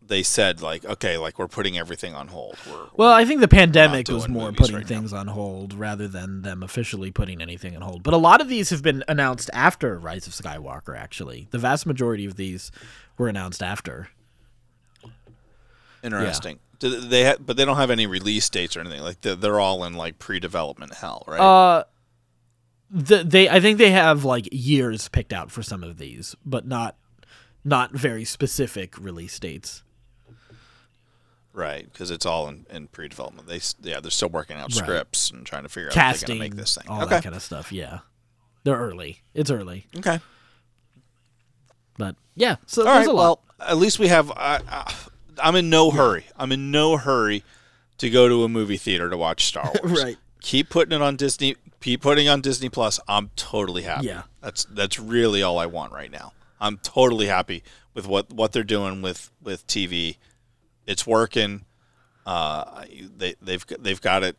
[0.09, 2.57] they said like, okay, like we're putting everything on hold.
[2.71, 4.89] We're, Well, I think the pandemic was more putting right now.
[4.89, 8.03] things on hold rather than them officially putting anything on hold.
[8.03, 10.97] But a lot of these have been announced after Rise of Skywalker.
[10.97, 12.71] Actually, the vast majority of these
[13.19, 14.09] were announced after.
[16.03, 16.61] interesting.
[16.79, 19.01] Do they ha- but they don't have any release dates or anything.
[19.03, 21.41] Like they're, they're all in like pre-development hell, right?
[21.41, 21.85] Uh,
[22.91, 26.67] the, they I think they have like years picked out for some of these, but
[26.67, 26.97] not
[27.65, 29.83] not very specific release dates.
[31.53, 33.49] right, because it's all in, in pre-development.
[33.49, 34.85] They yeah, they're still working out Right.
[34.85, 36.89] scripts and trying to figure out they're Casting, going to make this thing.
[36.89, 37.73] all okay, that kind of stuff.
[37.73, 38.01] Yeah,
[38.65, 39.23] they're early.
[39.35, 40.21] It's early, okay.
[41.99, 42.57] but yeah.
[42.67, 43.13] So All there's right.
[43.13, 43.41] a lot.
[43.59, 44.31] Well, at least we have.
[44.31, 44.93] Uh, uh,
[45.43, 46.27] I'm in no hurry.
[46.37, 47.43] I'm in no hurry
[47.99, 50.03] to go to a movie theater to watch Star Wars.
[50.03, 50.17] Right.
[50.41, 51.57] Keep putting it on Disney.
[51.81, 53.01] Keep putting it on Disney Plus.
[53.09, 54.07] I'm totally happy.
[54.07, 54.23] Yeah.
[54.41, 56.33] That's that's really all I want right now.
[56.61, 57.63] I'm totally happy
[57.95, 60.17] with what what they're doing with with TV.
[60.87, 61.65] It's working.
[62.25, 62.85] Uh,
[63.17, 64.37] they they've they've got it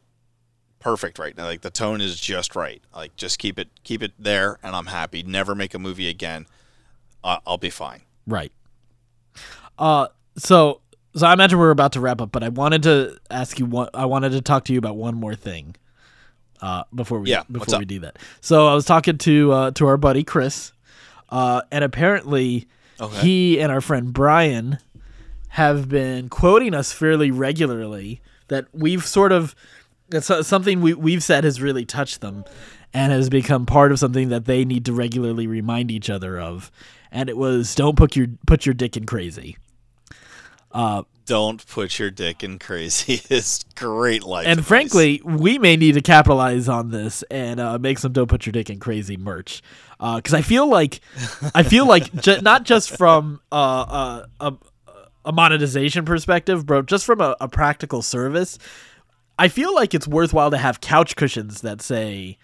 [0.80, 1.46] perfect right now.
[1.46, 2.82] Like the tone is just right.
[2.96, 5.24] Like just keep it keep it there, and I'm happy.
[5.24, 6.46] Never make a movie again.
[7.24, 8.02] Uh, I'll be fine.
[8.26, 8.52] Right.
[9.78, 10.08] Uh
[10.38, 10.82] so
[11.18, 13.90] so I imagine we're about to wrap up, but I wanted to ask you one
[13.94, 15.76] I wanted to talk to you about one more thing.
[16.62, 18.18] Uh before we Yeah, before we do that.
[18.42, 20.72] So I was talking to uh to our buddy Chris.
[21.30, 22.68] Uh and apparently
[23.00, 23.18] Okay.
[23.20, 24.80] he and our friend Brian
[25.50, 29.54] have been quoting us fairly regularly that we've sort of
[30.12, 32.44] it's something we, we've said has really touched them
[32.94, 36.72] and has become part of something that they need to regularly remind each other of
[37.12, 39.58] and it was don't put your put your dick in crazy
[41.26, 44.68] don't put your dick in crazy is great life and advice.
[44.68, 48.52] frankly we may need to capitalize on this and uh, make some don't put your
[48.54, 49.62] dick in crazy merch
[50.00, 51.02] because i feel like
[51.54, 54.54] i feel like ju- not just from uh, uh, a,
[55.26, 58.58] a monetization perspective bro just from a, a practical service
[59.38, 62.38] i feel like it's worthwhile to have couch cushions that say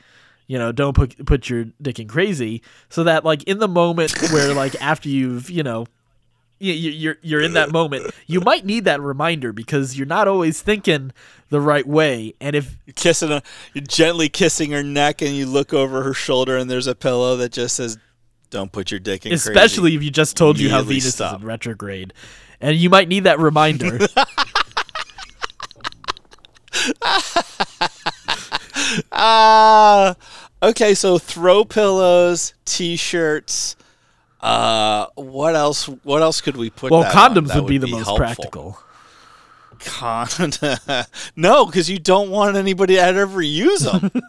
[0.48, 4.14] you know don't put put your dick in crazy so that like in the moment
[4.32, 5.86] where like after you've you know
[6.64, 10.28] y- y- you're you're in that moment you might need that reminder because you're not
[10.28, 11.12] always thinking
[11.50, 13.42] the right way and if you're kissing her,
[13.74, 17.36] you're gently kissing her neck, and you look over her shoulder, and there's a pillow
[17.38, 17.98] that just says,
[18.50, 21.36] "Don't put your dick in crazy." especially if you just told you how Venus stop.
[21.36, 22.14] is in retrograde
[22.62, 24.00] and you might need that reminder
[29.12, 30.16] Ah,
[30.62, 30.94] okay.
[30.94, 33.76] So throw pillows, t-shirts.
[34.44, 35.86] Uh, what else?
[35.88, 36.92] What else could we put?
[36.92, 38.18] well condoms that would be the most helpful?
[38.18, 38.78] practical
[39.80, 40.28] Con-
[41.36, 44.12] no, because you don't want anybody to ever use them.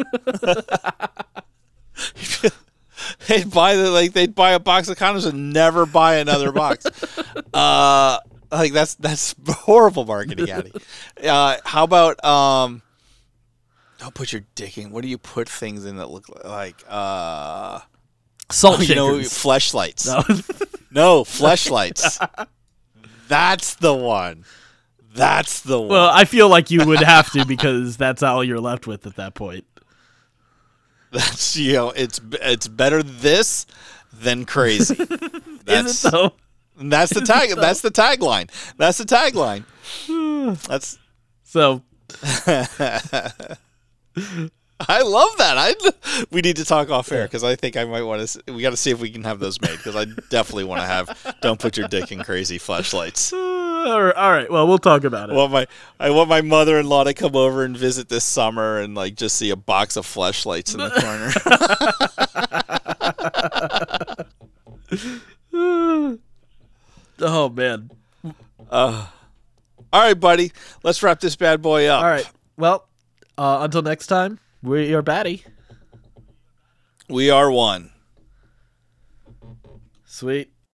[3.28, 6.86] they'd buy the like they'd buy a box of condoms and never buy another box.
[7.54, 8.18] uh,
[8.50, 10.72] like that's that's horrible marketing, Addy.
[11.22, 12.82] Uh, how about um?
[13.98, 14.90] Don't put your dick in.
[14.90, 16.82] What do you put things in that look like?
[16.88, 17.80] uh,
[18.50, 20.06] salt you know, fleshlights.
[20.06, 20.22] No.
[20.94, 22.24] No, fleshlights.
[23.26, 24.44] that's the one.
[25.12, 25.88] That's the one.
[25.88, 29.16] well i feel like you would have to because that's all you're left with at
[29.16, 29.64] that point
[31.10, 33.66] That's you know, it's it's better this
[34.12, 34.94] than crazy.
[35.64, 36.32] That's is it though
[36.76, 37.50] that's the tag.
[37.50, 38.50] That's the tagline.
[38.76, 39.64] That's the tagline.
[40.66, 40.98] That's
[41.44, 41.82] so
[44.80, 45.56] I love that.
[45.56, 45.74] I
[46.30, 48.52] we need to talk off air because I think I might want to.
[48.52, 50.86] We got to see if we can have those made because I definitely want to
[50.86, 51.36] have.
[51.40, 53.32] Don't put your dick in crazy flashlights.
[53.32, 55.66] uh, all right, well we'll talk about I it want my
[56.00, 59.14] I want my mother in law to come over and visit this summer and like
[59.14, 60.90] just see a box of flashlights in the
[65.52, 66.18] corner.
[67.20, 67.90] oh man
[68.70, 69.08] All
[69.92, 70.50] right, buddy.
[70.82, 72.02] Let's wrap this bad boy up.
[72.02, 72.88] all right well
[73.38, 75.44] uh, until next time we are batty
[77.06, 77.90] We are one.
[80.06, 80.53] sweet